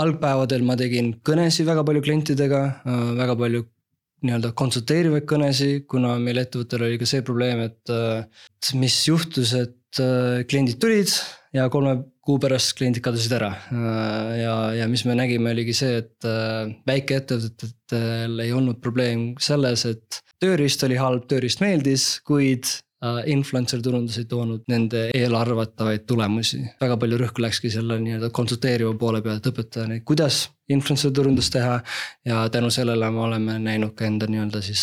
algpäevadel 0.00 0.62
ma 0.64 0.76
tegin 0.78 1.14
kõnesid 1.26 1.66
väga 1.68 1.84
palju 1.86 2.04
klientidega 2.06 2.62
äh,, 2.84 3.02
väga 3.18 3.36
palju 3.40 3.66
nii-öelda 4.20 4.52
konsulteerivaid 4.52 5.24
kõnesid, 5.28 5.86
kuna 5.88 6.18
meil 6.20 6.42
ettevõttel 6.42 6.84
oli 6.84 7.00
ka 7.00 7.08
see 7.08 7.24
probleem, 7.24 7.64
et 7.70 7.92
äh, 7.94 8.24
mis 8.76 9.02
juhtus, 9.08 9.54
et 9.56 9.76
kliendid 10.46 10.76
tulid 10.78 11.10
ja 11.56 11.64
kolme 11.72 11.96
kuu 12.22 12.36
pärast 12.38 12.76
kliendid 12.78 13.02
kadusid 13.02 13.32
ära. 13.34 13.48
Ja, 14.38 14.52
ja 14.76 14.86
mis 14.86 15.02
me 15.08 15.16
nägime, 15.18 15.50
oligi 15.50 15.74
see, 15.74 15.96
et 16.04 16.28
väikeettevõtetel 16.86 18.44
ei 18.44 18.52
olnud 18.54 18.78
probleem 18.84 19.32
selles, 19.42 19.82
et 19.90 20.20
tööriist 20.40 20.84
oli 20.86 21.00
halb, 21.00 21.26
tööriist 21.30 21.62
meeldis, 21.64 22.06
kuid 22.26 22.70
influencer 23.26 23.80
turundus 23.80 24.18
ei 24.20 24.26
toonud 24.28 24.66
nende 24.68 25.06
eelarvatavaid 25.16 26.04
tulemusi. 26.06 26.60
väga 26.80 26.96
palju 27.00 27.18
rõhku 27.22 27.40
läkski 27.40 27.70
selle 27.72 27.96
nii-öelda 28.00 28.28
konsulteeriva 28.30 28.92
poole 29.00 29.22
peale, 29.24 29.40
et 29.40 29.46
õpetada 29.48 29.86
neid, 29.88 30.04
kuidas 30.04 30.48
influencer 30.68 31.12
turundust 31.16 31.52
teha. 31.52 31.80
ja 32.24 32.48
tänu 32.52 32.70
sellele 32.70 33.10
me 33.10 33.20
oleme 33.24 33.58
näinud 33.58 33.94
ka 33.96 34.04
enda 34.04 34.28
nii-öelda 34.30 34.60
siis 34.62 34.82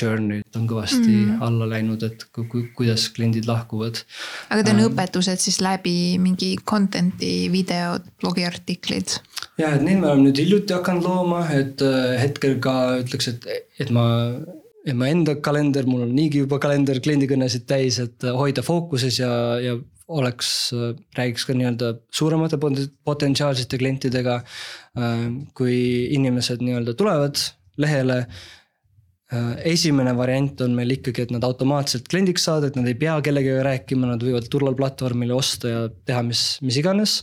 journey 0.00 0.42
on 0.56 0.66
kõvasti 0.68 1.06
mm 1.10 1.42
alla 1.42 1.66
läinud, 1.66 2.02
et 2.06 2.24
ku, 2.34 2.44
ku, 2.50 2.60
kuidas 2.76 3.08
kliendid 3.14 3.46
lahkuvad. 3.48 4.02
aga 4.50 4.62
ta 4.62 4.74
on 4.74 4.80
ähm, 4.82 4.88
õpetused 4.90 5.42
siis 5.42 5.60
läbi 5.64 6.18
mingi 6.22 6.56
content'i, 6.66 7.48
videod, 7.52 8.06
blogiartiklid? 8.22 9.18
jah, 9.58 9.76
et 9.76 9.82
neid 9.86 10.02
me 10.02 10.10
oleme 10.10 10.28
nüüd 10.28 10.42
hiljuti 10.42 10.74
hakanud 10.76 11.06
looma, 11.06 11.44
et 11.54 11.82
äh, 11.82 12.18
hetkel 12.22 12.58
ka 12.62 12.74
ütleks, 13.02 13.30
et, 13.32 13.48
et 13.82 13.94
ma 13.94 14.06
ja 14.86 14.94
mu 14.98 15.06
enda 15.06 15.36
kalender, 15.44 15.86
mul 15.86 16.06
on 16.06 16.14
niigi 16.16 16.42
juba 16.42 16.58
kalender 16.62 17.00
kliendikõnesid 17.02 17.66
täis, 17.70 18.00
et 18.02 18.26
hoida 18.34 18.64
fookuses 18.66 19.20
ja, 19.20 19.32
ja 19.62 19.76
oleks, 20.12 20.72
räägiks 21.16 21.46
ka 21.48 21.54
nii-öelda 21.56 21.92
suuremate 22.12 22.58
potentsiaalsete 23.04 23.78
klientidega. 23.80 24.40
kui 25.56 25.76
inimesed 26.12 26.60
nii-öelda 26.60 26.94
tulevad 26.94 27.38
lehele. 27.80 28.26
esimene 29.64 30.12
variant 30.16 30.60
on 30.60 30.74
meil 30.76 30.90
ikkagi, 30.92 31.22
et 31.22 31.30
nad 31.32 31.44
automaatselt 31.46 32.08
kliendiks 32.12 32.44
saada, 32.44 32.68
et 32.68 32.76
nad 32.76 32.86
ei 32.86 32.94
pea 33.00 33.14
kellegagi 33.24 33.62
rääkima, 33.64 34.10
nad 34.10 34.20
võivad 34.20 34.50
tulla 34.52 34.74
platvormile, 34.76 35.32
osta 35.32 35.70
ja 35.70 35.86
teha, 35.88 36.20
mis, 36.26 36.58
mis 36.60 36.76
iganes. 36.76 37.22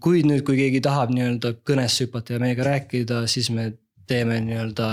kuid 0.00 0.24
nüüd, 0.24 0.46
kui 0.46 0.56
keegi 0.56 0.80
tahab 0.80 1.12
nii-öelda 1.12 1.58
kõnesse 1.68 2.06
hüpata 2.06 2.38
ja 2.38 2.40
meiega 2.40 2.64
rääkida, 2.64 3.26
siis 3.28 3.50
me 3.52 3.72
teeme 4.10 4.40
nii-öelda 4.44 4.88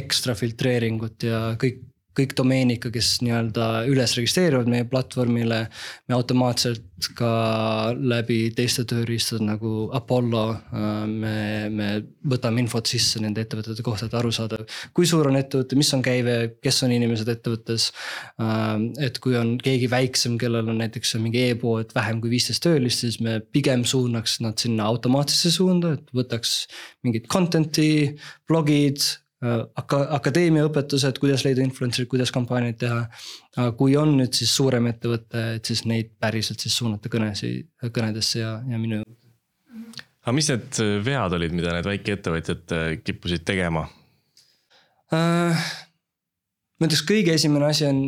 ekstra 0.00 0.36
filtreeringut 0.38 1.28
ja 1.28 1.42
kõik 1.60 1.80
kõik 2.18 2.34
domeenid 2.38 2.80
ka, 2.82 2.90
kes 2.94 3.18
nii-öelda 3.22 3.68
üles 3.90 4.14
registreeruvad 4.18 4.68
meie 4.70 4.86
platvormile. 4.88 5.66
me 6.08 6.14
automaatselt 6.16 7.10
ka 7.18 7.94
läbi 7.94 8.50
teiste 8.56 8.82
tööriistade 8.88 9.44
nagu 9.46 9.88
Apollo, 9.94 10.42
äh, 10.50 11.04
me, 11.06 11.36
me 11.70 11.88
võtame 12.26 12.64
infot 12.64 12.90
sisse 12.90 13.22
nende 13.22 13.44
ettevõtete 13.44 13.84
kohta, 13.86 14.08
et 14.08 14.16
aru 14.18 14.32
saada. 14.34 14.58
kui 14.92 15.06
suur 15.06 15.30
on 15.30 15.38
ettevõte, 15.38 15.78
mis 15.78 15.92
on 15.94 16.02
käive, 16.02 16.36
kes 16.62 16.82
on 16.86 16.94
inimesed 16.96 17.30
ettevõttes. 17.34 17.90
Äh, 18.42 18.74
et 19.06 19.22
kui 19.22 19.38
on 19.38 19.56
keegi 19.62 19.90
väiksem, 19.90 20.38
kellel 20.40 20.68
on 20.68 20.82
näiteks 20.82 21.14
mingi 21.22 21.48
e-pood 21.52 21.94
vähem 21.94 22.20
kui 22.20 22.34
viisteist 22.34 22.64
töölist, 22.66 23.04
siis 23.04 23.20
me 23.24 23.38
pigem 23.40 23.84
suunaks 23.86 24.40
nad 24.44 24.58
sinna 24.58 24.90
automaatsesse 24.90 25.54
suunda, 25.54 25.94
et 25.98 26.12
võtaks 26.14 26.60
mingit 27.06 27.30
content'i, 27.30 28.18
blogid 28.48 29.04
Äh, 29.38 29.60
aka-, 29.78 30.08
akadeemiaõpetused, 30.16 31.20
kuidas 31.22 31.44
leida 31.46 31.62
influencer'id, 31.62 32.08
kuidas 32.10 32.32
kampaaniaid 32.34 32.78
teha. 32.80 33.04
aga 33.54 33.70
kui 33.78 33.92
on 33.98 34.16
nüüd 34.18 34.34
siis 34.34 34.50
suurem 34.50 34.88
ettevõte, 34.90 35.42
et 35.60 35.68
siis 35.70 35.84
neid 35.86 36.10
päriselt 36.18 36.64
siis 36.64 36.74
suunata 36.74 37.10
kõnesid, 37.12 37.68
kõnedesse 37.94 38.40
ja, 38.40 38.56
ja 38.66 38.80
minu 38.82 38.98
juurde. 38.98 39.30
aga 40.24 40.34
mis 40.34 40.50
need 40.50 40.80
vead 41.06 41.38
olid, 41.38 41.54
mida 41.54 41.76
need 41.76 41.86
väikeettevõtjad 41.86 42.74
äh, 42.74 42.88
kippusid 43.06 43.46
tegema 43.46 43.84
äh,? 45.14 45.70
ma 46.78 46.90
ütleks, 46.90 47.06
kõige 47.06 47.38
esimene 47.38 47.70
asi 47.70 47.86
on 47.86 48.02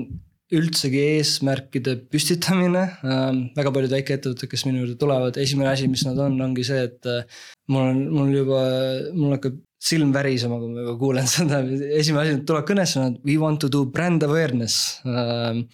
üldsegi 0.51 1.07
eesmärkide 1.15 1.95
püstitamine 2.11 2.89
äh,. 3.07 3.27
väga 3.55 3.77
paljud 3.79 3.95
väikeettevõtted, 4.01 4.51
kes 4.51 4.67
minu 4.67 4.83
juurde 4.83 4.99
tulevad, 4.99 5.39
esimene 5.39 5.77
asi, 5.77 5.87
mis 5.95 6.03
nad 6.11 6.19
on, 6.27 6.43
ongi 6.43 6.67
see, 6.67 6.91
et 6.91 7.07
äh, 7.07 7.43
mul 7.71 7.93
on, 7.95 8.07
mul 8.19 8.39
juba, 8.43 8.65
mul 9.15 9.39
hakkab 9.39 9.63
silm 9.81 10.13
värisema, 10.13 10.59
kui 10.61 10.71
ma 10.75 10.85
juba 10.85 10.95
kuulen 11.01 11.29
seda, 11.35 11.63
esimene 11.97 12.27
asi, 12.27 12.41
tuleb 12.49 12.67
kõnesse, 12.69 13.01
nad 13.01 13.19
we 13.25 13.39
want 13.41 13.63
to 13.65 13.71
do 13.73 13.87
brand 13.89 14.25
awareness. 14.27 15.01
Ähm, 15.09 15.65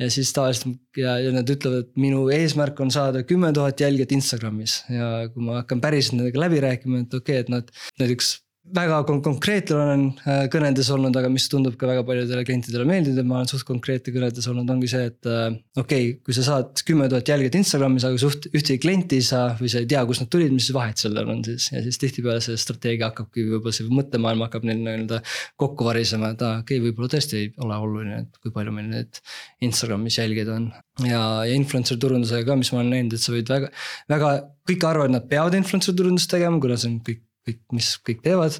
ja 0.00 0.10
siis 0.12 0.32
tavaliselt 0.36 0.76
ja, 1.00 1.16
ja 1.22 1.32
nad 1.34 1.48
ütlevad, 1.50 1.86
et 1.86 2.00
minu 2.00 2.26
eesmärk 2.34 2.80
on 2.84 2.92
saada 2.94 3.24
kümme 3.26 3.52
tuhat 3.56 3.80
jälgijat 3.80 4.12
Instagramis 4.16 4.82
ja 4.92 5.28
kui 5.32 5.46
ma 5.46 5.62
hakkan 5.62 5.80
päriselt 5.84 6.18
nendega 6.18 6.44
läbi 6.44 6.60
rääkima, 6.64 7.04
et 7.06 7.20
okei 7.20 7.40
okay,, 7.40 7.44
et 7.46 7.52
nad 7.52 7.72
näiteks 8.02 8.34
väga 8.72 9.00
konkreetne 9.04 9.76
olen 9.76 10.04
äh, 10.24 10.44
kõnedes 10.52 10.88
olnud, 10.94 11.14
aga 11.18 11.28
mis 11.32 11.44
tundub 11.52 11.74
ka 11.80 11.88
väga 11.88 12.04
paljudele 12.06 12.44
klientidele 12.48 12.86
meeldib, 12.88 13.18
et 13.20 13.26
ma 13.28 13.36
olen 13.38 13.50
suht 13.50 13.66
konkreetne 13.68 14.14
kõnedes 14.14 14.46
olnud, 14.48 14.70
ongi 14.72 14.88
see, 14.88 15.10
et 15.10 15.28
äh, 15.28 15.56
okei 15.76 16.06
okay,, 16.08 16.14
kui 16.24 16.36
sa 16.36 16.46
saad 16.46 16.80
kümme 16.88 17.08
tuhat 17.12 17.28
jälgijat 17.28 17.58
Instagramis, 17.60 18.06
aga 18.08 18.20
suht 18.20 18.48
ühtegi 18.50 18.80
klienti 18.80 19.20
ei 19.20 19.26
saa 19.26 19.50
või 19.58 19.68
sa 19.72 19.82
ei 19.82 19.88
tea, 19.90 20.04
kust 20.08 20.24
nad 20.24 20.30
tulid, 20.32 20.54
mis 20.56 20.70
vahet 20.74 21.02
sellel 21.02 21.28
on 21.34 21.42
siis. 21.44 21.68
ja 21.74 21.82
siis 21.84 22.00
tihtipeale 22.00 22.40
see 22.44 22.56
strateegia 22.60 23.10
hakkabki 23.10 23.44
võib-olla 23.50 23.76
see 23.76 23.90
mõttemaailm 23.92 24.46
hakkab 24.46 24.64
neil 24.70 24.80
nii-öelda 24.80 25.20
kokku 25.60 25.90
varisema, 25.90 26.32
et 26.32 26.46
aa, 26.46 26.62
okei 26.64 26.80
okay,, 26.80 26.86
võib-olla 26.88 27.12
tõesti 27.12 27.42
ei 27.42 27.52
ole 27.66 27.78
oluline, 27.84 28.22
et 28.24 28.40
kui 28.40 28.54
palju 28.54 28.74
meil 28.78 28.88
neid 28.94 29.20
Instagramis 29.68 30.18
jälgijaid 30.22 30.54
on. 30.56 30.70
ja, 31.04 31.20
ja 31.44 31.52
influencer 31.52 32.00
turundusega 32.00 32.48
ka, 32.48 32.56
mis 32.56 32.72
ma 32.72 32.80
olen 32.80 32.96
näinud, 32.96 33.18
et 33.18 33.28
sa 33.28 33.36
võid 33.36 33.52
väga, 33.52 33.70
väga, 34.08 34.34
kõik 34.72 34.88
arvavad, 34.88 35.12
et 35.12 35.18
nad 35.18 35.28
peavad 35.28 35.60
influencer 35.60 35.96
turundust 35.96 36.32
tegema, 36.32 36.62
kuna 36.62 36.80
see 36.80 36.94
on 36.94 36.98
kõik 37.04 37.22
kõik, 37.48 37.62
mis 37.76 37.92
kõik 38.04 38.24
teevad. 38.24 38.58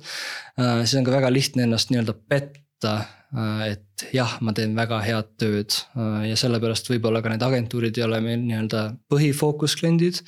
Äh, 0.61 0.85
siis 0.85 0.99
on 1.01 1.07
ka 1.07 1.14
väga 1.16 1.32
lihtne 1.32 1.66
ennast 1.66 1.93
nii-öelda 1.93 2.16
petta, 2.30 2.95
äh, 3.35 3.66
et 3.74 4.07
jah, 4.14 4.37
ma 4.45 4.55
teen 4.57 4.76
väga 4.76 5.01
head 5.05 5.35
tööd 5.41 5.76
äh, 5.97 6.24
ja 6.30 6.39
sellepärast 6.41 6.91
võib-olla 6.93 7.22
ka 7.24 7.32
need 7.32 7.47
agentuurid 7.47 8.01
ei 8.01 8.07
ole 8.07 8.20
meil 8.24 8.43
nii-öelda 8.45 8.87
põhifookus 9.12 9.78
kliendid. 9.80 10.22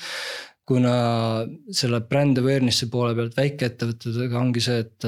kuna 0.66 0.92
selle 1.70 2.00
brand 2.11 2.38
awareness'i 2.40 2.88
poole 2.90 3.14
pealt 3.14 3.36
väikeettevõtetega 3.38 4.40
ongi 4.40 4.64
see, 4.64 4.80
et 4.82 5.07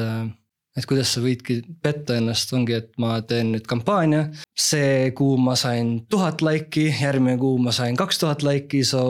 et 0.79 0.87
kuidas 0.89 1.11
sa 1.15 1.23
võidki 1.23 1.59
petta 1.83 2.17
ennast, 2.19 2.53
ongi, 2.55 2.77
et 2.79 2.93
ma 3.03 3.17
teen 3.27 3.53
nüüd 3.55 3.67
kampaania. 3.69 4.29
see 4.59 5.11
kuu 5.19 5.37
ma 5.39 5.55
sain 5.59 5.93
tuhat 6.11 6.43
laiki, 6.43 6.89
järgmine 7.01 7.39
kuu 7.39 7.59
ma 7.63 7.73
sain 7.75 7.97
kaks 7.99 8.19
tuhat 8.23 8.43
laiki, 8.47 8.83
so 8.87 9.03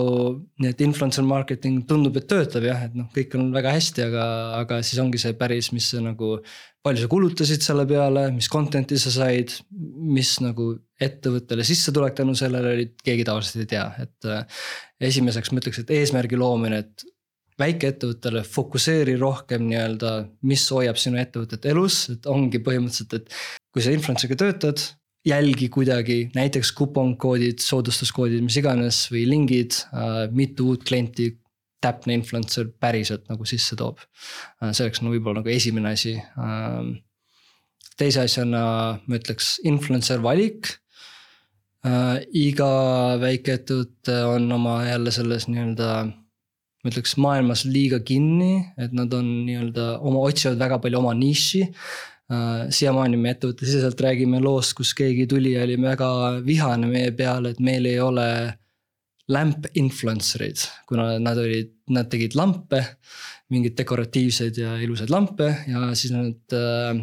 nii 0.61 0.73
et 0.73 0.83
influencer 0.85 1.25
marketing 1.25 1.85
tundub, 1.89 2.17
et 2.21 2.29
töötab 2.29 2.67
jah, 2.69 2.83
et 2.89 2.97
noh, 2.99 3.09
kõik 3.15 3.37
on 3.39 3.49
väga 3.55 3.73
hästi, 3.77 4.05
aga, 4.09 4.25
aga 4.63 4.81
siis 4.85 5.01
ongi 5.03 5.21
see 5.21 5.37
päris, 5.39 5.73
mis 5.77 5.89
see 5.93 6.05
nagu. 6.05 6.39
palju 6.85 7.03
sa 7.03 7.09
kulutasid 7.11 7.65
selle 7.65 7.85
peale, 7.91 8.29
mis 8.33 8.49
content'i 8.49 8.97
sa 9.01 9.11
said, 9.13 9.53
mis 10.15 10.37
nagu 10.41 10.71
ettevõttele 11.01 11.67
sissetulek 11.67 12.15
tänu 12.17 12.37
sellele 12.39 12.75
oli, 12.77 12.87
keegi 13.05 13.27
tavaliselt 13.29 13.65
ei 13.65 13.71
tea, 13.75 13.87
et. 14.05 14.31
esimeseks 15.11 15.53
ma 15.53 15.61
ütleks, 15.61 15.83
et 15.83 15.91
eesmärgi 15.99 16.39
loomine, 16.39 16.85
et 16.85 17.05
väikeettevõttele 17.59 18.45
fokusseeri 18.47 19.17
rohkem 19.19 19.67
nii-öelda, 19.67 20.13
mis 20.47 20.69
hoiab 20.71 21.01
sinu 21.01 21.19
ettevõtet 21.21 21.67
elus, 21.71 22.05
et 22.15 22.29
ongi 22.31 22.61
põhimõtteliselt, 22.63 23.19
et 23.19 23.75
kui 23.75 23.85
sa 23.85 23.95
influencer'iga 23.95 24.39
töötad 24.39 24.85
jälgi 25.27 25.69
kuidagi 25.69 26.19
näiteks 26.37 26.71
kuponkoodid, 26.79 27.61
soodustuskoodid, 27.61 28.45
mis 28.47 28.57
iganes 28.61 29.03
või 29.13 29.27
lingid 29.29 29.77
äh,, 29.91 30.25
mitu 30.31 30.71
uut 30.73 30.87
klienti 30.89 31.33
täpne 31.83 32.17
influencer 32.19 32.69
päriselt 32.81 33.29
nagu 33.31 33.47
sisse 33.47 33.77
toob. 33.79 34.01
see 34.73 34.85
oleks 34.87 35.03
nagu 35.03 35.15
võib-olla 35.15 35.43
nagu 35.43 35.53
esimene 35.53 35.95
asi. 35.95 36.17
teise 37.99 38.25
asjana 38.27 38.63
ma 39.07 39.19
ütleks 39.19 39.59
influencer 39.65 40.23
valik. 40.23 40.73
iga 42.35 42.71
väikeettevõte 43.23 44.17
on 44.27 44.51
oma 44.53 44.81
jälle 44.89 45.11
selles 45.15 45.47
nii-öelda 45.49 45.91
ma 46.89 46.95
ütleks 46.95 47.17
maailmas 47.21 47.67
liiga 47.69 48.01
kinni, 48.01 48.63
et 48.81 48.95
nad 48.97 49.13
on 49.13 49.27
nii-öelda 49.45 49.99
oma, 50.01 50.23
otsivad 50.25 50.59
väga 50.61 50.79
palju 50.85 51.01
oma 51.03 51.13
niši 51.17 51.67
uh,. 51.69 52.69
siiamaani 52.73 53.21
me 53.21 53.35
ettevõttesiseselt 53.35 54.01
räägime 54.05 54.41
loost, 54.45 54.75
kus 54.79 54.95
keegi 54.97 55.27
tuli 55.29 55.55
ja 55.55 55.67
oli 55.67 55.77
väga 55.81 56.09
vihane 56.47 56.89
meie 56.89 57.13
peale, 57.17 57.53
et 57.53 57.61
meil 57.61 57.89
ei 57.89 58.01
ole 58.01 58.29
lamp 59.29 59.69
influencer 59.77 60.47
eid, 60.47 60.65
kuna 60.89 61.19
nad 61.21 61.41
olid, 61.41 61.75
nad 61.93 62.09
tegid 62.09 62.37
lampe, 62.37 62.81
mingeid 63.53 63.77
dekoratiivseid 63.77 64.61
ja 64.61 64.77
ilusaid 64.81 65.13
lampe 65.13 65.49
ja 65.69 65.91
siis 65.97 66.13
nad 66.17 66.57
uh, 66.57 67.01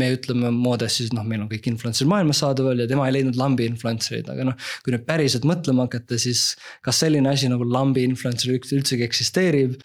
me 0.00 0.10
ütleme 0.14 0.52
moodest 0.54 1.02
siis 1.02 1.14
noh, 1.16 1.24
meil 1.26 1.44
on 1.44 1.50
kõik 1.50 1.70
influencer'id 1.72 2.10
maailmas 2.10 2.42
saadaval 2.44 2.82
ja 2.82 2.88
tema 2.90 3.08
ei 3.08 3.16
leidnud 3.18 3.38
lambi 3.40 3.68
influencer 3.70 4.20
eid, 4.20 4.30
aga 4.32 4.50
noh. 4.50 4.68
kui 4.84 4.94
nüüd 4.94 5.06
päriselt 5.08 5.48
mõtlema 5.48 5.88
hakata, 5.88 6.20
siis 6.20 6.52
kas 6.84 7.02
selline 7.04 7.32
asi 7.32 7.50
nagu 7.52 7.66
lambi 7.68 8.06
influencer 8.06 8.54
üldsegi 8.56 9.06
eksisteerib? 9.06 9.80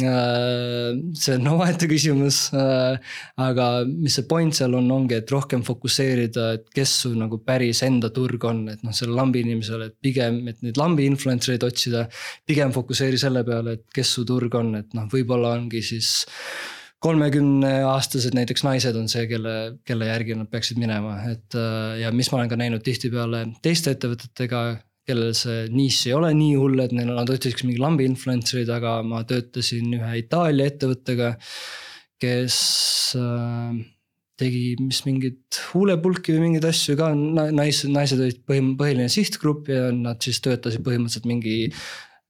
Äh, 0.00 0.96
see 1.12 1.34
on 1.36 1.48
omaette 1.52 1.84
küsimus, 1.84 2.46
äh, 2.56 2.96
aga 3.36 3.66
mis 3.84 4.16
see 4.16 4.24
point 4.28 4.56
seal 4.56 4.72
on, 4.78 4.88
ongi, 4.94 5.18
et 5.20 5.32
rohkem 5.34 5.60
fokusseerida, 5.66 6.46
et 6.56 6.70
kes 6.72 6.94
su 7.02 7.12
nagu 7.12 7.42
päris 7.44 7.82
enda 7.84 8.08
turg 8.14 8.46
on, 8.48 8.64
et 8.72 8.80
noh, 8.86 8.94
selle 8.96 9.12
lambi 9.18 9.42
inimesele, 9.44 9.90
et 9.90 9.98
pigem, 10.00 10.40
et 10.48 10.64
neid 10.64 10.80
lambi 10.80 11.04
influencer 11.10 11.58
eid 11.58 11.66
otsida. 11.68 12.06
pigem 12.48 12.72
fokusseeri 12.72 13.20
selle 13.20 13.44
peale, 13.44 13.76
et 13.76 13.84
kes 13.92 14.14
su 14.16 14.24
turg 14.24 14.56
on, 14.56 14.78
et 14.80 14.96
noh, 14.96 15.10
võib-olla 15.12 15.52
ongi 15.58 15.84
siis 15.84 16.14
kolmekümneaastased 17.02 18.36
näiteks 18.36 18.64
naised 18.66 18.96
on 18.98 19.08
see, 19.10 19.26
kelle, 19.30 19.54
kelle 19.88 20.08
järgi 20.08 20.36
nad 20.38 20.50
peaksid 20.52 20.80
minema, 20.80 21.18
et 21.32 21.58
äh, 21.58 22.00
ja 22.04 22.12
mis 22.14 22.30
ma 22.32 22.40
olen 22.40 22.52
ka 22.52 22.58
näinud 22.60 22.84
tihtipeale 22.86 23.44
teiste 23.64 23.96
ettevõtetega, 23.96 24.62
kellel 25.08 25.32
see 25.34 25.64
nišš 25.74 26.10
ei 26.10 26.14
ole 26.14 26.30
nii 26.38 26.52
hull, 26.60 26.84
et 26.84 26.94
neil, 26.94 27.10
nad 27.16 27.30
otsiks 27.32 27.66
mingi 27.66 27.82
lambi 27.82 28.06
influencer'id, 28.06 28.70
aga 28.70 29.00
ma 29.06 29.24
töötasin 29.26 29.96
ühe 29.98 30.12
Itaalia 30.20 30.70
ettevõttega, 30.70 31.32
kes 32.22 32.60
äh, 33.18 33.82
tegi 34.42 34.62
mis 34.80 35.02
mingit 35.06 35.58
huulepulki 35.72 36.36
või 36.36 36.46
mingeid 36.46 36.68
asju 36.70 36.96
ka, 36.98 37.10
naised, 37.14 37.90
naised 37.92 38.22
olid 38.22 38.40
põhim-, 38.48 38.74
põhiline 38.78 39.10
sihtgrupp 39.12 39.68
ja 39.70 39.90
nad 39.94 40.22
siis 40.24 40.40
töötasid 40.44 40.84
põhimõtteliselt 40.86 41.28
mingi 41.28 41.56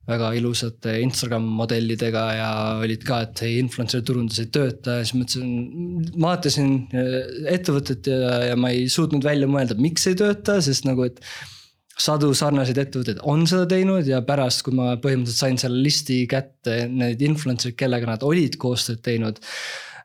väga 0.08 0.32
ilusate 0.34 0.96
Instagram 1.04 1.44
modellidega 1.60 2.22
ja 2.34 2.50
olid 2.82 3.04
ka, 3.06 3.20
et 3.26 3.42
ei, 3.46 3.58
influencer 3.62 4.02
turundus 4.06 4.40
ei 4.42 4.48
tööta 4.54 4.98
ja 4.98 5.06
siis 5.06 5.14
mõtlesin, 5.14 6.12
vaatasin 6.24 6.72
äh, 6.90 7.18
ettevõtet 7.54 8.10
ja, 8.10 8.32
ja 8.50 8.58
ma 8.58 8.72
ei 8.74 8.88
suutnud 8.90 9.22
välja 9.26 9.50
mõelda, 9.50 9.78
miks 9.78 10.08
ei 10.10 10.18
tööta, 10.18 10.58
sest 10.64 10.88
nagu, 10.88 11.06
et 11.06 11.22
sadu 12.00 12.32
sarnaseid 12.34 12.80
ettevõtteid 12.82 13.22
on 13.28 13.44
seda 13.48 13.68
teinud 13.70 14.08
ja 14.08 14.22
pärast, 14.26 14.64
kui 14.66 14.74
ma 14.74 14.96
põhimõtteliselt 14.98 15.44
sain 15.44 15.60
selle 15.60 15.78
listi 15.84 16.22
kätte, 16.30 16.86
need 16.90 17.22
influencer'id, 17.22 17.76
kellega 17.78 18.08
nad 18.08 18.26
olid 18.26 18.58
koostööd 18.60 19.02
teinud. 19.04 19.40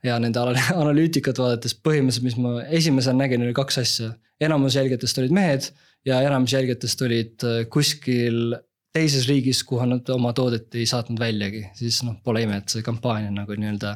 ja 0.05 0.19
nende 0.21 0.39
analüütikat 0.83 1.39
vaadates 1.41 1.73
põhimõtteliselt, 1.73 2.27
mis 2.27 2.37
ma 2.37 2.61
esimesena 2.69 3.23
nägin, 3.23 3.43
oli 3.47 3.57
kaks 3.57 3.81
asja. 3.81 4.13
enamus 4.39 4.75
jälgijatest 4.77 5.17
olid 5.17 5.33
mehed 5.33 5.71
ja 6.05 6.21
enamus 6.21 6.53
jälgijatest 6.53 7.01
olid 7.01 7.43
äh, 7.43 7.63
kuskil 7.69 8.53
teises 8.97 9.29
riigis, 9.29 9.63
kuhu 9.67 9.85
nad 9.87 10.09
oma 10.13 10.33
toodet 10.37 10.75
ei 10.75 10.89
saatnud 10.89 11.21
väljagi, 11.21 11.63
siis 11.77 12.01
noh, 12.07 12.17
pole 12.25 12.43
ime, 12.43 12.59
et 12.59 12.73
see 12.73 12.85
kampaania 12.85 13.31
nagu 13.33 13.55
nii-öelda 13.55 13.95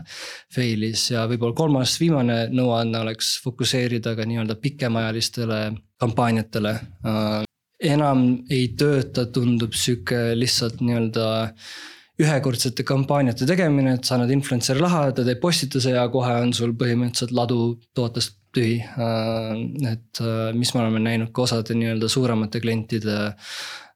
fail'is 0.53 1.09
ja 1.11 1.27
võib-olla 1.29 1.57
kolmas, 1.57 1.97
viimane 2.01 2.43
nõuanne 2.53 3.01
oleks 3.01 3.39
fokusseerida 3.43 4.15
ka 4.17 4.29
nii-öelda 4.29 4.59
pikemaajalistele 4.61 5.63
kampaaniatele 6.01 6.75
enam 7.81 8.27
ei 8.51 8.69
tööta, 8.77 9.25
tundub 9.33 9.73
sihuke 9.77 10.31
lihtsalt 10.37 10.83
nii-öelda 10.85 11.25
ühekordsete 12.21 12.85
kampaaniate 12.85 13.47
tegemine, 13.49 13.95
et 13.97 14.05
sa 14.05 14.15
annad 14.17 14.31
influencer'i 14.35 14.81
raha, 14.81 15.07
ta 15.15 15.25
teeb 15.25 15.41
postituse 15.41 15.95
ja 15.95 16.05
kohe 16.13 16.35
on 16.43 16.53
sul 16.53 16.75
põhimõtteliselt 16.77 17.33
ladu 17.33 17.61
tootest 17.97 18.37
tühi. 18.53 18.77
Et 19.89 20.21
mis 20.57 20.73
me 20.75 20.83
oleme 20.83 21.01
näinud 21.01 21.31
ka 21.33 21.47
osade 21.47 21.73
nii-öelda 21.77 22.09
suuremate 22.11 22.61
klientide 22.61 23.17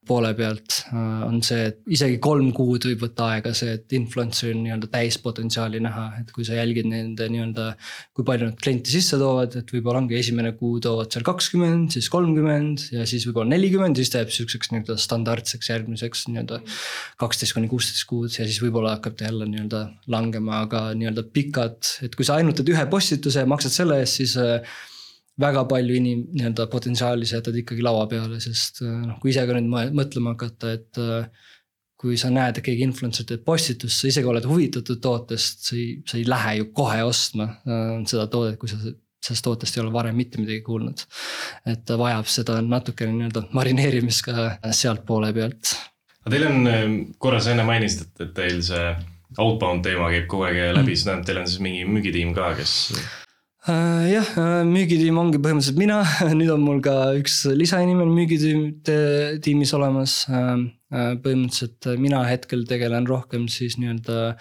poole 0.08 0.32
pealt 0.38 0.78
äh, 0.92 1.24
on 1.26 1.42
see, 1.46 1.68
et 1.72 1.80
isegi 1.98 2.18
kolm 2.24 2.52
kuud 2.56 2.88
võib 2.90 3.04
võtta 3.06 3.30
aega 3.34 3.54
see, 3.58 3.76
et 3.78 3.96
influencer'il 3.98 4.58
nii-öelda 4.62 4.90
täispotentsiaali 4.94 5.82
näha, 5.84 6.06
et 6.22 6.32
kui 6.36 6.46
sa 6.48 6.58
jälgid 6.60 6.90
nende 6.92 7.28
nii-öelda. 7.32 7.68
kui 8.16 8.28
palju 8.28 8.50
nad 8.50 8.60
kliente 8.62 8.94
sisse 8.94 9.20
toovad, 9.22 9.58
et 9.60 9.74
võib-olla 9.76 10.04
ongi 10.04 10.18
esimene 10.20 10.54
kuu 10.60 10.80
toovad 10.84 11.12
seal 11.14 11.26
kakskümmend, 11.28 11.92
siis 11.96 12.10
kolmkümmend 12.14 12.88
ja 12.96 13.06
siis 13.10 13.28
võib-olla 13.30 13.54
nelikümmend, 13.56 14.00
siis 14.00 14.14
ta 14.14 14.24
jääb 14.24 14.34
sihukeseks 14.36 14.74
nii-öelda 14.74 14.98
standardseks 15.02 15.72
järgmiseks 15.74 16.26
nii-öelda. 16.32 16.62
kaksteist 17.22 17.58
kuni 17.58 17.70
kuusteist 17.72 18.08
kuud 18.10 18.32
ja 18.34 18.48
siis 18.48 18.62
võib-olla 18.64 18.96
hakkab 18.98 19.20
ta 19.20 19.30
jälle 19.30 19.50
nii-öelda 19.52 19.86
langema, 20.12 20.64
aga 20.66 20.88
nii-öelda 20.98 21.28
pikad, 21.36 21.80
et 22.06 22.18
kui 22.18 22.28
sa 22.28 22.40
ainult 22.40 22.60
teed 22.60 22.74
ühe 22.76 22.90
postituse 22.92 23.44
ja 23.44 23.50
maksad 23.50 23.74
selle 23.74 24.02
eest, 24.04 24.22
siis 24.22 24.38
äh, 24.42 24.62
väga 25.42 25.66
palju 25.70 25.98
inim-, 26.00 26.28
nii-öelda 26.36 26.68
potentsiaali 26.72 27.28
sa 27.28 27.40
jätad 27.40 27.58
ikkagi 27.60 27.84
laua 27.86 28.06
peale, 28.12 28.40
sest 28.44 28.82
äh, 28.86 28.94
noh, 29.10 29.20
kui 29.22 29.34
ise 29.34 29.46
ka 29.48 29.58
nüüd 29.58 29.96
mõtlema 29.98 30.36
hakata, 30.36 30.78
et. 30.80 31.02
Äh, 31.02 31.52
kui 32.06 32.18
sa 32.20 32.28
näed, 32.30 32.58
et 32.60 32.66
keegi 32.66 32.84
influencer 32.84 33.24
teeb 33.26 33.46
postitust, 33.48 34.02
sa 34.02 34.10
isegi 34.10 34.28
oled 34.28 34.44
huvitatud 34.46 35.00
tootest, 35.02 35.62
sa 35.70 35.78
ei, 35.78 35.86
sa 36.06 36.20
ei 36.20 36.26
lähe 36.28 36.52
ju 36.60 36.68
kohe 36.76 37.00
ostma 37.08 37.48
äh, 37.64 37.96
seda 38.06 38.28
toodet, 38.30 38.60
kui 38.62 38.70
sa 38.70 38.78
sellest 38.84 39.46
tootest 39.48 39.80
ei 39.80 39.82
ole 39.82 39.94
varem 39.96 40.20
mitte 40.20 40.38
midagi 40.38 40.60
kuulnud. 40.68 41.06
et 41.72 41.82
ta 41.88 41.98
vajab 41.98 42.28
seda 42.30 42.60
natukene 42.62 43.16
nii-öelda 43.16 43.46
marineerimist 43.58 44.26
ka 44.28 44.46
sealtpoole 44.76 45.32
pealt. 45.34 45.72
aga 46.20 46.36
teil 46.36 46.48
on, 46.52 47.02
korra 47.18 47.40
sa 47.42 47.56
enne 47.56 47.66
mainisid, 47.66 48.12
et, 48.12 48.28
et 48.28 48.38
teil 48.44 48.62
see 48.70 48.86
outbound 49.40 49.88
teema 49.88 50.12
käib 50.14 50.28
kogu 50.30 50.50
aeg 50.52 50.62
läbi 50.76 50.92
mm., 50.92 51.00
see 51.00 51.10
tähendab, 51.10 51.30
teil 51.32 51.42
on 51.42 51.50
siis 51.50 51.64
mingi 51.64 51.88
müügitiim 51.90 52.36
ka, 52.38 52.54
kes 52.60 52.76
Äh, 53.00 53.25
jah, 53.66 54.28
äh, 54.38 54.60
müügitiim 54.70 55.18
ongi 55.18 55.40
põhimõtteliselt 55.42 55.80
mina, 55.80 56.04
nüüd 56.38 56.52
on 56.54 56.62
mul 56.62 56.82
ka 56.86 57.16
üks 57.18 57.40
lisainimene 57.58 58.14
müügitiim 58.14 58.68
tiimis 59.42 59.74
olemas. 59.78 60.20
Äh, 60.30 60.68
põhimõtteliselt 60.94 61.90
mina 62.00 62.22
hetkel 62.30 62.62
tegelen 62.70 63.08
rohkem 63.10 63.50
siis 63.52 63.80
nii-öelda 63.82 64.36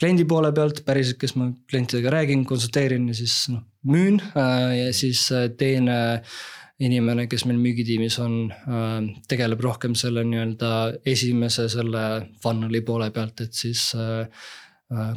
kliendi 0.00 0.24
poole 0.26 0.50
pealt, 0.56 0.80
päriselt, 0.86 1.20
kes 1.20 1.36
ma 1.36 1.50
klientidega 1.70 2.14
räägin, 2.16 2.46
konsulteerin 2.48 3.04
ja 3.12 3.18
siis 3.20 3.36
noh, 3.52 3.62
müün. 3.86 4.16
Ja 4.34 4.88
siis 4.96 5.28
teine 5.60 5.98
inimene, 6.82 7.28
kes 7.30 7.44
meil 7.46 7.60
müügitiimis 7.62 8.16
on, 8.24 8.34
tegeleb 9.30 9.62
rohkem 9.62 9.94
selle 9.94 10.24
nii-öelda 10.26 10.72
esimese 11.14 11.68
selle 11.70 12.02
funnel'i 12.42 12.82
poole 12.82 13.12
pealt, 13.14 13.44
et 13.44 13.54
siis 13.54 13.86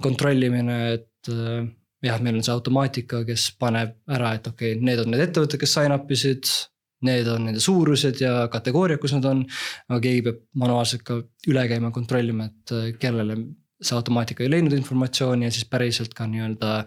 kontrollimine, 0.03 0.79
et 0.99 1.33
jah, 2.07 2.23
meil 2.23 2.39
on 2.39 2.45
see 2.45 2.55
automaatika, 2.55 3.21
kes 3.27 3.51
paneb 3.59 3.93
ära, 4.13 4.33
et 4.37 4.49
okei 4.49 4.73
okay,, 4.75 4.87
need 4.89 5.03
on 5.03 5.13
need 5.13 5.27
ettevõtted, 5.27 5.61
kes 5.61 5.77
sign 5.79 5.95
up 5.95 6.11
isid. 6.11 6.49
Need 7.05 7.27
on 7.29 7.43
nende 7.45 7.59
suurused 7.61 8.17
ja 8.23 8.47
kategooriad, 8.49 8.97
kus 8.97 9.11
nad 9.13 9.25
on. 9.29 9.43
aga 9.85 9.99
keegi 10.01 10.23
peab 10.25 10.39
manuaalselt 10.57 11.03
ka 11.05 11.19
üle 11.51 11.65
käima, 11.69 11.91
kontrollima, 11.93 12.47
et 12.49 12.73
äh, 12.73 12.87
kellele 12.97 13.35
see 13.77 13.93
automaatika 13.93 14.41
ei 14.41 14.49
leidnud 14.49 14.73
informatsiooni 14.73 15.45
ja 15.45 15.53
siis 15.53 15.67
päriselt 15.69 16.17
ka 16.17 16.25
nii-öelda. 16.25 16.79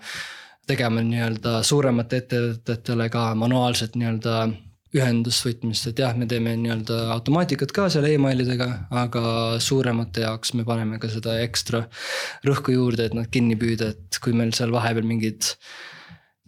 tegema 0.67 1.03
nii-öelda 1.03 1.63
suuremate 1.67 2.19
ettevõtetele 2.25 3.09
ka 3.11 3.23
manuaalselt 3.39 3.95
nii-öelda 3.99 4.35
ühendusvõtmist, 4.97 5.87
et 5.91 6.01
jah, 6.03 6.17
me 6.19 6.27
teeme 6.31 6.57
nii-öelda 6.59 6.97
automaatikat 7.15 7.71
ka 7.75 7.87
seal 7.93 8.09
emailidega, 8.11 8.67
aga 9.03 9.23
suuremate 9.63 10.25
jaoks 10.25 10.55
me 10.59 10.65
paneme 10.67 10.99
ka 11.03 11.11
seda 11.13 11.37
ekstra 11.45 11.85
rõhku 12.47 12.75
juurde, 12.75 13.07
et 13.07 13.15
nad 13.15 13.31
kinni 13.31 13.59
püüda, 13.61 13.93
et 13.95 14.19
kui 14.23 14.35
meil 14.37 14.51
seal 14.57 14.75
vahepeal 14.75 15.07
mingid. 15.07 15.53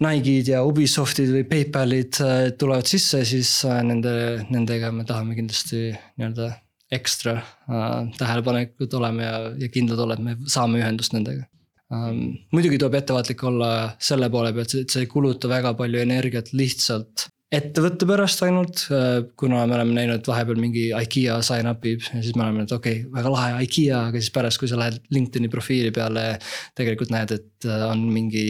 Nike'id 0.02 0.48
ja 0.50 0.64
Ubisoftid 0.66 1.30
või 1.30 1.44
PayPalid 1.46 2.18
äh, 2.24 2.40
tulevad 2.58 2.88
sisse, 2.90 3.20
siis 3.28 3.52
äh, 3.68 3.78
nende, 3.86 4.12
nendega 4.50 4.90
me 4.90 5.06
tahame 5.06 5.36
kindlasti 5.38 5.92
nii-öelda 5.92 6.48
ekstra 6.92 7.36
äh, 7.38 7.92
tähelepanelikud 8.18 8.98
olema 8.98 9.28
ja, 9.28 9.36
ja 9.62 9.70
kindlad 9.70 10.02
olla, 10.02 10.18
et 10.18 10.24
me 10.26 10.34
saame 10.50 10.82
ühendust 10.82 11.14
nendega 11.14 11.46
um,. 11.94 12.32
muidugi 12.50 12.80
tuleb 12.80 12.98
ettevaatlik 12.98 13.46
olla 13.46 13.70
selle 14.02 14.26
poole 14.32 14.50
pealt, 14.56 14.74
et 14.80 14.90
see 14.90 15.06
ei 15.06 15.12
kuluta 15.12 15.52
väga 15.52 15.76
palju 15.78 16.02
energiat 16.02 16.50
lihtsalt 16.56 17.28
ettevõtte 17.52 18.06
pärast 18.08 18.42
ainult, 18.46 18.86
äh, 18.94 19.24
kuna 19.38 19.66
me 19.68 19.76
oleme 19.76 19.96
näinud 19.96 20.26
vahepeal 20.28 20.60
mingi 20.60 20.86
IKEA 20.96 21.36
sign 21.44 21.68
up 21.68 21.84
ib 21.88 22.04
ja 22.06 22.22
siis 22.22 22.36
me 22.36 22.46
oleme, 22.46 22.64
et 22.64 22.72
okei 22.72 23.02
okay,, 23.02 23.10
väga 23.12 23.32
lahe 23.34 23.50
IKEA, 23.66 24.06
aga 24.08 24.22
siis 24.22 24.32
pärast, 24.34 24.60
kui 24.60 24.70
sa 24.70 24.78
lähed 24.80 25.02
LinkedIn'i 25.12 25.50
profiili 25.52 25.92
peale. 25.94 26.38
tegelikult 26.78 27.12
näed, 27.12 27.34
et 27.36 27.68
äh, 27.68 27.84
on 27.90 28.06
mingi 28.12 28.46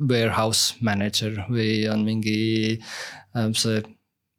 warehouse 0.00 0.80
manager 0.80 1.42
või 1.50 1.84
on 1.92 2.06
mingi 2.06 2.38
äh, 2.78 3.50
see 3.52 3.82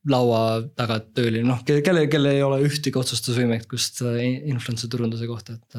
laua 0.08 0.64
taga 0.78 1.02
tööline, 1.04 1.46
noh 1.46 1.62
kelle, 1.68 2.08
kellel 2.08 2.32
ei 2.32 2.44
ole 2.46 2.62
ühtegi 2.64 2.96
otsustusvõimekust 2.98 4.00
influencer 4.48 4.88
turunduse 4.90 5.28
kohta, 5.28 5.58
et 5.58 5.76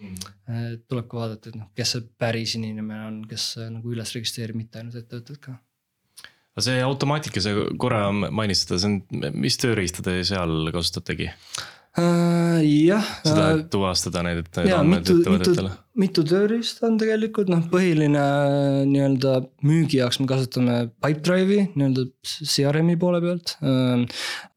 mm.. 0.00 0.78
tuleb 0.88 1.10
ka 1.10 1.20
vaadata, 1.20 1.52
et 1.52 1.58
noh, 1.60 1.68
kes 1.76 1.92
see 1.98 2.06
päris 2.16 2.56
inimene 2.56 3.02
on, 3.10 3.18
kes 3.28 3.50
nagu 3.68 3.92
üles 3.92 4.14
registreerib, 4.16 4.56
mitte 4.56 4.80
ainult 4.80 4.96
ettevõtted 5.02 5.42
ka. 5.42 5.58
Aga 6.56 6.64
see 6.64 6.82
automaatika, 6.82 7.40
sa 7.44 7.52
korra 7.76 8.08
mainisid 8.12 8.70
seda, 8.70 8.80
see 8.80 8.92
on, 8.92 9.32
mis 9.36 9.58
tööriista 9.60 10.04
te 10.04 10.22
seal 10.24 10.70
kasutategi? 10.72 11.28
Uh, 11.96 12.60
jah. 12.60 13.04
seda, 13.24 13.44
et 13.54 13.60
äh, 13.62 13.68
tuvastada 13.72 14.20
need, 14.24 14.42
et 14.42 14.58
need 14.60 14.74
andmed 14.76 15.08
ettevõtetele? 15.14 15.70
mitu 15.96 16.24
tööriista 16.28 16.84
on 16.90 16.98
tegelikult 17.00 17.48
noh, 17.48 17.62
põhiline 17.72 18.24
nii-öelda 18.90 19.38
müügi 19.64 20.02
jaoks 20.02 20.18
me 20.20 20.28
kasutame 20.28 20.74
Pipedrive'i 21.00 21.70
nii-öelda 21.72 22.04
CRM-i 22.26 22.98
poole 23.00 23.22
pealt 23.24 23.54
uh,. 23.64 24.04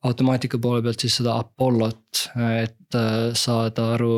automaatika 0.03 0.59
poole 0.59 0.83
pealt 0.83 0.99
siis 1.05 1.15
seda 1.21 1.37
Apollot, 1.39 2.25
et 2.59 2.99
saada 3.39 3.93
aru. 3.93 4.17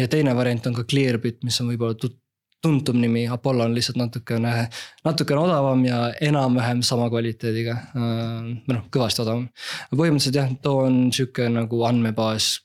ja 0.00 0.08
teine 0.08 0.32
variant 0.36 0.70
on 0.70 0.80
ka 0.80 0.86
Clearbit, 0.88 1.42
mis 1.44 1.60
on 1.60 1.68
võib-olla 1.74 1.98
tut-, 2.00 2.20
tuntum 2.66 2.98
nimi, 3.00 3.24
Apollo 3.30 3.68
on 3.68 3.74
lihtsalt 3.76 3.98
natukene, 4.00 4.66
natukene 5.06 5.42
odavam 5.46 5.84
ja 5.86 6.02
enam-vähem 6.26 6.82
sama 6.86 7.08
kvaliteediga. 7.12 7.78
Äh, 7.94 8.52
või 8.66 8.76
noh, 8.76 8.84
kõvasti 8.92 9.22
odavam. 9.24 9.48
põhimõtteliselt 9.94 10.40
jah, 10.42 10.54
too 10.62 10.84
on 10.88 11.02
sihuke 11.14 11.48
nagu 11.52 11.82
andmebaas 11.88 12.56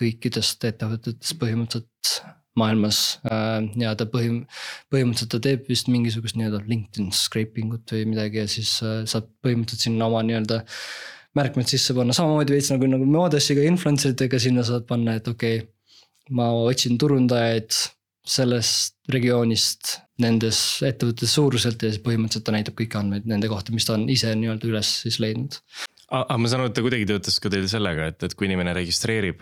kõikidest 0.00 0.64
ettevõtetest 0.64 1.36
põhimõtteliselt 1.40 2.14
maailmas 2.58 3.20
äh, 3.30 3.60
ja 3.80 3.92
ta 3.98 4.06
põhim-, 4.10 4.42
põhimõtteliselt 4.92 5.34
ta 5.36 5.42
teeb 5.44 5.68
vist 5.70 5.90
mingisugust 5.92 6.38
nii-öelda 6.38 6.64
LinkedIn 6.66 7.12
scraping 7.14 7.76
ut 7.76 7.94
või 7.94 8.08
midagi 8.14 8.42
ja 8.42 8.48
siis 8.50 8.78
äh, 8.84 9.02
saab 9.10 9.28
põhimõtteliselt 9.44 9.90
sinna 9.90 10.08
oma 10.10 10.24
nii-öelda 10.26 10.62
märkmed 11.38 11.70
sisse 11.70 11.94
panna, 11.94 12.16
samamoodi 12.16 12.56
veits 12.56 12.72
nagu, 12.72 12.88
nagu 12.90 13.06
Modessiga 13.06 13.62
influencer 13.68 14.16
itega 14.16 14.40
sinna 14.42 14.64
saad 14.66 14.88
panna, 14.88 15.14
et 15.20 15.28
okei 15.30 15.60
okay,. 15.62 15.68
ma 16.34 16.48
otsin 16.66 16.98
turundajaid 16.98 17.70
sellest 18.26 18.98
regioonist 19.12 19.96
nendes 20.20 20.58
ettevõtete 20.84 21.28
suuruselt 21.30 21.80
ja 21.82 21.92
siis 21.92 22.02
põhimõtteliselt 22.04 22.46
ta 22.46 22.54
näitab 22.54 22.76
kõiki 22.78 22.98
andmeid 23.00 23.28
nende 23.30 23.48
kohta, 23.50 23.72
mis 23.72 23.88
ta 23.88 23.96
on 23.96 24.04
ise 24.12 24.34
nii-öelda 24.36 24.68
üles 24.68 24.90
siis 25.06 25.16
leidnud. 25.22 25.56
aga 26.10 26.36
ma 26.36 26.50
saan 26.50 26.64
aru, 26.64 26.72
et 26.72 26.76
ta 26.76 26.84
kuidagi 26.84 27.08
töötas 27.08 27.40
ka 27.40 27.52
teil 27.52 27.66
sellega, 27.70 28.10
et, 28.12 28.22
et 28.28 28.36
kui 28.36 28.50
inimene 28.50 28.74
registreerib, 28.76 29.40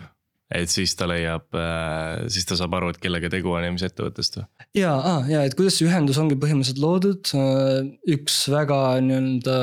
et 0.55 0.71
siis 0.71 0.95
ta 0.97 1.09
leiab, 1.09 1.49
äh, 1.53 2.25
siis 2.31 2.47
ta 2.49 2.57
saab 2.59 2.79
aru, 2.79 2.93
et 2.93 3.01
kellega 3.03 3.31
tegu 3.31 3.51
on 3.53 3.67
ja 3.67 3.73
mis 3.73 3.85
ettevõttest 3.85 4.39
või? 4.39 4.47
ja, 4.79 4.93
ja 5.29 5.43
et 5.45 5.57
kuidas 5.59 5.77
see 5.77 5.89
ühendus 5.89 6.19
ongi 6.21 6.39
põhimõtteliselt 6.39 6.83
loodud, 6.83 7.33
äh, 7.35 7.81
üks 8.15 8.41
väga 8.53 8.79
nii-öelda 9.05 9.57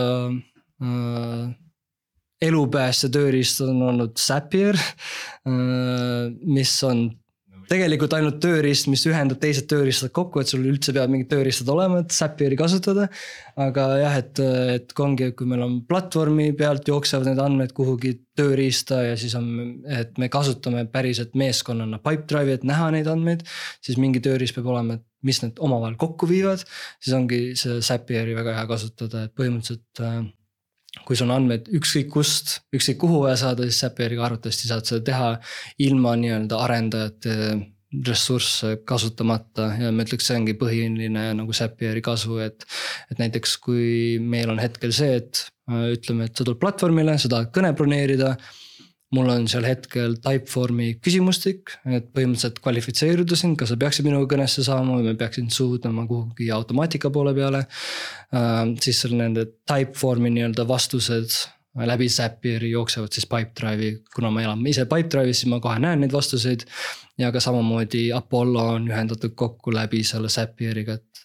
äh, 0.84 1.46
elupäästja 2.46 3.08
tööriist 3.16 3.62
on 3.64 3.80
olnud 3.80 4.18
Zapier, 4.20 4.76
mis 6.44 6.72
on 6.84 7.06
tegelikult 7.70 8.14
ainult 8.16 8.38
tööriist, 8.42 8.88
mis 8.90 9.02
ühendab 9.08 9.40
teised 9.42 9.66
tööriistad 9.70 10.12
kokku, 10.14 10.40
et 10.42 10.50
sul 10.50 10.64
üldse 10.66 10.94
peavad 10.94 11.12
mingid 11.12 11.30
tööriistad 11.32 11.70
olema, 11.72 12.02
et 12.02 12.14
Zapieri 12.14 12.58
kasutada. 12.58 13.08
aga 13.56 13.84
jah, 14.02 14.16
et, 14.20 14.40
et 14.76 14.92
kui 14.92 15.04
ongi, 15.06 15.30
kui 15.36 15.48
meil 15.48 15.62
on 15.64 15.76
platvormi 15.88 16.50
pealt 16.58 16.88
jooksevad 16.88 17.30
need 17.30 17.40
andmed 17.40 17.72
kuhugi 17.76 18.12
tööriista 18.36 19.00
ja 19.06 19.14
siis 19.16 19.34
on, 19.38 19.46
et 19.88 20.18
me 20.20 20.28
kasutame 20.32 20.84
päriselt 20.92 21.34
meeskonnana 21.34 21.98
Pipedrive'i, 22.04 22.58
et 22.58 22.66
näha 22.68 22.90
neid 22.92 23.08
andmeid. 23.08 23.46
siis 23.80 23.96
mingi 24.00 24.20
tööriist 24.20 24.56
peab 24.56 24.68
olema, 24.74 24.98
et 25.00 25.06
mis 25.26 25.40
need 25.42 25.60
omavahel 25.62 25.96
kokku 26.00 26.28
viivad, 26.28 26.62
siis 27.00 27.16
ongi 27.16 27.40
see 27.58 27.80
Zapieri 27.84 28.36
väga 28.36 28.58
hea 28.60 28.66
kasutada, 28.70 29.26
et 29.26 29.34
põhimõtteliselt 29.38 30.04
äh, 30.04 30.20
kui 31.05 31.18
sul 31.18 31.28
on 31.30 31.36
andmed 31.36 31.68
ükskõik 31.76 32.11
kust, 32.12 32.61
ükskõik 32.74 33.01
kuhu 33.05 33.22
vaja 33.26 33.36
saada, 33.44 33.66
siis 33.66 33.82
Zapieriga 33.84 34.24
arvatavasti 34.26 34.70
saad 34.70 34.88
seda 34.88 35.05
teha 35.07 35.30
ilma 35.86 36.16
nii-öelda 36.18 36.61
arendajate 36.64 37.36
ressursse 38.07 38.72
kasutamata 38.88 39.68
ja 39.80 39.92
ma 39.94 40.05
ütleks, 40.05 40.26
see 40.28 40.36
ongi 40.38 40.57
põhiline 40.59 41.28
nagu 41.38 41.55
Zapieri 41.57 42.03
kasu, 42.05 42.40
et. 42.44 42.66
et 43.11 43.20
näiteks 43.22 43.57
kui 43.62 44.18
meil 44.20 44.51
on 44.53 44.61
hetkel 44.61 44.92
see, 44.94 45.20
et 45.22 45.47
ütleme, 45.70 46.26
et 46.26 46.36
sa 46.36 46.44
tuled 46.44 46.61
platvormile, 46.62 47.16
sa 47.18 47.30
tahad 47.32 47.53
kõne 47.55 47.72
broneerida 47.78 48.34
mul 49.16 49.32
on 49.32 49.48
seal 49.50 49.66
hetkel 49.66 50.18
Typeformi 50.22 50.92
küsimustik, 51.04 51.74
et 51.88 52.08
põhimõtteliselt 52.14 52.60
kvalifitseeruda 52.64 53.38
sind, 53.38 53.58
kas 53.60 53.72
sa 53.72 53.80
peaksid 53.80 54.06
minuga 54.06 54.28
kõnesse 54.34 54.64
saama 54.66 55.00
või 55.00 55.10
ma 55.10 55.18
peaksin 55.18 55.50
suudlema 55.52 56.06
kuhugi 56.10 56.50
automaatika 56.54 57.10
poole 57.14 57.34
peale 57.36 57.64
äh,. 57.66 58.62
siis 58.84 59.02
seal 59.02 59.16
nende 59.18 59.48
Typeformi 59.66 60.32
nii-öelda 60.36 60.68
vastused 60.68 61.40
läbi 61.84 62.08
Zapieri 62.08 62.70
jooksevad 62.70 63.12
siis 63.12 63.26
Pipedrive'i, 63.28 64.02
kuna 64.14 64.30
ma 64.30 64.42
elan 64.42 64.64
ise 64.66 64.86
Pipedrive'is, 64.88 65.42
siis 65.42 65.50
ma 65.52 65.60
kohe 65.60 65.80
näen 65.82 66.00
neid 66.04 66.14
vastuseid. 66.14 66.64
ja 67.18 67.30
ka 67.32 67.40
samamoodi 67.40 68.12
Apollo 68.12 68.62
on 68.76 68.88
ühendatud 68.90 69.32
kokku 69.34 69.72
läbi 69.72 70.02
selle 70.04 70.28
Zapieriga, 70.28 70.92
et 70.92 71.16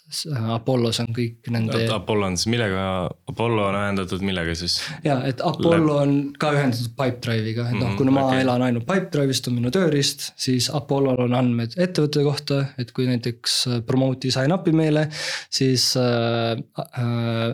Apollos 0.51 0.99
on 0.99 1.11
kõik 1.15 1.47
nende. 1.51 1.85
Apollo 1.91 2.27
on 2.31 2.37
siis 2.39 2.49
millega, 2.51 2.83
Apollo 3.31 3.65
on 3.69 3.77
ühendatud 3.79 4.23
millega 4.27 4.55
siis? 4.55 4.77
ja, 5.03 5.21
et 5.27 5.43
Apollo 5.43 5.97
on 6.03 6.15
ka 6.39 6.51
ühendatud 6.55 6.95
Pipedrive'iga, 6.99 7.69
et 7.69 7.77
noh, 7.77 7.89
mhm, 7.89 7.97
kuna 7.99 8.15
ma 8.15 8.25
okay. 8.27 8.43
elan 8.45 8.67
ainult 8.67 8.87
Pipedrive'ist 8.87 9.47
on 9.51 9.57
minu 9.59 9.71
tööriist, 9.71 10.31
siis 10.39 10.69
Apollol 10.75 11.19
on 11.27 11.35
andmed 11.37 11.75
ettevõtte 11.79 12.23
kohta, 12.27 12.61
et 12.79 12.91
kui 12.95 13.07
näiteks 13.07 13.57
promote'i 13.87 14.31
sign 14.35 14.55
up'i 14.55 14.75
meile, 14.75 15.07
siis 15.51 15.91
äh, 15.99 16.55
äh, 16.79 17.51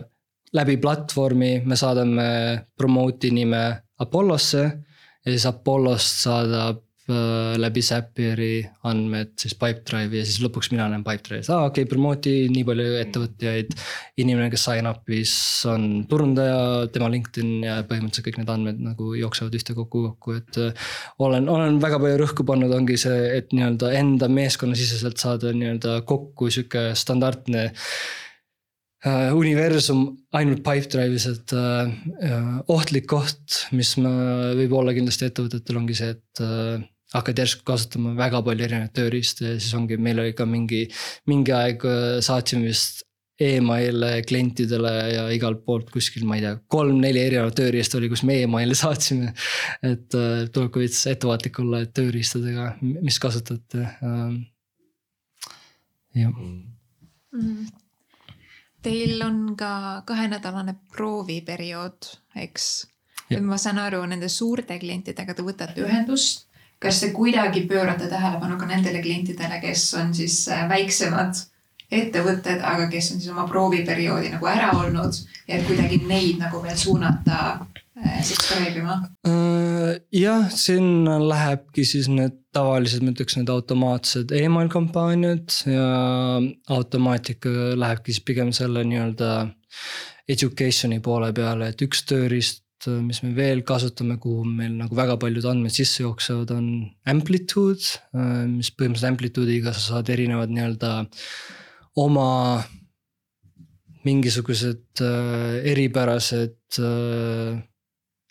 läbi 0.56 0.76
platvormi 0.80 1.52
me 1.66 1.76
saadame 1.76 2.28
promote'i 2.76 3.30
nime 3.34 3.62
Apollosse 3.98 4.62
ja 4.64 5.32
siis 5.32 5.46
Apollost 5.46 6.22
saadab 6.24 6.84
Äh, 7.08 7.54
läbi 7.56 7.80
Zapieri 7.80 8.60
andmed 8.84 9.30
siis 9.40 9.54
Pipedrive'i 9.56 10.18
ja 10.20 10.26
siis 10.28 10.42
lõpuks 10.44 10.68
mina 10.74 10.90
näen 10.92 11.00
Pipedrive'is, 11.06 11.48
aa 11.48 11.70
okei 11.70 11.86
okay,, 11.86 11.88
promote'i 11.88 12.50
nii 12.52 12.66
palju 12.68 12.98
ettevõtjaid. 13.00 13.72
inimene, 14.20 14.50
kes 14.52 14.66
sign 14.68 14.90
up'is 14.90 15.32
on 15.72 15.86
turundaja, 16.10 16.58
tema 16.92 17.08
LinkedIn 17.08 17.64
ja 17.64 17.78
põhimõtteliselt 17.88 18.28
kõik 18.28 18.42
need 18.42 18.52
andmed 18.52 18.84
nagu 18.90 19.14
jooksevad 19.16 19.56
ühtekokku 19.56 20.04
kokku, 20.10 20.36
et. 20.36 20.60
Äh, 20.60 20.92
olen, 21.24 21.48
olen 21.48 21.80
väga 21.80 21.96
palju 22.02 22.20
rõhku 22.26 22.44
pannud, 22.44 22.76
ongi 22.76 23.00
see, 23.00 23.24
et 23.38 23.56
nii-öelda 23.56 23.94
enda 23.96 24.28
meeskonnasiseselt 24.28 25.16
saada 25.24 25.56
nii-öelda 25.56 26.02
kokku 26.12 26.52
sihuke 26.52 26.90
standardne 26.92 27.70
universum 29.06 30.00
ainult 30.34 30.64
Pipedrive'is, 30.66 31.26
et 31.30 31.52
uh, 31.54 31.90
ohtlik 32.74 33.06
koht, 33.06 33.68
mis 33.70 33.92
ma, 34.02 34.10
võib 34.58 34.74
olla 34.74 34.94
kindlasti 34.96 35.28
ettevõtetel 35.28 35.78
ongi 35.78 35.94
see, 35.94 36.16
et 36.16 36.42
uh, 36.42 36.80
hakkad 37.14 37.38
järsku 37.40 37.64
kasutama 37.68 38.14
väga 38.18 38.40
palju 38.44 38.66
erinevaid 38.66 38.94
tööriistu 38.96 39.46
ja 39.46 39.52
siis 39.56 39.74
ongi, 39.76 39.96
meil 40.00 40.20
oli 40.22 40.34
ka 40.36 40.46
mingi, 40.48 40.84
mingi 41.30 41.54
aeg 41.56 41.84
äh, 41.88 42.18
saatsime 42.24 42.68
vist 42.68 43.04
email'e 43.38 44.24
klientidele 44.26 44.92
ja 45.12 45.24
igalt 45.30 45.62
poolt 45.64 45.92
kuskil, 45.94 46.24
ma 46.26 46.36
ei 46.36 46.42
tea, 46.42 46.56
kolm-neli 46.74 47.22
erinevat 47.22 47.54
tööriista 47.60 48.00
oli, 48.00 48.10
kus 48.10 48.24
me 48.26 48.40
email'e 48.42 48.76
saatsime. 48.76 49.32
et 49.86 50.18
äh, 50.18 50.46
tuleb 50.52 50.72
ka 50.74 50.82
veits 50.82 51.04
ettevaatlik 51.14 51.62
olla, 51.64 51.84
et 51.86 51.94
tööriistadega, 51.96 52.72
mis 52.82 53.20
kasutate 53.22 53.86
jah 56.18 56.32
mm. 56.34 56.64
-hmm. 57.32 57.87
Teil 58.88 59.22
on 59.22 59.56
ka 59.56 60.02
kahenädalane 60.08 60.74
prooviperiood, 60.96 62.12
eks? 62.36 62.68
ma 63.44 63.58
saan 63.60 63.76
aru, 63.82 64.00
nende 64.08 64.30
suurte 64.32 64.78
klientidega 64.80 65.34
te 65.36 65.44
võtate 65.44 65.82
ühendust 65.84 66.48
kas 66.78 67.00
te 67.00 67.10
kuidagi 67.10 67.66
pöörate 67.66 68.06
tähelepanu 68.06 68.56
ka 68.58 68.66
nendele 68.66 69.02
klientidele, 69.02 69.60
kes 69.60 69.94
on 69.94 70.14
siis 70.14 70.48
äh, 70.48 70.68
väiksemad 70.68 71.40
ettevõtted, 71.90 72.60
aga 72.62 72.86
kes 72.92 73.12
on 73.12 73.20
siis 73.20 73.32
oma 73.32 73.46
prooviperioodi 73.48 74.30
nagu 74.34 74.46
ära 74.46 74.70
olnud 74.76 75.16
ja 75.48 75.60
kuidagi 75.66 76.02
neid 76.06 76.38
nagu 76.42 76.60
veel 76.62 76.76
suunata 76.76 77.66
subscribe 78.26 78.78
ima? 78.80 78.98
Äh, 79.28 79.98
jah, 80.14 80.46
sinna 80.54 81.18
lähebki 81.22 81.86
siis 81.88 82.10
need 82.12 82.36
tavalised, 82.56 83.04
ma 83.04 83.14
ütleks 83.14 83.38
need 83.38 83.50
automaatsed 83.52 84.32
email 84.36 84.70
kampaaniad 84.72 85.60
ja 85.68 85.88
automaatika 86.74 87.74
lähebki 87.78 88.14
siis 88.14 88.24
pigem 88.24 88.54
selle 88.56 88.84
nii-öelda 88.88 89.32
education'i 90.28 90.98
poole 91.04 91.30
peale, 91.36 91.70
et 91.72 91.84
üks 91.86 92.02
tööriist 92.08 92.64
Äh, 92.86 93.00
mis 93.02 93.20
me 93.24 93.32
veel 93.34 93.64
kasutame, 93.66 94.18
kuhu 94.22 94.44
meil 94.46 94.76
nagu 94.78 94.94
väga 94.96 95.16
paljud 95.20 95.46
andmed 95.50 95.74
sisse 95.74 96.04
jooksevad, 96.04 96.52
on 96.54 96.66
amplitude, 97.10 97.98
äh, 98.14 98.44
mis 98.50 98.70
põhimõtteliselt 98.70 99.12
amplitude'iga 99.12 99.74
sa 99.74 99.84
saad 99.84 100.12
erinevad 100.14 100.52
nii-öelda 100.54 100.92
oma 101.98 102.28
mingisugused 104.06 105.02
äh, 105.02 105.58
eripärased 105.72 106.78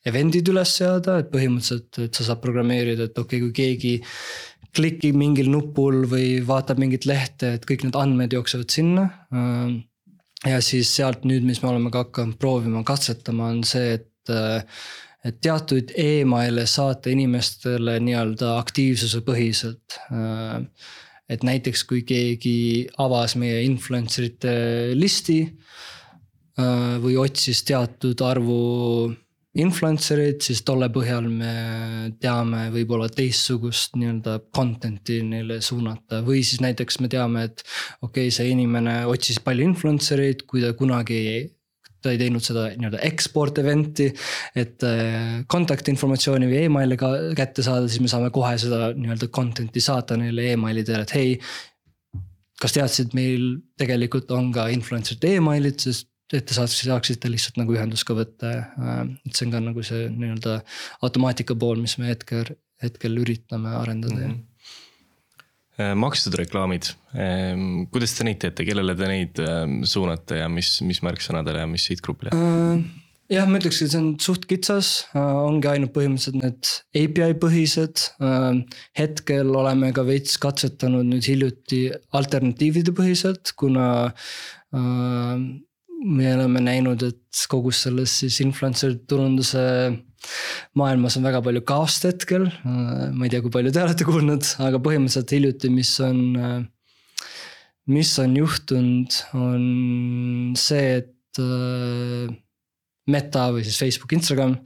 event'id 0.07 0.51
üles 0.53 0.75
seada, 0.79 1.19
et 1.21 1.31
põhimõtteliselt, 1.33 2.01
et 2.05 2.17
sa 2.17 2.29
saad 2.29 2.41
programmeerida, 2.43 3.09
et 3.09 3.19
okei 3.19 3.41
okay,, 3.41 3.45
kui 3.45 3.55
keegi 3.55 3.93
klikib 4.77 5.17
mingil 5.17 5.49
nupul 5.49 6.03
või 6.09 6.37
vaatab 6.45 6.81
mingit 6.81 7.07
lehte, 7.09 7.55
et 7.57 7.65
kõik 7.67 7.87
need 7.87 7.97
andmed 7.97 8.35
jooksevad 8.35 8.73
sinna. 8.73 9.07
ja 10.45 10.59
siis 10.61 10.91
sealt 10.93 11.25
nüüd, 11.25 11.43
mis 11.43 11.63
me 11.63 11.71
oleme 11.71 11.91
ka 11.91 12.05
hakanud 12.05 12.37
proovima, 12.39 12.83
katsetama, 12.85 13.51
on 13.55 13.63
see, 13.65 13.97
et 13.97 14.11
et 14.27 14.65
et 15.25 15.39
teatud 15.43 15.91
email'e 15.97 16.63
saata 16.69 17.11
inimestele 17.11 17.97
nii-öelda 18.05 18.53
aktiivsuse 18.61 19.23
põhiselt. 19.25 19.97
et 21.27 21.43
näiteks 21.43 21.83
kui 21.83 22.03
keegi 22.07 22.87
avas 23.03 23.35
meie 23.35 23.63
influencer 23.65 24.29
ite 24.29 24.53
listi 24.95 25.41
äh, 25.43 26.95
või 27.03 27.17
otsis 27.19 27.65
teatud 27.67 28.21
arvu 28.23 28.61
influencer 29.61 30.21
eid, 30.21 30.41
siis 30.45 30.61
tolle 30.67 30.89
põhjal 30.93 31.27
me 31.31 31.51
teame 32.21 32.67
võib-olla 32.73 33.09
teistsugust 33.13 33.97
nii-öelda 33.97 34.37
content'i 34.55 35.19
neile 35.25 35.59
suunata 35.65 36.21
või 36.25 36.43
siis 36.45 36.61
näiteks 36.63 36.99
me 37.01 37.09
teame, 37.11 37.47
et. 37.49 37.63
okei 38.01 38.27
okay,, 38.27 38.33
see 38.33 38.51
inimene 38.53 38.99
otsis 39.09 39.39
palju 39.43 39.65
influencer 39.65 40.21
eid, 40.23 40.45
kui 40.49 40.61
ta 40.63 40.73
kunagi 40.77 41.21
ta 42.03 42.13
ei 42.13 42.19
teinud 42.21 42.43
seda 42.45 42.67
nii-öelda 42.77 43.01
export 43.07 43.57
event'i. 43.61 44.11
et 44.55 44.83
äh, 44.85 45.39
kontaktinformatsiooni 45.49 46.49
või 46.49 46.65
emaili 46.67 46.97
ka 46.99 47.09
kätte 47.37 47.65
saada, 47.65 47.89
siis 47.89 48.03
me 48.03 48.11
saame 48.11 48.29
kohe 48.33 48.53
seda 48.61 48.91
nii-öelda 48.97 49.31
content'i 49.33 49.83
saata 49.83 50.19
neile 50.19 50.51
emaili 50.53 50.85
teel, 50.87 51.03
et 51.05 51.15
hei. 51.17 51.33
kas 52.61 52.73
teadsid, 52.73 53.11
meil 53.13 53.57
tegelikult 53.77 54.31
on 54.33 54.51
ka 54.53 54.69
influencer'ite 54.73 55.35
emailid, 55.37 55.81
sest 55.81 56.07
et 56.33 56.45
te 56.45 56.57
saaksite, 56.57 56.89
saaksite 56.89 57.31
lihtsalt 57.31 57.59
nagu 57.61 57.75
ühendust 57.77 58.07
ka 58.07 58.17
võtta, 58.17 58.53
äh, 58.67 59.01
et 59.27 59.33
see 59.33 59.47
on 59.47 59.55
ka 59.55 59.63
nagu 59.69 59.85
see 59.85 60.09
nii-öelda 60.11 60.59
automaatika 61.05 61.55
pool, 61.55 61.79
mis 61.83 61.97
me 62.01 62.11
hetkel, 62.11 62.55
hetkel 62.83 63.23
üritame 63.23 63.75
arendada 63.77 64.19
mm. 64.19 64.35
-hmm 64.35 64.45
Äh, 65.77 65.93
makstud 65.93 66.33
reklaamid, 66.39 66.87
ähm, 67.13 67.83
kuidas 67.93 68.15
te 68.17 68.25
neid 68.25 68.39
teete, 68.41 68.65
kellele 68.65 68.95
te 68.97 69.09
neid 69.11 69.37
ähm, 69.43 69.83
suunate 69.85 70.39
ja 70.39 70.47
mis, 70.49 70.79
mis 70.81 71.03
märksõnadele 71.05 71.61
ja 71.61 71.67
mis 71.69 71.83
sihtgrupile? 71.85 72.31
Äh, 72.33 72.79
jah, 73.35 73.45
ma 73.45 73.59
ütleks, 73.59 73.83
et 73.85 73.93
see 73.93 73.99
on 74.01 74.07
suht 74.23 74.47
kitsas, 74.49 74.89
äh, 75.11 75.21
ongi 75.21 75.69
ainult 75.69 75.93
põhimõtteliselt 75.93 76.39
need 76.41 76.71
API 76.97 77.37
põhised. 77.43 78.07
hetkel 78.97 79.53
oleme 79.53 79.91
ka 79.93 80.01
veits 80.07 80.41
katsetanud 80.41 81.05
nüüd 81.11 81.29
hiljuti 81.29 81.83
alternatiivide 82.17 82.95
põhiselt, 82.97 83.53
kuna 83.61 83.85
me 86.05 86.33
oleme 86.35 86.61
näinud, 86.61 87.03
et 87.03 87.45
kogu 87.49 87.71
selles 87.73 88.19
siis 88.21 88.37
influencer 88.43 88.95
turunduse 89.09 89.63
maailmas 90.77 91.17
on 91.17 91.25
väga 91.27 91.41
palju 91.45 91.61
kaost 91.67 92.07
hetkel, 92.09 92.47
ma 92.65 93.25
ei 93.25 93.31
tea, 93.31 93.41
kui 93.45 93.53
palju 93.53 93.71
te 93.73 93.83
olete 93.83 94.07
kuulnud, 94.07 94.49
aga 94.65 94.81
põhimõtteliselt 94.83 95.33
hiljuti, 95.37 95.71
mis 95.73 95.93
on. 96.05 96.67
mis 97.87 98.09
on 98.19 98.33
juhtunud, 98.35 99.13
on 99.39 99.61
see, 100.59 100.97
et 100.99 101.41
Meta 103.07 103.45
või 103.55 103.63
siis 103.63 103.77
Facebook, 103.79 104.11
Instagram. 104.17 104.57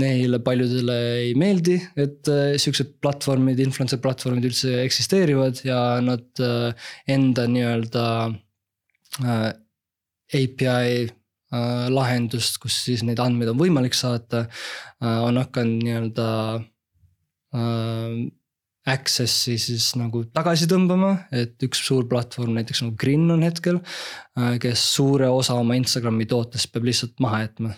Neile 0.00 0.40
paljudele 0.42 0.94
ei 1.20 1.34
meeldi, 1.38 1.76
et 2.00 2.26
siuksed 2.58 2.96
platvormid, 3.04 3.60
influencer 3.62 4.00
platvormid 4.02 4.48
üldse 4.48 4.72
eksisteerivad 4.82 5.60
ja 5.62 6.00
nad 6.02 6.40
enda 7.06 7.44
nii-öelda 7.46 8.06
API 10.32 11.10
Äh, 11.54 11.88
lahendust, 11.92 12.56
kus 12.62 12.76
siis 12.86 13.02
neid 13.06 13.20
andmeid 13.22 13.52
on 13.52 13.58
võimalik 13.60 13.94
saata. 13.96 14.46
Äh, 15.02 15.18
on 15.26 15.38
hakanud 15.38 15.84
nii-öelda 15.84 16.28
äh, 17.54 18.16
access'i 18.90 19.54
siis 19.60 19.90
nagu 19.96 20.24
tagasi 20.34 20.66
tõmbama, 20.68 21.12
et 21.32 21.62
üks 21.64 21.80
suur 21.86 22.08
platvorm 22.08 22.56
näiteks 22.58 22.82
nagu 22.84 22.98
Grin 23.00 23.30
on 23.32 23.44
hetkel. 23.46 23.78
kes 24.60 24.82
suure 24.96 25.30
osa 25.32 25.54
oma 25.56 25.78
Instagrami 25.78 26.26
tootest 26.28 26.68
peab 26.72 26.84
lihtsalt 26.84 27.22
maha 27.24 27.38
jätma. 27.46 27.70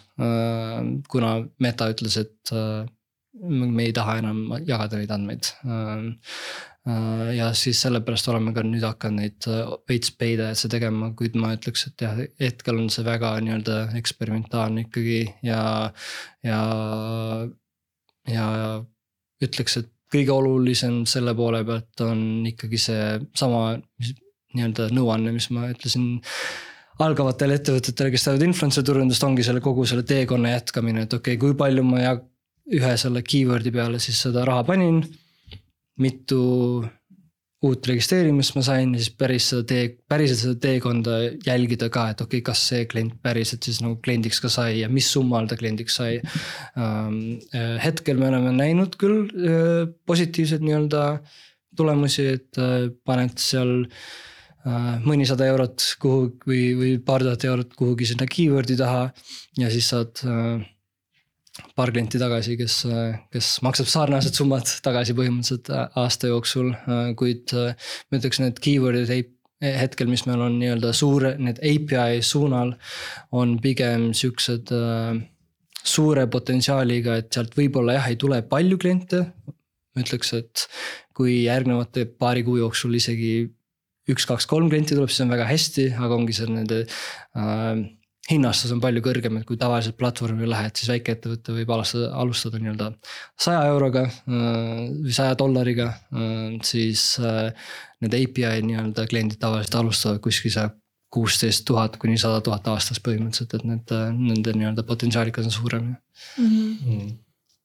kuna 1.13 1.31
Meta 1.63 1.87
ütles, 1.93 2.17
et 2.19 2.51
me 3.43 3.85
ei 3.85 3.93
taha 3.97 4.19
enam 4.23 4.41
jagada 4.67 5.01
neid 5.01 5.13
andmeid. 5.15 5.51
Äh, 6.87 7.33
ja 7.35 7.49
siis 7.59 7.81
sellepärast 7.83 8.29
oleme 8.31 8.53
ka 8.55 8.63
nüüd 8.63 8.85
hakanud 8.87 9.23
neid 9.25 9.49
äh, 9.51 9.73
veits 9.91 10.13
pay'da'sse 10.15 10.71
tegema, 10.71 11.11
kuid 11.19 11.35
ma 11.41 11.51
ütleks, 11.57 11.89
et 11.89 12.05
jah, 12.07 12.21
hetkel 12.43 12.79
on 12.79 12.93
see 12.95 13.05
väga 13.07 13.33
nii-öelda 13.43 13.81
eksperimentaalne 13.99 14.87
ikkagi 14.87 15.25
ja, 15.47 15.61
ja. 16.47 16.61
ja 18.31 18.47
ütleks, 19.43 19.81
et 19.83 19.91
kõige 20.15 20.33
olulisem 20.33 21.03
selle 21.11 21.35
poole 21.37 21.65
pealt 21.67 22.07
on 22.07 22.47
ikkagi 22.47 22.79
see 22.81 23.11
sama 23.37 23.75
nii-öelda 24.55 24.89
nõuanne, 24.95 25.35
mis 25.35 25.51
ma 25.51 25.67
ütlesin 25.73 26.21
algavatele 27.03 27.59
ettevõtetele, 27.59 28.15
kes 28.15 28.25
teevad 28.25 28.47
influencer 28.47 28.87
turundust, 28.87 29.25
ongi 29.27 29.45
selle 29.45 29.61
kogu 29.65 29.85
selle 29.89 30.07
teekonna 30.07 30.55
jätkamine, 30.55 31.05
et 31.05 31.19
okei 31.19 31.35
okay,, 31.35 31.43
kui 31.43 31.59
palju 31.59 31.85
ma 31.85 32.01
ja 32.01 32.15
ühe 32.75 32.97
selle 32.99 33.23
keyword'i 33.23 33.73
peale 33.75 34.01
siis 34.03 34.19
seda 34.27 34.45
raha 34.49 34.65
panin 34.67 35.03
mitu 36.03 36.41
uut 37.67 37.89
registreerimist 37.89 38.55
ma 38.57 38.63
sain 38.65 38.93
ja 38.95 39.01
siis 39.01 39.15
päris 39.17 39.47
seda 39.51 39.65
tee, 39.69 39.87
päriselt 40.11 40.43
seda 40.43 40.59
teekonda 40.61 41.17
jälgida 41.47 41.89
ka, 41.93 42.11
et 42.13 42.21
okei 42.21 42.41
okay,, 42.43 42.45
kas 42.51 42.63
see 42.71 42.85
klient 42.91 43.17
päriselt 43.25 43.67
siis 43.67 43.81
nagu 43.83 43.97
kliendiks 44.05 44.43
ka 44.45 44.51
sai 44.53 44.83
ja 44.83 44.91
mis 44.93 45.09
summal 45.13 45.49
ta 45.49 45.59
kliendiks 45.59 45.99
sai 46.01 46.21
ähm,. 46.21 47.19
Äh, 47.57 47.77
hetkel 47.83 48.21
me 48.21 48.29
oleme 48.29 48.53
näinud 48.55 48.97
küll 49.01 49.25
äh, 49.25 49.89
positiivseid 50.09 50.65
nii-öelda 50.67 51.03
tulemusi, 51.77 52.29
et 52.37 52.61
äh, 52.61 52.89
paned 53.09 53.41
seal 53.41 53.75
äh, 53.87 54.95
mõnisada 55.07 55.49
eurot 55.49 55.85
kuhu 56.03 56.31
või, 56.47 56.63
või 56.79 56.95
paar 57.05 57.25
tuhat 57.25 57.49
eurot 57.49 57.77
kuhugi 57.79 58.13
sinna 58.13 58.29
keyword'i 58.31 58.77
taha 58.79 59.09
ja 59.61 59.73
siis 59.73 59.91
saad 59.95 60.25
äh, 60.29 60.65
paar 61.77 61.93
klienti 61.95 62.21
tagasi, 62.21 62.57
kes, 62.61 62.83
kes 63.33 63.53
maksab 63.65 63.89
sarnased 63.89 64.37
summad 64.37 64.69
tagasi 64.85 65.15
põhimõtteliselt 65.17 65.71
aasta 65.97 66.29
jooksul, 66.33 66.75
kuid 67.17 67.55
ma 67.57 68.21
ütleks, 68.21 68.43
need 68.43 68.61
keyword'id 68.65 69.13
ei 69.17 69.25
hetkel, 69.63 70.09
mis 70.11 70.27
meil 70.29 70.43
on 70.45 70.59
nii-öelda 70.61 70.93
suure, 70.97 71.33
need 71.41 71.61
API 71.65 72.21
suunal 72.25 72.75
on 73.37 73.57
pigem 73.63 74.11
siuksed 74.17 74.73
äh, 74.77 75.17
suure 75.87 76.27
potentsiaaliga, 76.33 77.17
et 77.21 77.31
sealt 77.33 77.55
võib-olla 77.57 77.97
jah, 77.97 78.09
ei 78.11 78.19
tule 78.21 78.43
palju 78.49 78.79
kliente. 78.83 79.25
ma 79.97 80.03
ütleks, 80.05 80.35
et 80.37 80.67
kui 81.17 81.47
järgnevate 81.47 82.05
paari 82.21 82.43
kuu 82.45 82.59
jooksul 82.61 82.99
isegi 82.99 83.47
üks, 84.13 84.27
kaks, 84.29 84.45
kolm 84.47 84.69
klienti 84.69 84.93
tuleb, 84.95 85.09
siis 85.09 85.25
on 85.25 85.33
väga 85.33 85.47
hästi, 85.49 85.87
aga 85.97 86.19
ongi 86.19 86.37
see 86.37 86.51
nende 86.53 86.83
äh, 86.85 87.81
hinnastus 88.31 88.73
on 88.75 88.81
palju 88.83 89.03
kõrgem, 89.05 89.39
et 89.39 89.47
kui 89.47 89.59
tavaliselt 89.61 89.97
platvormile 89.99 90.49
lähed, 90.51 90.75
siis 90.79 90.91
väikeettevõte 90.91 91.55
võib 91.55 91.71
alustada, 91.77 92.09
alustada 92.19 92.61
nii-öelda 92.63 92.89
saja 93.39 93.67
euroga 93.71 94.07
äh, 94.09 94.89
või 95.05 95.15
saja 95.15 95.37
dollariga. 95.39 95.93
Äh, 96.11 96.57
siis 96.67 97.13
äh, 97.23 97.53
need 98.03 98.17
API 98.19 98.65
nii-öelda 98.67 99.07
kliendid 99.11 99.41
tavaliselt 99.43 99.79
alustavad 99.83 100.23
kuskil 100.25 100.55
seal 100.55 100.75
kuusteist 101.17 101.65
tuhat 101.69 102.01
kuni 102.03 102.19
sada 102.21 102.43
tuhat 102.45 102.67
aastas 102.73 102.99
põhimõtteliselt, 103.05 103.55
et 103.55 103.69
need, 103.69 103.95
nende 104.19 104.57
nii-öelda 104.59 104.83
potentsiaalikas 104.89 105.47
on 105.47 105.55
suurem 105.55 105.85
mm. 105.87 106.49
-hmm. 106.83 107.13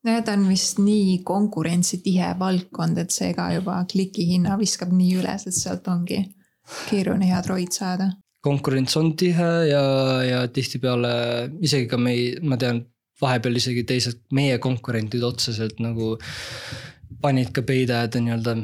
no 0.05 0.13
ja 0.13 0.21
ta 0.21 0.37
on 0.37 0.45
vist 0.47 0.79
nii 0.79 1.17
konkurentsitihe 1.27 2.35
valdkond, 2.39 3.01
et 3.01 3.11
see 3.11 3.33
ka 3.33 3.49
juba 3.57 3.81
klikihinna 3.91 4.59
viskab 4.61 4.93
nii 4.93 5.17
üles, 5.23 5.47
et 5.49 5.57
sealt 5.57 5.89
ongi 5.89 6.21
keeruline 6.89 7.27
head 7.33 7.49
roid 7.49 7.73
saada 7.75 8.11
konkurents 8.45 8.97
on 8.97 9.13
tihe 9.17 9.49
ja, 9.69 9.83
ja 10.25 10.41
tihtipeale 10.53 11.13
isegi 11.61 11.89
ka 11.91 11.99
me 12.01 12.15
ei, 12.17 12.27
ma 12.41 12.57
tean, 12.61 12.83
vahepeal 13.21 13.59
isegi 13.59 13.85
teised 13.87 14.23
meie 14.33 14.57
konkurentid 14.61 15.23
otseselt 15.23 15.81
nagu 15.83 16.15
panid 17.21 17.51
ka 17.53 17.61
peidajad 17.65 18.17
nii-öelda 18.17 18.55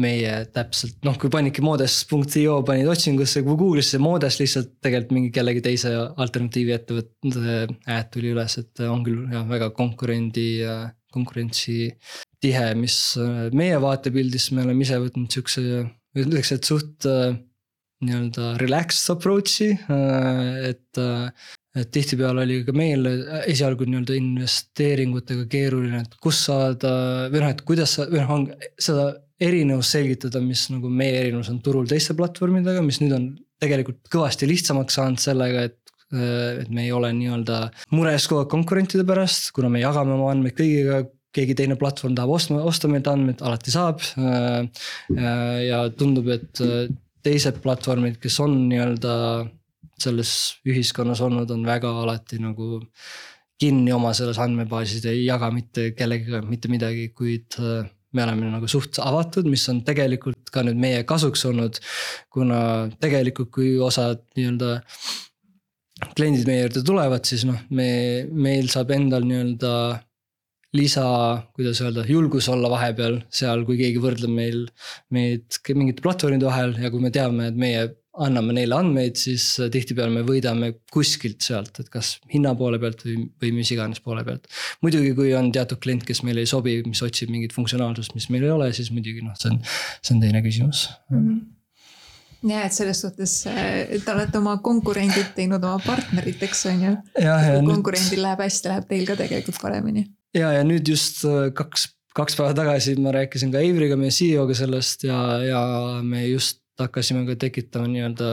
meie 0.00 0.32
täpselt, 0.52 0.98
noh, 1.06 1.16
kui 1.20 1.30
panidki 1.32 1.62
modes.io 1.64 2.58
panid 2.68 2.88
otsingusse, 2.92 3.40
kui 3.44 3.56
Google'isse 3.56 4.00
modes 4.02 4.36
lihtsalt 4.42 4.74
tegelikult 4.84 5.14
mingi 5.16 5.30
kellegi 5.32 5.62
teise 5.64 5.92
alternatiivi 5.96 6.74
ettevõtte 6.76 7.54
ad 7.94 8.10
tuli 8.12 8.34
üles, 8.34 8.58
et 8.60 8.84
on 8.84 9.04
küll 9.06 9.24
jah, 9.32 9.46
väga 9.48 9.70
konkurendi, 9.76 10.48
konkurentsi 11.16 11.78
tihe, 12.44 12.66
mis 12.76 12.98
meie 13.56 13.80
vaatepildis 13.80 14.50
me 14.52 14.66
oleme 14.66 14.84
ise 14.84 15.00
võtnud 15.00 15.32
siukse, 15.32 15.64
ütleks, 16.20 16.52
et 16.52 16.68
suht 16.68 17.08
nii-öelda 18.04 18.56
relaxed 18.62 19.14
approach'i, 19.14 19.70
äh, 19.90 20.72
et. 20.72 20.90
Äh, 21.00 21.54
et 21.76 21.90
tihtipeale 21.92 22.40
oli 22.40 22.54
ka 22.64 22.72
meil 22.72 23.02
esialgu 23.50 23.84
nii-öelda 23.84 24.14
investeeringutega 24.16 25.42
keeruline, 25.52 25.98
et 26.06 26.14
kus 26.24 26.38
saada 26.46 26.92
või 27.28 27.42
noh, 27.42 27.50
et 27.52 27.60
kuidas 27.68 27.98
sa 27.98 28.06
või 28.08 28.22
noh, 28.22 28.32
on 28.32 28.46
seda 28.80 29.10
erinevust 29.44 29.92
selgitada, 29.92 30.40
mis 30.40 30.62
nagu 30.72 30.88
meie 30.88 31.18
erinevus 31.20 31.52
on 31.52 31.60
turul 31.60 31.84
teiste 31.90 32.16
platvormidega, 32.16 32.80
mis 32.80 33.02
nüüd 33.02 33.12
on 33.18 33.28
tegelikult 33.60 34.08
kõvasti 34.08 34.48
lihtsamaks 34.48 34.96
saanud 34.96 35.20
sellega, 35.20 35.68
et 35.68 35.76
äh, 36.16 36.64
et 36.64 36.72
me 36.72 36.86
ei 36.86 36.96
ole 36.96 37.12
nii-öelda 37.12 37.60
mures 37.92 38.24
kogu 38.24 38.46
aeg 38.46 38.52
konkurentide 38.56 39.04
pärast, 39.04 39.52
kuna 39.52 39.68
me 39.68 39.84
jagame 39.84 40.16
oma 40.16 40.32
andmeid 40.32 40.56
kõigiga, 40.56 41.04
keegi 41.36 41.60
teine 41.60 41.76
platvorm 41.76 42.16
tahab 42.16 42.38
ostma, 42.38 42.64
osta 42.64 42.88
meilt 42.88 43.12
andmeid, 43.12 43.44
alati 43.44 43.74
saab. 43.74 44.00
ja 45.12 45.82
tundub, 45.92 46.32
et 46.32 46.64
teised 47.26 47.60
platvormid, 47.64 48.20
kes 48.22 48.38
on 48.44 48.56
nii-öelda 48.70 49.14
selles 50.00 50.32
ühiskonnas 50.68 51.22
olnud, 51.24 51.50
on 51.50 51.64
väga 51.66 51.90
alati 52.02 52.38
nagu 52.42 52.80
kinni 53.60 53.92
oma 53.94 54.12
selles 54.16 54.38
andmebaasis, 54.42 55.04
ei 55.08 55.24
jaga 55.24 55.48
mitte 55.54 55.90
kellegagi 55.96 56.44
mitte 56.50 56.70
midagi, 56.70 57.08
kuid 57.16 57.56
äh, 57.62 57.86
me 58.16 58.24
oleme 58.24 58.50
nagu 58.52 58.68
suht 58.70 59.00
avatud, 59.02 59.48
mis 59.50 59.64
on 59.72 59.82
tegelikult 59.86 60.52
ka 60.52 60.64
nüüd 60.66 60.78
meie 60.80 61.04
kasuks 61.08 61.44
olnud. 61.48 61.80
kuna 62.32 62.58
tegelikult, 63.00 63.50
kui 63.54 63.76
osad 63.82 64.22
nii-öelda 64.36 64.76
kliendid 66.16 66.48
meie 66.48 66.66
juurde 66.66 66.82
tulevad, 66.84 67.24
siis 67.28 67.46
noh, 67.48 67.58
me, 67.76 67.88
meil 68.32 68.68
saab 68.72 68.92
endal 68.96 69.24
nii-öelda 69.24 69.72
lisa, 70.76 71.06
kuidas 71.56 71.80
öelda, 71.84 72.04
julgus 72.08 72.48
olla 72.52 72.70
vahepeal 72.72 73.20
seal, 73.32 73.64
kui 73.68 73.78
keegi 73.80 74.02
võrdleb 74.02 74.32
meil, 74.32 74.64
meid 75.14 75.60
mingite 75.72 76.04
platvormide 76.04 76.48
vahel 76.48 76.76
ja 76.82 76.92
kui 76.92 77.02
me 77.02 77.12
teame, 77.14 77.50
et 77.50 77.58
meie 77.58 77.86
anname 78.16 78.54
neile 78.56 78.76
andmeid, 78.78 79.18
siis 79.20 79.44
tihtipeale 79.72 80.12
me 80.12 80.22
võidame 80.26 80.70
kuskilt 80.92 81.44
sealt, 81.44 81.82
et 81.82 81.90
kas 81.92 82.14
hinna 82.32 82.54
poole 82.56 82.78
pealt 82.80 83.02
või, 83.04 83.26
või 83.42 83.50
mis 83.58 83.72
iganes 83.74 84.00
poole 84.04 84.24
pealt. 84.24 84.48
muidugi, 84.84 85.12
kui 85.18 85.34
on 85.36 85.50
teatud 85.52 85.80
klient, 85.82 86.06
kes 86.08 86.22
meile 86.26 86.44
ei 86.44 86.50
sobi, 86.50 86.78
mis 86.88 87.02
otsib 87.04 87.32
mingit 87.32 87.52
funktsionaalsust, 87.56 88.16
mis 88.16 88.30
meil 88.32 88.48
ei 88.48 88.54
ole, 88.54 88.70
siis 88.76 88.88
muidugi 88.94 89.24
noh, 89.24 89.36
see 89.40 89.52
on, 89.52 89.60
see 90.00 90.16
on 90.16 90.24
teine 90.24 90.42
küsimus 90.46 90.88
mm. 91.10 91.20
-hmm 91.20 91.44
ja 92.46 92.62
et 92.66 92.74
selles 92.76 93.00
suhtes 93.00 93.32
te 93.48 94.12
olete 94.12 94.38
oma 94.38 94.58
konkurendid 94.64 95.32
teinud 95.34 95.64
oma 95.64 95.80
partneriteks, 95.82 96.66
on 96.70 96.82
ju. 96.84 96.92
kui 97.16 97.66
konkurendil 97.72 98.22
läheb 98.22 98.42
hästi, 98.44 98.70
läheb 98.72 98.86
teil 98.90 99.06
ka 99.08 99.16
tegelikult 99.18 99.58
paremini. 99.62 100.04
Ja, 100.36 100.52
ja 100.56 100.66
nüüd 100.66 100.88
just 100.88 101.24
äh, 101.28 101.48
kaks, 101.56 101.88
kaks 102.16 102.38
päeva 102.38 102.54
tagasi 102.56 102.96
ma 103.00 103.14
rääkisin 103.16 103.52
ka 103.54 103.62
Eivriga, 103.64 103.98
meie 104.00 104.14
CEO-ga 104.14 104.56
sellest 104.58 105.06
ja, 105.08 105.18
ja 105.44 105.64
me 106.04 106.26
just 106.28 106.62
hakkasime 106.80 107.24
ka 107.28 107.38
tekitama 107.46 107.88
nii-öelda 107.90 108.30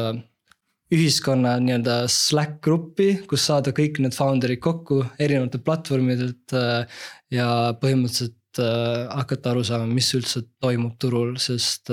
ühiskonna 0.93 1.56
nii-öelda 1.64 2.04
Slack 2.12 2.60
gruppi, 2.64 3.16
kus 3.30 3.47
saada 3.47 3.74
kõik 3.76 4.01
need 4.04 4.16
founder'id 4.16 4.62
kokku 4.64 5.01
erinevatelt 5.18 5.66
platvormidelt 5.66 6.56
äh, 6.60 7.04
ja 7.34 7.49
põhimõtteliselt 7.82 8.62
äh, 8.62 9.06
hakata 9.16 9.54
aru 9.54 9.64
saama, 9.68 9.88
mis 9.89 10.12
üldse 10.18 10.45
toimub 10.62 10.99
turul, 11.01 11.38
sest 11.41 11.91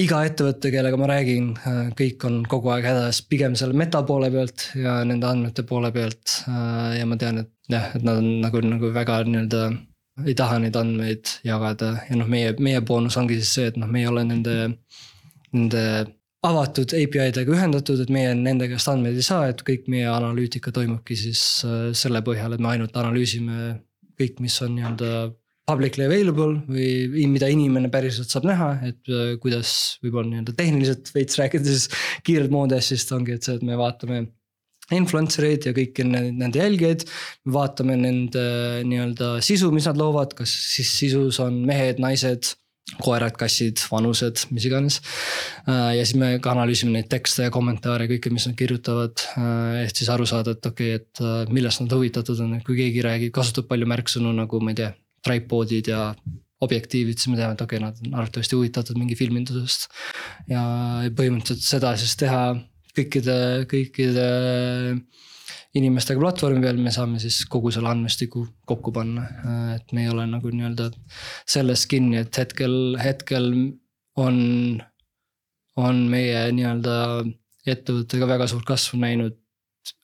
iga 0.00 0.20
ettevõte, 0.26 0.70
kellega 0.72 0.98
ma 1.00 1.08
räägin, 1.10 1.50
äh, 1.58 1.90
kõik 1.98 2.24
on 2.28 2.40
kogu 2.48 2.72
aeg 2.74 2.86
hädas 2.88 3.20
pigem 3.28 3.56
selle 3.58 3.76
meta 3.76 4.02
poole 4.06 4.30
pealt 4.32 4.70
ja 4.78 5.00
nende 5.04 5.28
andmete 5.28 5.64
poole 5.68 5.92
pealt. 5.94 6.40
Äh, 6.48 7.00
ja 7.00 7.08
ma 7.08 7.18
tean, 7.20 7.42
et 7.44 7.50
jah, 7.72 7.90
et 7.96 8.06
nad 8.06 8.20
on 8.22 8.30
nagu, 8.44 8.62
nagu 8.64 8.92
väga 8.94 9.22
nii-öelda 9.28 9.64
ei 10.26 10.36
taha 10.36 10.58
neid 10.60 10.76
andmeid 10.76 11.34
jagada 11.46 11.94
ja 12.08 12.16
noh, 12.18 12.28
meie, 12.28 12.52
meie 12.60 12.80
boonus 12.84 13.16
ongi 13.20 13.38
siis 13.40 13.52
see, 13.56 13.68
et 13.70 13.78
noh, 13.80 13.88
me 13.88 14.02
ei 14.02 14.08
ole 14.10 14.24
nende, 14.28 14.56
nende 15.54 15.84
avatud 16.44 16.94
API 16.96 17.30
dega 17.36 17.54
ühendatud, 17.56 18.00
et 18.00 18.12
meie 18.12 18.32
nende 18.36 18.68
käest 18.70 18.88
andmeid 18.92 19.18
ei 19.20 19.26
saa, 19.26 19.48
et 19.52 19.62
kõik 19.66 19.88
meie 19.92 20.08
analüütika 20.12 20.72
toimubki 20.76 21.18
siis 21.18 21.42
äh, 21.68 21.90
selle 21.96 22.24
põhjal, 22.26 22.56
et 22.56 22.64
me 22.64 22.72
ainult 22.74 22.96
analüüsime 22.96 23.76
kõik, 24.20 24.40
mis 24.44 24.56
on 24.64 24.76
nii-öelda 24.76 25.12
publicly 25.70 26.06
available 26.08 26.58
või 26.70 27.28
mida 27.30 27.48
inimene 27.50 27.90
päriselt 27.92 28.32
saab 28.32 28.48
näha, 28.50 28.72
et 28.90 29.10
äh, 29.12 29.32
kuidas 29.42 29.72
võib-olla 30.04 30.32
nii-öelda 30.32 30.56
tehniliselt 30.58 31.10
veits 31.14 31.38
rääkides 31.40 31.88
kiirelt 32.26 32.52
Modessist 32.54 33.12
ongi, 33.16 33.36
et 33.36 33.46
see, 33.46 33.58
et 33.58 33.66
me 33.66 33.78
vaatame 33.78 34.24
influencer 34.96 35.46
eid 35.46 35.68
ja 35.68 35.74
kõiki 35.74 36.06
nende 36.06 36.58
jälgijaid. 36.58 37.04
me 37.46 37.54
vaatame 37.54 37.98
nende 37.98 38.46
nii-öelda 38.88 39.36
sisu, 39.44 39.70
mis 39.74 39.86
nad 39.86 40.00
loovad, 40.00 40.34
kas 40.38 40.54
siis 40.74 40.90
sisus 40.98 41.38
on 41.42 41.60
mehed, 41.66 42.00
naised, 42.02 42.54
koerad, 42.98 43.36
kassid, 43.38 43.78
vanused, 43.92 44.48
mis 44.50 44.66
iganes. 44.66 44.98
Äh, 45.68 45.92
ja 46.00 46.06
siis 46.06 46.18
me 46.18 46.32
ka 46.42 46.56
analüüsime 46.56 46.96
neid 46.96 47.10
tekste 47.12 47.46
ja 47.46 47.54
kommentaare, 47.54 48.08
kõike, 48.10 48.32
mis 48.34 48.48
nad 48.50 48.56
kirjutavad. 48.58 49.22
Äh, 49.38 49.84
et 49.84 49.94
siis 49.94 50.10
aru 50.10 50.26
saada, 50.26 50.56
et 50.56 50.66
okei 50.72 50.96
okay,, 50.96 51.04
et 51.44 51.54
millest 51.54 51.84
nad 51.84 51.94
huvitatud 51.94 52.42
on, 52.42 52.58
et 52.58 52.66
kui 52.66 52.80
keegi 52.80 53.06
räägib, 53.06 53.34
kasutab 53.36 53.70
palju 53.70 53.86
märksõnu 53.90 54.34
nagu 54.42 54.64
ma 54.64 54.74
ei 54.74 54.82
tea 54.82 54.90
tripod'id 55.26 55.90
ja 55.92 56.10
objektiivid, 56.64 57.16
siis 57.16 57.30
me 57.32 57.38
teame, 57.38 57.56
et 57.56 57.62
okei 57.64 57.78
okay,, 57.80 57.86
nad 57.86 58.00
on 58.04 58.18
arvatavasti 58.20 58.58
huvitatud 58.58 58.98
mingi 59.00 59.16
filmindusest. 59.16 59.88
ja 60.50 60.62
põhimõtteliselt 61.16 61.64
seda 61.64 61.94
siis 62.00 62.16
teha 62.20 62.42
kõikide, 62.96 63.36
kõikide 63.70 64.26
inimestega 65.78 66.20
platvormi 66.20 66.64
peal, 66.64 66.80
me 66.82 66.92
saame 66.94 67.20
siis 67.22 67.44
kogu 67.50 67.70
selle 67.74 67.90
andmestiku 67.92 68.44
kokku 68.68 68.92
panna. 68.92 69.26
et 69.76 69.92
me 69.96 70.04
ei 70.04 70.12
ole 70.12 70.26
nagu 70.28 70.52
nii-öelda 70.52 70.90
selles 71.48 71.86
kinni, 71.90 72.20
et 72.24 72.40
hetkel, 72.42 72.96
hetkel 73.00 73.52
on, 74.20 74.40
on 75.80 76.02
meie 76.10 76.48
nii-öelda 76.56 76.96
ettevõttega 77.70 78.28
väga 78.28 78.50
suurt 78.50 78.66
kasvu 78.68 79.00
näinud 79.00 79.38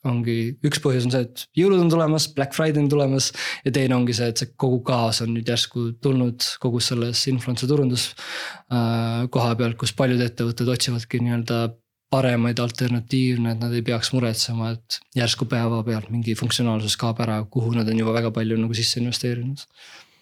ongi, 0.08 0.36
üks 0.66 0.80
põhjus 0.82 1.06
on 1.08 1.14
see, 1.14 1.24
et 1.26 1.44
jõulud 1.58 1.82
on 1.82 1.90
tulemas, 1.92 2.28
Black 2.36 2.56
Friday 2.56 2.82
on 2.82 2.90
tulemas. 2.92 3.30
ja 3.64 3.72
teine 3.74 3.96
ongi 3.96 4.16
see, 4.16 4.28
et 4.32 4.42
see 4.42 4.52
kogu 4.58 4.82
kaos 4.86 5.22
on 5.24 5.32
nüüd 5.34 5.48
järsku 5.50 5.88
tulnud 6.02 6.44
kogu 6.62 6.82
selles 6.84 7.24
influencer 7.32 7.70
turundus 7.70 8.10
äh, 8.12 9.26
koha 9.32 9.56
pealt, 9.58 9.78
kus 9.80 9.94
paljud 9.96 10.22
ettevõtted 10.24 10.70
otsivadki 10.76 11.20
nii-öelda 11.24 11.66
paremaid 12.12 12.60
alternatiivne, 12.62 13.56
et 13.56 13.62
nad 13.64 13.74
ei 13.74 13.82
peaks 13.84 14.12
muretsema, 14.14 14.70
et 14.76 15.00
järsku 15.18 15.48
päevapealt 15.50 16.12
mingi 16.14 16.36
funktsionaalsus 16.38 16.94
kaob 17.00 17.20
ära, 17.24 17.40
kuhu 17.50 17.74
nad 17.74 17.88
on 17.90 17.98
juba 17.98 18.14
väga 18.16 18.30
palju 18.34 18.58
nagu 18.60 18.78
sisse 18.78 19.02
investeerinud 19.02 19.66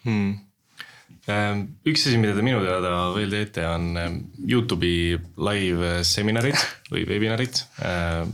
hmm 0.05 0.35
ähm, 1.31 1.61
üks 1.87 2.05
asi, 2.05 2.17
mida 2.21 2.35
te 2.37 2.43
minu 2.45 2.61
teada 2.65 2.95
veel 3.15 3.31
teete, 3.33 3.65
on 3.69 3.91
ähm, 4.01 4.17
Youtube'i 4.49 5.15
live 5.47 5.99
seminarid 6.07 6.57
või 6.91 7.05
webinarid 7.09 7.61
äh, 7.85 8.25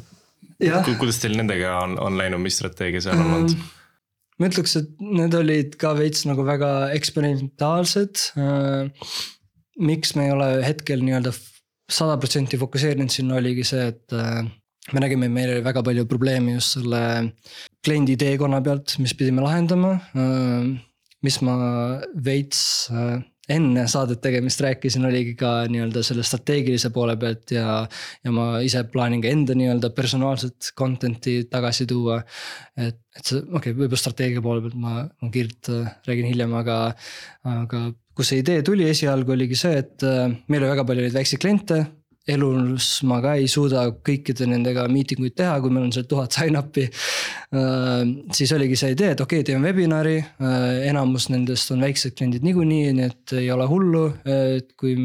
kuidas 0.99 1.21
teil 1.21 1.37
nendega 1.39 1.75
on, 1.81 1.97
on 2.01 2.17
läinud, 2.19 2.41
mis 2.43 2.57
strateegia 2.59 3.03
seal 3.03 3.19
on 3.19 3.35
olnud? 3.37 3.55
Mm, 3.57 3.69
ma 4.39 4.49
ütleks, 4.51 4.77
et 4.79 4.91
need 5.01 5.37
olid 5.37 5.77
ka 5.81 5.93
veits 5.97 6.25
nagu 6.29 6.45
väga 6.47 6.71
eksperimentaalsed. 6.97 8.25
Äh, 8.41 9.13
miks 9.81 10.15
me 10.17 10.27
ei 10.27 10.35
ole 10.35 10.49
hetkel 10.65 11.03
nii-öelda 11.05 11.33
sada 11.91 12.17
protsenti 12.21 12.59
fokusseerinud 12.59 13.11
sinna 13.11 13.39
oligi 13.39 13.65
see, 13.67 13.89
et 13.91 14.15
äh, 14.15 14.45
me 14.93 15.03
nägime, 15.03 15.29
meil 15.31 15.55
oli 15.55 15.65
väga 15.65 15.83
palju 15.85 16.07
probleeme 16.09 16.55
just 16.55 16.77
selle 16.77 17.03
kliendi 17.85 18.17
teekonna 18.19 18.61
pealt, 18.65 18.95
mis 19.03 19.15
pidime 19.17 19.43
lahendama. 19.45 19.97
Äh, 20.15 20.71
mis 21.21 21.37
ma 21.45 21.55
veits 22.25 22.61
enne 23.55 23.85
saadet 23.91 24.21
tegemist 24.23 24.61
rääkisin, 24.63 25.05
oligi 25.07 25.35
ka 25.39 25.51
nii-öelda 25.71 26.03
selle 26.05 26.25
strateegilise 26.27 26.91
poole 26.95 27.15
pealt 27.21 27.53
ja. 27.55 27.81
ja 28.25 28.33
ma 28.35 28.47
ise 28.65 28.83
plaanin 28.91 29.23
ka 29.23 29.31
enda 29.31 29.55
nii-öelda 29.57 29.91
personaalset 29.97 30.71
content'i 30.77 31.37
tagasi 31.51 31.87
tuua. 31.89 32.21
et, 32.77 32.99
et 33.17 33.23
see, 33.23 33.39
okei 33.41 33.57
okay,, 33.59 33.77
võib-olla 33.77 34.03
strateegia 34.03 34.43
poole 34.45 34.65
pealt 34.65 34.77
ma, 34.81 35.05
ma 35.21 35.31
kiirelt 35.33 35.71
äh, 35.73 35.95
räägin 36.09 36.31
hiljem, 36.31 36.53
aga, 36.61 36.81
aga 37.55 37.87
kus 38.17 38.31
see 38.31 38.43
idee 38.43 38.61
tuli 38.65 38.89
esialgu 38.89 39.35
oligi 39.37 39.57
see, 39.59 39.81
et 39.83 40.07
äh, 40.07 40.27
meil 40.47 40.63
oli 40.63 40.75
väga 40.75 40.87
palju 40.87 41.07
neid 41.07 41.17
väikseid 41.17 41.43
kliente 41.43 41.81
elus 42.35 43.01
ma 43.07 43.19
ka 43.23 43.35
ei 43.39 43.49
suuda 43.51 43.87
kõikide 44.05 44.47
nendega 44.49 44.87
meeting 44.91 45.21
uid 45.23 45.35
teha, 45.39 45.57
kui 45.61 45.73
meil 45.73 45.87
on 45.87 45.93
seal 45.95 46.07
tuhat 46.09 46.37
sign-up'i. 46.37 46.87
Äh, 47.55 48.05
siis 48.37 48.53
oligi 48.55 48.79
see 48.79 48.95
idee, 48.95 49.13
et 49.15 49.25
okei 49.25 49.41
okay,, 49.41 49.49
teeme 49.51 49.69
webinari, 49.69 50.17
äh, 50.21 50.87
enamus 50.91 51.29
nendest 51.33 51.73
on 51.75 51.83
väiksed 51.85 52.17
kliendid 52.17 52.47
niikuinii, 52.47 52.95
nii 52.97 53.11
et 53.11 53.37
ei 53.41 53.51
ole 53.53 53.67
hullu, 53.69 54.07
et 54.25 54.73
kui 54.79 54.97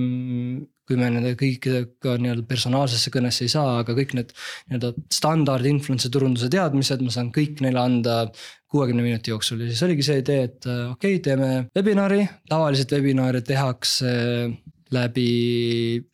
kui 0.87 0.99
me 0.99 1.09
nende 1.11 1.33
kõikidega 1.39 2.15
nii-öelda 2.23 2.45
personaalsesse 2.47 3.11
kõnesse 3.11 3.43
ei 3.43 3.51
saa, 3.51 3.81
aga 3.81 3.95
kõik 3.97 4.13
need 4.15 4.31
nii-öelda 4.71 4.93
standard 5.13 5.67
influencer 5.67 6.13
turunduse 6.15 6.47
teadmised, 6.53 7.03
ma 7.03 7.15
saan 7.15 7.33
kõik 7.35 7.59
neile 7.65 7.83
anda 7.83 8.21
kuuekümne 8.71 9.03
minuti 9.03 9.33
jooksul 9.33 9.65
ja 9.65 9.73
siis 9.73 9.83
oligi 9.87 10.07
see 10.07 10.21
idee, 10.23 10.47
et 10.47 10.69
äh, 10.71 10.85
okei 10.93 11.19
okay,, 11.19 11.25
teeme 11.27 11.51
webinari, 11.75 12.23
tavaliselt 12.51 12.95
webinare 12.95 13.43
tehakse 13.47 14.15
läbi 14.95 15.29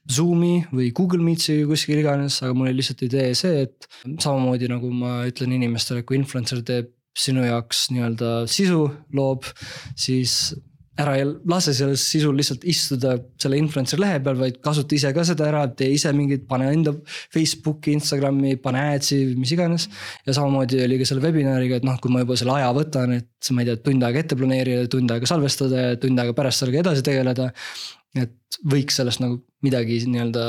Zoom'i 0.09 0.62
või 0.73 0.91
Google 0.97 1.23
Meetsi 1.25 1.59
või 1.61 1.75
kuskil 1.75 2.01
iganes, 2.01 2.41
aga 2.43 2.57
mul 2.57 2.70
oli 2.70 2.81
lihtsalt 2.81 3.05
idee 3.05 3.31
see, 3.37 3.66
et 3.66 3.89
samamoodi 4.07 4.70
nagu 4.73 4.91
ma 4.97 5.23
ütlen 5.29 5.53
inimestele, 5.59 6.07
kui 6.09 6.20
influencer 6.20 6.64
teeb 6.66 6.93
sinu 7.18 7.45
jaoks 7.45 7.91
nii-öelda 7.93 8.35
sisu, 8.49 8.87
loob, 9.12 9.45
siis 10.01 10.55
ära 11.01 11.14
ei 11.16 11.25
lase 11.49 11.73
sellel 11.73 11.97
sisul 12.01 12.37
lihtsalt 12.37 12.64
istuda 12.68 13.14
selle 13.41 13.57
influencer 13.61 14.01
lehe 14.01 14.18
peal, 14.25 14.37
vaid 14.41 14.59
kasuta 14.64 14.97
ise 14.97 15.12
ka 15.16 15.25
seda 15.25 15.47
ära, 15.49 15.62
tee 15.77 15.89
ise 15.95 16.12
mingit, 16.16 16.45
pane 16.49 16.68
enda 16.68 16.93
Facebooki, 17.33 17.95
Instagrami, 17.97 18.59
pane 18.61 18.83
ads'i, 18.99 19.23
mis 19.39 19.55
iganes. 19.57 19.89
ja 20.27 20.37
samamoodi 20.37 20.83
oli 20.85 21.01
ka 21.01 21.09
selle 21.09 21.25
webinariga, 21.25 21.81
et 21.81 21.89
noh, 21.89 21.97
kui 22.01 22.12
ma 22.12 22.25
juba 22.25 22.37
selle 22.41 22.59
aja 22.59 22.68
võtan, 22.77 23.16
et 23.16 23.53
ma 23.57 23.64
ei 23.64 23.70
tea, 23.70 23.81
tund 23.89 24.05
aega 24.09 24.20
ette 24.20 24.39
planeerida, 24.39 24.85
tund 24.93 25.16
aega 25.16 25.29
salvestada 25.29 25.89
ja 25.89 25.99
tund 26.01 26.20
aega 26.20 26.37
pärast 26.37 26.64
sellega 26.64 26.85
edasi 26.85 27.05
tegeleda 27.09 27.51
et 28.18 28.60
võiks 28.68 28.98
sellest 29.00 29.22
nagu 29.22 29.40
midagi 29.64 30.02
nii-öelda 30.06 30.44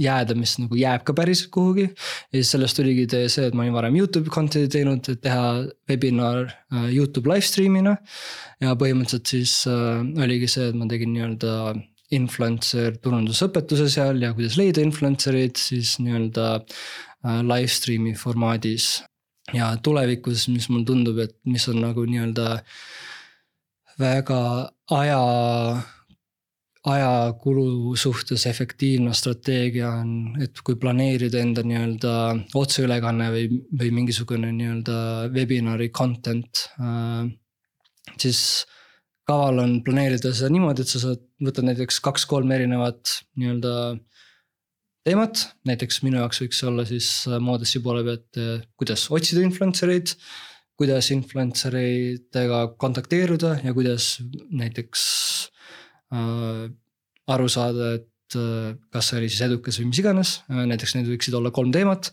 jääda, 0.00 0.34
mis 0.36 0.58
nagu 0.60 0.76
jääb 0.76 1.04
ka 1.04 1.14
päriselt 1.16 1.50
kuhugi. 1.50 1.86
ja 1.88 2.36
siis 2.36 2.50
sellest 2.52 2.76
tuligi 2.76 3.06
see, 3.08 3.46
et 3.46 3.54
ma 3.54 3.62
olin 3.62 3.72
varem 3.72 3.96
Youtube'i 3.96 4.28
content'i 4.28 4.68
teinud, 4.68 5.08
et 5.08 5.20
teha 5.24 5.64
webinar 5.88 6.50
äh, 6.72 6.90
Youtube 6.92 7.30
live 7.30 7.46
stream'ina. 7.46 7.96
ja 8.60 8.74
põhimõtteliselt 8.76 9.26
siis 9.26 9.66
äh, 9.66 10.04
oligi 10.22 10.48
see, 10.48 10.68
et 10.68 10.76
ma 10.76 10.88
tegin 10.90 11.14
nii-öelda 11.14 11.54
influencer 12.10 12.98
turundusõpetuse 13.00 13.86
seal 13.88 14.20
ja 14.20 14.34
kuidas 14.34 14.58
leida 14.60 14.82
influencer'id 14.84 15.56
siis 15.56 15.96
nii-öelda 16.02 16.48
äh, 16.60 17.40
live 17.40 17.70
stream'i 17.72 18.12
formaadis. 18.14 19.02
ja 19.56 19.72
tulevikus, 19.82 20.48
mis 20.52 20.68
mulle 20.68 20.84
tundub, 20.84 21.18
et 21.18 21.38
mis 21.48 21.64
on 21.72 21.80
nagu 21.80 22.04
nii-öelda 22.04 22.60
väga 24.00 24.42
aja 24.90 25.24
ajakulu 26.88 27.94
suhtes 28.00 28.46
efektiivne 28.48 29.12
strateegia 29.16 29.90
on, 30.00 30.12
et 30.40 30.62
kui 30.64 30.78
planeerida 30.80 31.42
enda 31.42 31.64
nii-öelda 31.66 32.12
otseülekanne 32.56 33.26
või, 33.34 33.48
või 33.82 33.90
mingisugune 33.98 34.52
nii-öelda 34.56 34.96
webinari 35.34 35.90
content 35.92 36.64
äh,. 36.80 37.28
siis 38.16 38.64
kaval 39.28 39.60
on 39.62 39.74
planeerida 39.84 40.32
seda 40.32 40.48
niimoodi, 40.54 40.86
et 40.86 40.92
sa 40.94 41.02
saad, 41.04 41.26
võtad 41.44 41.68
näiteks 41.68 42.00
kaks-kolm 42.06 42.56
erinevat 42.56 43.12
nii-öelda 43.36 43.74
teemat, 45.04 45.44
näiteks 45.68 46.00
minu 46.06 46.22
jaoks 46.22 46.40
võiks 46.46 46.64
olla 46.64 46.88
siis 46.88 47.12
Modessi 47.44 47.84
poole 47.84 48.06
pealt, 48.08 48.40
kuidas 48.80 49.04
otsida 49.12 49.44
influencer 49.44 49.92
eid. 49.92 50.16
kuidas 50.80 51.10
influencer 51.12 51.74
eidega 51.76 52.70
kontakteeruda 52.80 53.58
ja 53.60 53.72
kuidas 53.76 54.14
näiteks 54.48 55.02
Äh, 55.49 55.49
aru 56.10 57.48
saada, 57.50 57.94
et 58.00 58.38
äh, 58.38 58.74
kas 58.92 59.10
see 59.10 59.20
oli 59.20 59.30
siis 59.30 59.46
edukas 59.46 59.80
või 59.80 59.90
mis 59.90 60.02
iganes, 60.02 60.34
äh, 60.50 60.64
näiteks 60.70 60.96
need 60.96 61.10
võiksid 61.10 61.36
olla 61.38 61.54
kolm 61.54 61.72
teemat. 61.74 62.12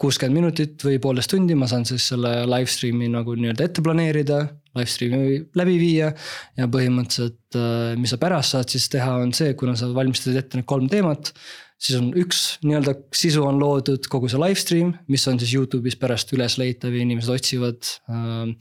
kuuskümmend 0.00 0.38
minutit 0.38 0.80
või 0.80 0.96
poolteist 0.96 1.28
tundi, 1.28 1.52
ma 1.52 1.66
saan 1.68 1.82
siis 1.84 2.06
selle 2.08 2.46
live 2.48 2.70
stream'i 2.72 3.10
nagu 3.12 3.34
nii-öelda 3.36 3.66
ette 3.66 3.82
planeerida, 3.84 4.38
live 4.78 4.88
stream'i 4.88 5.34
läbi 5.60 5.74
viia. 5.76 6.14
ja 6.56 6.68
põhimõtteliselt, 6.72 7.58
mis 8.00 8.14
sa 8.14 8.16
pärast 8.16 8.56
saad 8.56 8.72
siis 8.72 8.88
teha, 8.88 9.18
on 9.20 9.34
see, 9.36 9.52
kuna 9.60 9.76
sa 9.76 9.90
valmistad 9.92 10.38
ette 10.40 10.56
need 10.56 10.64
kolm 10.64 10.88
teemat 10.88 11.34
siis 11.80 11.96
on 11.98 12.10
üks 12.20 12.42
nii-öelda 12.64 12.94
sisu 13.16 13.44
on 13.48 13.58
loodud, 13.60 14.04
kogu 14.12 14.28
see 14.30 14.40
live 14.40 14.60
stream, 14.60 14.92
mis 15.10 15.24
on 15.30 15.40
siis 15.40 15.54
Youtube'is 15.56 15.96
pärast 16.00 16.32
üles 16.36 16.58
leitav 16.60 16.94
ja 16.94 17.04
inimesed 17.06 17.32
otsivad 17.36 17.94
äh,. 18.10 18.54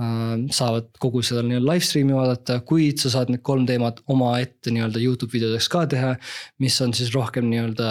Äh, 0.00 0.46
saavad 0.54 0.86
kogu 1.02 1.20
seda 1.26 1.42
nii-öelda 1.44 1.74
live 1.74 1.84
stream'i 1.84 2.14
vaadata, 2.16 2.60
kuid 2.64 3.02
sa 3.02 3.10
saad 3.12 3.28
need 3.32 3.42
kolm 3.44 3.66
teemat 3.68 3.98
omaette 4.08 4.72
nii-öelda 4.72 5.02
Youtube 5.02 5.34
videodeks 5.34 5.68
ka 5.68 5.84
teha. 5.90 6.14
mis 6.62 6.80
on 6.80 6.94
siis 6.96 7.12
rohkem 7.12 7.50
nii-öelda 7.50 7.90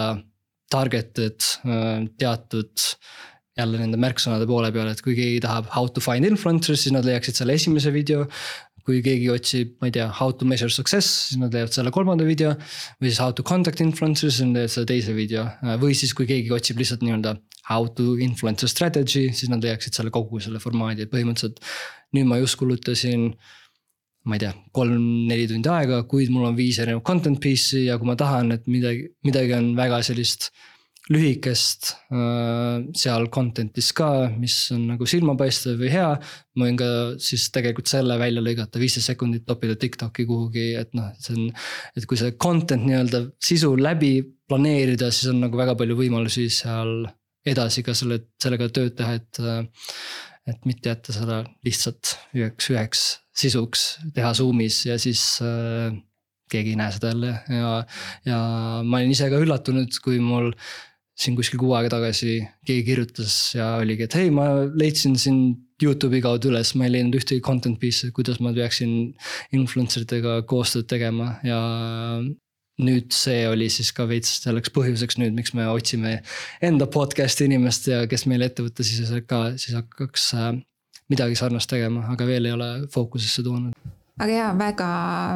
targeted 0.70 1.38
äh, 1.66 2.08
teatud 2.18 2.90
jälle 3.60 3.80
nende 3.82 3.98
märksõnade 4.00 4.46
poole 4.48 4.70
peal, 4.74 4.90
et 4.90 5.02
kui 5.04 5.14
keegi 5.18 5.40
tahab 5.44 5.68
how 5.74 5.88
to 5.90 6.02
find 6.02 6.26
influencers, 6.26 6.84
siis 6.84 6.94
nad 6.94 7.06
leiaksid 7.06 7.40
selle 7.40 7.56
esimese 7.58 7.92
video 7.94 8.26
kui 8.86 9.02
keegi 9.04 9.28
otsib, 9.32 9.76
ma 9.80 9.90
ei 9.90 9.94
tea, 9.94 10.08
how 10.20 10.32
to 10.32 10.48
measure 10.48 10.72
success, 10.72 11.28
siis 11.28 11.40
nad 11.40 11.54
leiavad 11.54 11.74
selle 11.76 11.92
kolmanda 11.94 12.26
video. 12.26 12.54
või 13.00 13.10
siis 13.10 13.20
how 13.22 13.32
to 13.32 13.44
contact 13.46 13.80
influencers, 13.84 14.38
siis 14.38 14.46
nad 14.46 14.60
leiavad 14.60 14.74
selle 14.74 14.90
teise 14.90 15.14
video 15.16 15.46
või 15.82 15.94
siis, 15.98 16.14
kui 16.16 16.28
keegi 16.30 16.52
otsib 16.54 16.80
lihtsalt 16.80 17.04
nii-öelda 17.06 17.36
how 17.70 17.86
to 17.86 18.16
influencer 18.18 18.68
strategy, 18.68 19.30
siis 19.36 19.50
nad 19.52 19.62
leiaksid 19.64 19.94
selle 19.96 20.12
kogu 20.14 20.40
selle 20.42 20.60
formaadi, 20.62 21.06
et 21.06 21.12
põhimõtteliselt. 21.12 21.60
nüüd 22.16 22.26
ma 22.26 22.40
just 22.40 22.58
kulutasin, 22.58 23.28
ma 24.26 24.36
ei 24.36 24.42
tea, 24.42 24.50
kolm-neli 24.74 25.46
tundi 25.50 25.70
aega, 25.70 26.02
kuid 26.10 26.32
mul 26.34 26.48
on 26.48 26.56
viis 26.58 26.80
erinevat 26.82 27.06
content 27.06 27.38
piece'i 27.40 27.86
ja 27.86 27.98
kui 28.00 28.10
ma 28.10 28.16
tahan, 28.18 28.50
et 28.56 28.66
midagi, 28.66 29.06
midagi 29.26 29.54
on 29.54 29.70
väga 29.78 30.02
sellist 30.06 30.50
lühikest 31.08 31.94
äh, 32.12 32.82
seal 32.96 33.28
content'is 33.32 33.90
ka, 33.96 34.28
mis 34.38 34.56
on 34.74 34.84
nagu 34.92 35.08
silmapaistev 35.08 35.80
või 35.80 35.92
hea. 35.94 36.10
ma 36.58 36.68
võin 36.68 36.78
ka 36.78 36.90
siis 37.22 37.48
tegelikult 37.54 37.90
selle 37.90 38.18
välja 38.20 38.42
lõigata, 38.44 38.82
viisteist 38.82 39.10
sekundit 39.10 39.46
topida 39.48 39.78
TikTok'i 39.80 40.26
kuhugi, 40.28 40.66
et 40.78 40.92
noh, 40.98 41.08
see 41.18 41.38
on. 41.38 41.48
et 41.96 42.06
kui 42.06 42.20
see 42.20 42.36
content 42.36 42.84
nii-öelda 42.86 43.24
sisu 43.42 43.72
läbi 43.80 44.18
planeerida, 44.50 45.10
siis 45.14 45.32
on 45.32 45.40
nagu 45.46 45.58
väga 45.58 45.76
palju 45.78 45.96
võimalusi 45.98 46.48
seal 46.52 47.08
edasi 47.48 47.82
ka 47.86 47.94
selle, 47.96 48.20
sellega 48.42 48.68
tööd 48.68 48.98
teha, 48.98 49.16
et. 49.16 49.44
et 50.50 50.64
mitte 50.66 50.88
jätta 50.90 51.12
seda 51.14 51.42
lihtsalt 51.66 52.14
üheks, 52.34 52.70
üheks 52.72 53.02
sisuks, 53.36 53.82
teha 54.16 54.32
Zoom'is 54.34 54.80
ja 54.88 54.96
siis 54.98 55.22
äh, 55.44 55.92
keegi 56.50 56.74
ei 56.74 56.78
näe 56.80 56.92
seda 56.94 57.12
jälle 57.12 57.32
ja, 57.54 57.72
ja 58.26 58.38
ma 58.82 58.98
olin 58.98 59.12
ise 59.14 59.28
ka 59.30 59.38
üllatunud, 59.40 59.94
kui 60.02 60.18
mul 60.22 60.50
siin 61.20 61.36
kuskil 61.36 61.60
kuu 61.60 61.74
aega 61.76 61.92
tagasi 61.96 62.38
keegi 62.66 62.84
kirjutas 62.86 63.34
ja 63.56 63.74
oligi, 63.80 64.06
et 64.06 64.16
hei, 64.16 64.30
ma 64.34 64.46
leidsin 64.68 65.18
sind 65.20 65.66
Youtube'i 65.80 66.20
kaudu 66.24 66.50
üles, 66.50 66.74
ma 66.76 66.86
ei 66.86 66.94
leidnud 66.96 67.16
ühtegi 67.16 67.40
content 67.44 67.78
piece'i, 67.80 68.12
kuidas 68.16 68.40
ma 68.44 68.52
peaksin 68.56 69.14
influencer 69.56 70.04
itega 70.04 70.40
koostööd 70.48 70.88
tegema. 70.90 71.38
Ja 71.46 71.60
nüüd 72.84 73.14
see 73.16 73.44
oli 73.48 73.68
siis 73.72 73.92
ka 73.96 74.06
veits 74.08 74.42
selleks 74.44 74.72
põhjuseks 74.76 75.16
nüüd, 75.20 75.36
miks 75.36 75.54
me 75.56 75.68
otsime 75.72 76.18
enda 76.64 76.88
podcast'i 76.88 77.48
inimest 77.48 77.88
ja 77.92 78.02
kes 78.10 78.26
meile 78.28 78.48
ettevõttesiseselt 78.50 79.28
ka 79.28 79.40
siis 79.60 79.76
hakkaks 79.76 80.28
äh, 80.36 80.52
midagi 81.12 81.40
sarnast 81.40 81.72
tegema, 81.72 82.06
aga 82.12 82.28
veel 82.28 82.48
ei 82.48 82.56
ole 82.56 82.70
fookusesse 82.92 83.44
toonud 83.44 83.99
aga 84.20 84.34
jaa, 84.34 84.50
väga, 84.58 84.88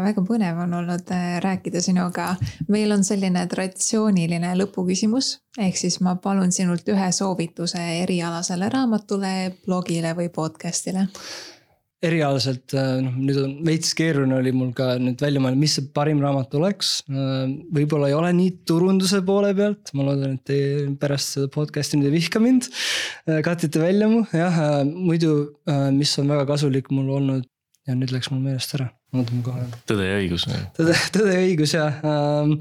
väga 0.04 0.24
põnev 0.28 0.60
on 0.66 0.76
olnud 0.80 1.14
äh, 1.14 1.38
rääkida 1.44 1.80
sinuga. 1.84 2.34
meil 2.68 2.92
on 2.92 3.04
selline 3.06 3.46
traditsiooniline 3.50 4.52
lõpuküsimus, 4.60 5.38
ehk 5.60 5.80
siis 5.80 6.00
ma 6.04 6.16
palun 6.20 6.52
sinult 6.52 6.88
ühe 6.92 7.08
soovituse 7.12 7.80
erialasele 8.02 8.68
raamatule, 8.72 9.34
blogile 9.64 10.14
või 10.18 10.30
podcast'ile 10.34 11.08
erialaselt, 12.04 12.74
äh, 12.76 12.98
noh 13.00 13.14
nüüd 13.16 13.38
on 13.40 13.52
veits 13.64 13.94
keeruline 13.96 14.34
oli 14.36 14.50
mul 14.52 14.74
ka 14.76 14.90
nüüd 15.00 15.22
välja 15.24 15.40
mõelda, 15.40 15.56
mis 15.56 15.78
see 15.78 15.86
parim 15.96 16.18
raamat 16.20 16.52
oleks. 16.58 16.98
Äh, 17.08 17.54
võib-olla 17.78 18.10
ei 18.10 18.16
ole 18.18 18.34
nii 18.36 18.50
turunduse 18.68 19.22
poole 19.24 19.54
pealt, 19.56 19.94
ma 19.96 20.10
loodan, 20.10 20.36
et 20.36 20.44
te 20.50 20.58
pärast 21.00 21.38
seda 21.38 21.48
podcast'i 21.54 21.96
nüüd 21.96 22.10
ei 22.10 22.18
vihka 22.18 22.42
mind. 22.44 22.68
katite 23.46 23.80
välja 23.80 24.10
mu, 24.12 24.20
jah, 24.36 24.60
muidu, 24.84 25.32
mis 25.96 26.12
on 26.20 26.28
väga 26.28 26.44
kasulik 26.52 26.90
mul 26.92 27.08
olnud 27.16 27.48
ja 27.88 27.96
nüüd 27.98 28.12
läks 28.14 28.30
mul 28.32 28.42
meelest 28.44 28.76
ära, 28.78 28.90
ootame 29.14 29.44
kohe. 29.46 29.64
tõde 29.88 30.08
ja 30.08 30.20
õigus. 30.22 30.46
tõde, 30.76 30.98
tõde 31.14 31.38
ja 31.38 31.46
õigus 31.48 31.74
jah 31.76 32.04
ähm,. 32.04 32.58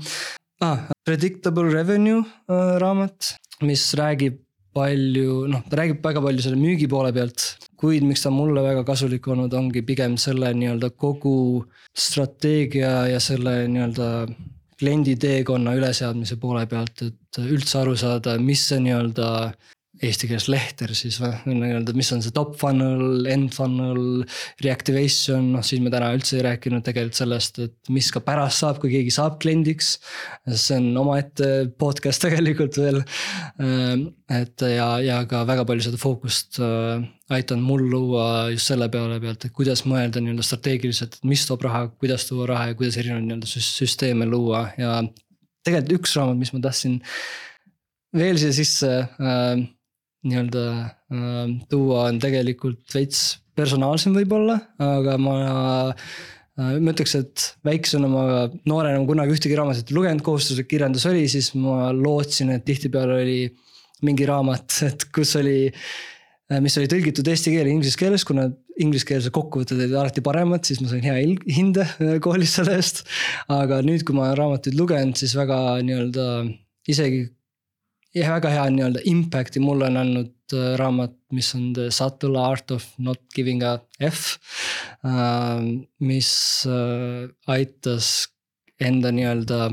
Ah, 0.63 0.85
Predictable 1.03 1.67
Revenue 1.73 2.21
äh, 2.23 2.75
raamat, 2.79 3.33
mis 3.67 3.81
räägib 3.99 4.37
palju, 4.73 5.43
noh, 5.51 5.63
ta 5.69 5.81
räägib 5.81 5.99
väga 6.05 6.21
palju 6.23 6.45
selle 6.45 6.59
müügi 6.59 6.87
poole 6.89 7.11
pealt. 7.15 7.49
kuid 7.83 8.05
miks 8.07 8.23
ta 8.23 8.31
mulle 8.31 8.61
väga 8.63 8.85
kasulik 8.87 9.27
olnud, 9.27 9.51
ongi 9.59 9.81
pigem 9.83 10.15
selle 10.21 10.53
nii-öelda 10.55 10.93
kogu 10.95 11.65
strateegia 11.91 12.93
ja 13.11 13.19
selle 13.19 13.65
nii-öelda 13.67 14.07
kliendi 14.79 15.17
teekonna 15.19 15.75
üleseadmise 15.75 16.37
poole 16.39 16.63
pealt, 16.71 17.03
et 17.03 17.41
üldse 17.43 17.81
aru 17.81 17.97
saada, 17.99 18.37
mis 18.39 18.63
see 18.69 18.79
nii-öelda 18.85 19.27
eesti 20.03 20.27
keeles 20.29 20.47
lehter 20.51 20.91
siis 20.97 21.17
või, 21.21 21.31
nii-öelda, 21.47 21.95
mis 21.97 22.11
on 22.15 22.21
see 22.23 22.33
top 22.35 22.55
funnel, 22.59 23.25
end 23.31 23.53
funnel, 23.55 24.23
reactivation, 24.63 25.51
noh 25.55 25.65
siis 25.65 25.81
me 25.83 25.91
täna 25.93 26.11
üldse 26.15 26.37
ei 26.37 26.45
rääkinud 26.47 26.85
tegelikult 26.85 27.19
sellest, 27.19 27.59
et 27.63 27.93
mis 27.93 28.09
ka 28.13 28.23
pärast 28.25 28.63
saab, 28.63 28.81
kui 28.81 28.91
keegi 28.93 29.13
saab 29.15 29.39
kliendiks. 29.43 29.95
see 30.49 30.79
on 30.79 30.91
omaette 31.03 31.49
podcast 31.79 32.23
tegelikult 32.27 32.79
veel. 32.81 33.01
Ehm, 33.63 34.07
et 34.33 34.65
ja, 34.67 34.87
ja 35.03 35.21
ka 35.29 35.43
väga 35.47 35.65
palju 35.69 35.87
seda 35.87 35.99
fookust 36.01 36.59
äh, 36.63 37.03
aidanud 37.33 37.67
mul 37.67 37.85
luua 37.91 38.25
just 38.53 38.71
selle 38.71 38.89
peale 38.91 39.19
pealt, 39.23 39.47
et 39.47 39.55
kuidas 39.55 39.85
mõelda 39.89 40.21
nii-öelda 40.23 40.45
strateegiliselt, 40.45 41.19
et 41.19 41.29
mis 41.29 41.43
toob 41.47 41.63
raha, 41.67 41.85
kuidas 42.01 42.27
tuua 42.29 42.47
raha 42.51 42.71
ja 42.71 42.79
kuidas 42.79 42.97
erinevaid 42.99 43.27
nii-öelda 43.29 43.63
süsteeme 43.67 44.27
luua 44.29 44.65
ja. 44.79 44.99
tegelikult 45.63 45.99
üks 45.99 46.17
raamat, 46.19 46.41
mis 46.41 46.53
ma 46.55 46.63
tahtsin 46.63 46.99
veel 48.17 48.39
siia 48.41 48.55
sisse 48.55 48.91
äh, 49.03 49.63
nii-öelda 50.27 50.65
äh, 50.81 51.55
tuua 51.71 52.07
on 52.09 52.19
tegelikult 52.23 52.95
veits 52.95 53.25
personaalsem 53.57 54.15
võib-olla, 54.17 54.57
aga 54.81 55.17
ma 55.21 55.35
äh,. 55.91 56.77
ma 56.79 56.93
ütleks, 56.93 57.15
et 57.17 57.45
väiksena 57.65 58.09
ma 58.09 58.23
noorena 58.69 59.01
kunagi 59.09 59.35
ühtegi 59.35 59.57
raamatut 59.57 59.89
ei 59.89 59.97
lugenud, 59.97 60.23
kohustuslik 60.25 60.69
kirjandus 60.69 61.05
oli, 61.09 61.25
siis 61.31 61.51
ma 61.57 61.91
lootsin, 61.97 62.53
et 62.53 62.65
tihtipeale 62.65 63.19
oli 63.21 63.37
mingi 64.05 64.27
raamat, 64.29 64.79
et 64.89 65.07
kus 65.13 65.35
oli 65.39 65.57
äh,. 65.69 66.59
mis 66.63 66.77
oli 66.81 66.89
tõlgitud 66.91 67.29
eesti 67.29 67.55
keele 67.55 67.73
inglise 67.73 67.99
keeles, 67.99 68.25
kuna 68.27 68.49
ingliskeelsed 68.81 69.33
kokkuvõtted 69.33 69.77
olid 69.77 69.93
alati 69.99 70.23
paremad, 70.25 70.65
siis 70.65 70.81
ma 70.81 70.89
sain 70.89 71.05
hea 71.05 71.19
hinde 71.53 71.85
äh, 71.85 72.17
koolis 72.23 72.57
selle 72.57 72.79
eest. 72.79 73.03
aga 73.53 73.83
nüüd, 73.85 74.05
kui 74.07 74.17
ma 74.17 74.29
olen 74.29 74.39
raamatuid 74.41 74.77
lugenud, 74.79 75.19
siis 75.19 75.35
väga 75.37 75.59
nii-öelda 75.85 76.27
isegi 76.89 77.27
ja 78.17 78.33
väga 78.35 78.51
hea 78.53 78.65
nii-öelda 78.73 79.03
impact'i 79.09 79.61
mulle 79.63 79.87
on 79.89 79.99
andnud 80.01 80.55
äh, 80.55 80.73
raamat, 80.79 81.15
mis 81.33 81.49
on 81.57 81.71
The 81.77 81.89
subtle 81.93 82.39
art 82.39 82.71
of 82.75 82.85
not 82.97 83.21
giving 83.35 83.63
a 83.65 83.79
F 83.99 84.37
äh,. 85.05 85.63
mis 85.99 86.31
äh, 86.69 87.27
aitas 87.47 88.11
enda 88.83 89.13
nii-öelda, 89.15 89.71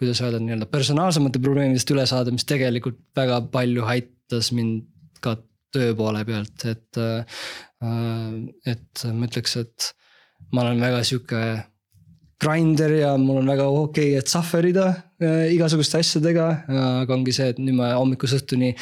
kuidas 0.00 0.22
öelda, 0.24 0.40
nii-öelda 0.42 0.70
personaalsemate 0.70 1.42
probleemidest 1.42 1.94
üle 1.94 2.06
saada, 2.08 2.34
mis 2.34 2.48
tegelikult 2.48 3.00
väga 3.16 3.42
palju 3.52 3.86
aitas 3.90 4.50
mind 4.56 4.88
ka 5.22 5.36
töö 5.74 5.94
poole 5.98 6.24
pealt, 6.26 6.66
et 6.66 7.00
äh,. 7.00 7.40
et 8.66 9.04
ma 9.14 9.28
ütleks, 9.28 9.56
et 9.62 9.92
ma 10.52 10.64
olen 10.66 10.82
väga 10.82 11.04
sihuke 11.06 11.44
grinder 12.40 12.92
ja 12.96 13.14
mul 13.20 13.42
on 13.42 13.52
väga 13.52 13.68
okei 13.68 14.10
okay,, 14.10 14.18
et 14.18 14.32
suffer 14.32 14.66
ida 14.66 14.88
igasuguste 15.20 16.00
asjadega, 16.00 16.46
aga 17.02 17.16
ongi 17.16 17.34
see, 17.36 17.50
et 17.52 17.58
nüüd 17.60 17.76
ma 17.76 17.92
hommikust 17.98 18.38
õhtuni 18.38 18.74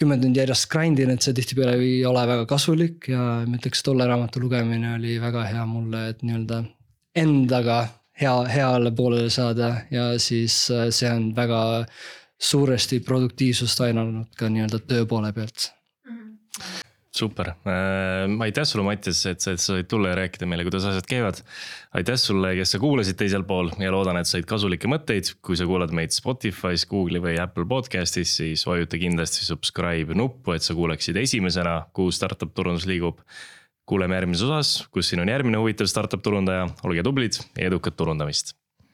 kümme 0.00 0.18
tundi 0.20 0.40
järjest 0.40 0.68
grind 0.72 1.00
in, 1.00 1.12
et 1.12 1.24
see 1.24 1.36
tihtipeale 1.36 1.76
ei 1.80 2.00
ole 2.08 2.24
väga 2.28 2.46
kasulik 2.48 3.08
ja 3.12 3.20
ma 3.48 3.58
ütleks, 3.58 3.82
tolle 3.84 4.08
raamatu 4.08 4.42
lugemine 4.42 4.94
oli 4.96 5.16
väga 5.22 5.46
hea 5.48 5.64
mulle, 5.68 6.08
et 6.12 6.24
nii-öelda 6.24 6.62
endaga 7.16 7.78
hea, 8.20 8.34
heale 8.52 8.92
poolele 8.96 9.30
saada 9.32 9.72
ja 9.92 10.10
siis 10.20 10.66
äh, 10.72 10.88
see 10.90 11.10
on 11.12 11.30
väga 11.36 11.60
suuresti 12.36 13.00
produktiivsust 13.00 13.80
aidanud 13.86 14.28
ka 14.36 14.50
nii-öelda 14.52 14.82
töö 14.84 15.06
poole 15.08 15.32
pealt 15.36 15.70
super 17.18 17.52
äh,, 17.52 18.26
aitäh 18.46 18.66
sulle, 18.68 18.84
Mattias, 18.86 19.22
et 19.30 19.44
sa, 19.44 19.56
said 19.60 19.88
tulla 19.90 20.12
ja 20.12 20.18
rääkida 20.20 20.48
meile, 20.48 20.66
kuidas 20.66 20.86
asjad 20.90 21.08
käivad. 21.10 21.40
aitäh 21.96 22.18
sulle, 22.20 22.54
kes 22.58 22.74
sa 22.74 22.80
kuulasid 22.82 23.18
teisel 23.20 23.46
pool 23.48 23.70
ja 23.82 23.92
loodan, 23.94 24.20
et 24.20 24.30
said 24.30 24.48
kasulikke 24.48 24.90
mõtteid. 24.90 25.34
kui 25.42 25.58
sa 25.58 25.68
kuulad 25.68 25.94
meid 25.96 26.14
Spotify's, 26.16 26.86
Google'i 26.90 27.22
või 27.22 27.38
Apple 27.42 27.66
podcast'is, 27.70 28.36
siis 28.42 28.66
vajuta 28.66 29.00
kindlasti 29.00 29.46
subscribe 29.46 30.14
nuppu, 30.14 30.56
et 30.56 30.66
sa 30.66 30.76
kuuleksid 30.76 31.16
esimesena, 31.22 31.82
kuhu 31.96 32.14
startup 32.14 32.54
turundus 32.54 32.86
liigub 32.86 33.22
kuuleme 33.86 34.18
järgmises 34.18 34.48
osas, 34.48 34.88
kus 34.90 35.12
siin 35.12 35.22
on 35.22 35.30
järgmine 35.30 35.62
huvitav 35.62 35.86
startup 35.86 36.22
turundaja, 36.22 36.66
olge 36.84 37.06
tublid 37.06 37.38
ja 37.54 37.68
edukat 37.70 37.94
turundamist 37.96 38.56